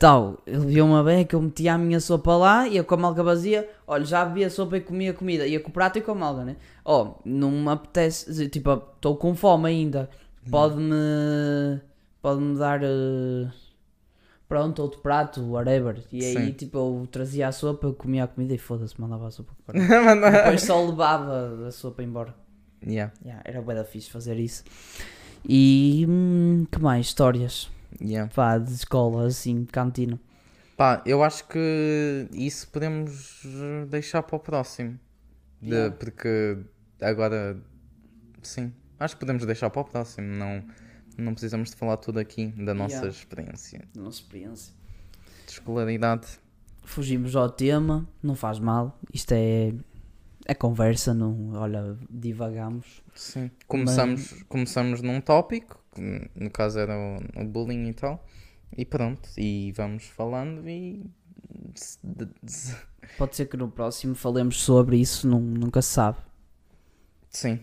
Tal, 0.00 0.38
ele 0.46 0.66
via 0.66 0.84
uma 0.84 1.02
beca, 1.04 1.36
eu 1.36 1.42
metia 1.42 1.74
a 1.74 1.78
minha 1.78 2.00
sopa 2.00 2.36
lá, 2.36 2.66
ia 2.66 2.82
com 2.82 2.94
a 2.94 2.98
malga 2.98 3.22
vazia, 3.22 3.68
olha, 3.86 4.04
já 4.04 4.24
bebia 4.24 4.50
sopa 4.50 4.76
e 4.76 4.80
comia 4.80 5.12
comida, 5.12 5.46
ia 5.46 5.60
com 5.60 5.70
o 5.70 5.72
prato 5.72 5.98
e 5.98 6.02
com 6.02 6.12
a 6.12 6.14
malga, 6.14 6.44
né? 6.44 6.56
Oh, 6.84 7.14
não 7.24 7.50
me 7.50 7.70
apetece, 7.70 8.48
tipo, 8.48 8.72
estou 8.96 9.16
com 9.16 9.34
fome 9.34 9.68
ainda, 9.68 10.08
pode-me, 10.50 11.80
pode-me 12.22 12.58
dar... 12.58 12.82
eh, 12.82 13.67
Pronto, 14.48 14.80
outro 14.80 15.00
prato, 15.00 15.42
whatever. 15.42 16.02
E 16.10 16.24
aí, 16.24 16.34
Sim. 16.46 16.52
tipo, 16.52 16.78
eu 16.78 17.06
trazia 17.06 17.48
a 17.48 17.52
sopa, 17.52 17.92
comia 17.92 18.24
a 18.24 18.26
comida 18.28 18.54
e 18.54 18.58
foda-se, 18.58 18.98
mandava 19.00 19.26
a 19.28 19.30
sopa 19.30 19.52
para 19.66 19.78
depois 19.78 20.62
só 20.62 20.82
levava 20.86 21.66
a 21.68 21.70
sopa 21.70 22.02
embora. 22.02 22.34
Yeah, 22.82 23.12
Yeah, 23.24 23.42
era 23.44 23.60
bué 23.60 23.74
da 23.74 23.84
fixe 23.84 24.08
fazer 24.08 24.38
isso. 24.38 24.64
E 25.46 26.06
hum, 26.08 26.66
que 26.70 26.80
mais? 26.80 27.06
Histórias. 27.06 27.70
yeah. 28.00 28.30
Pá, 28.34 28.56
de 28.58 28.72
escola, 28.72 29.26
assim, 29.26 29.64
cantina. 29.66 30.18
Pá, 30.76 31.02
eu 31.04 31.22
acho 31.22 31.46
que 31.48 32.26
isso 32.32 32.68
podemos 32.68 33.42
deixar 33.88 34.22
para 34.22 34.36
o 34.36 34.40
próximo. 34.40 34.98
De- 35.60 35.70
Yeah. 35.74 35.96
Porque 35.96 36.58
agora, 37.00 37.56
sim, 38.42 38.72
acho 38.98 39.14
que 39.16 39.20
podemos 39.20 39.44
deixar 39.44 39.68
para 39.70 39.82
o 39.82 39.84
próximo. 39.84 40.26
Não, 40.28 40.62
não 41.18 41.32
precisamos 41.32 41.70
de 41.70 41.76
falar 41.76 41.96
tudo 41.98 42.18
aqui 42.18 42.46
da 42.48 42.72
nossa 42.74 42.94
Yeah. 42.96 43.10
experiência 43.10 43.88
Da 43.94 44.02
nossa 44.02 44.20
experiência. 44.20 44.74
de 45.46 45.52
escolaridade. 45.52 46.26
Fugimos 46.84 47.36
ao 47.36 47.50
tema, 47.50 48.08
não 48.22 48.34
faz 48.34 48.58
mal. 48.58 48.98
Isto 49.12 49.32
é, 49.32 49.74
é 50.46 50.54
conversa, 50.54 51.12
não, 51.12 51.52
olha, 51.52 51.96
divagamos. 52.08 53.02
Sim. 53.14 53.50
Começamos, 53.66 54.42
começamos 54.48 55.02
num 55.02 55.20
tópico, 55.20 55.82
que 55.94 56.30
no 56.34 56.50
caso 56.50 56.78
era 56.78 56.94
o, 56.96 57.42
o 57.42 57.44
bullying 57.44 57.88
e 57.88 57.92
tal, 57.94 58.24
e 58.76 58.84
pronto, 58.86 59.28
e 59.36 59.72
vamos 59.76 60.04
falando 60.04 60.66
e. 60.68 61.04
Pode 63.16 63.36
ser 63.36 63.46
que 63.46 63.56
no 63.56 63.70
próximo 63.70 64.14
falemos 64.14 64.60
sobre 64.60 64.96
isso, 64.98 65.26
não, 65.28 65.40
nunca 65.40 65.82
se 65.82 65.90
sabe. 65.94 66.18
Sim, 67.30 67.60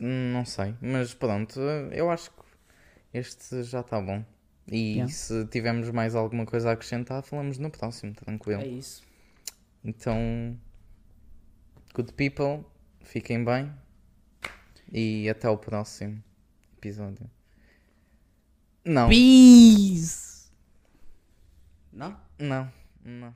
não 0.00 0.44
sei, 0.44 0.74
mas 0.80 1.14
pronto, 1.14 1.60
eu 1.92 2.10
acho 2.10 2.30
que 2.30 2.36
este 3.18 3.62
já 3.62 3.80
está 3.80 4.00
bom. 4.00 4.24
E 4.70 4.94
Yeah. 4.96 5.12
se 5.12 5.46
tivermos 5.46 5.90
mais 5.90 6.14
alguma 6.14 6.44
coisa 6.44 6.70
a 6.70 6.72
acrescentar, 6.72 7.22
falamos 7.22 7.56
no 7.58 7.70
próximo, 7.70 8.12
tranquilo. 8.14 8.62
É 8.62 8.66
isso. 8.66 9.02
Então, 9.84 10.58
good 11.94 12.12
people, 12.14 12.64
fiquem 13.00 13.44
bem 13.44 13.72
e 14.90 15.28
até 15.30 15.48
o 15.48 15.56
próximo 15.56 16.22
episódio. 16.76 17.30
Não, 18.84 19.08
Peace! 19.08 20.50
Não? 21.92 22.16
não, 22.38 22.70
não. 23.04 23.34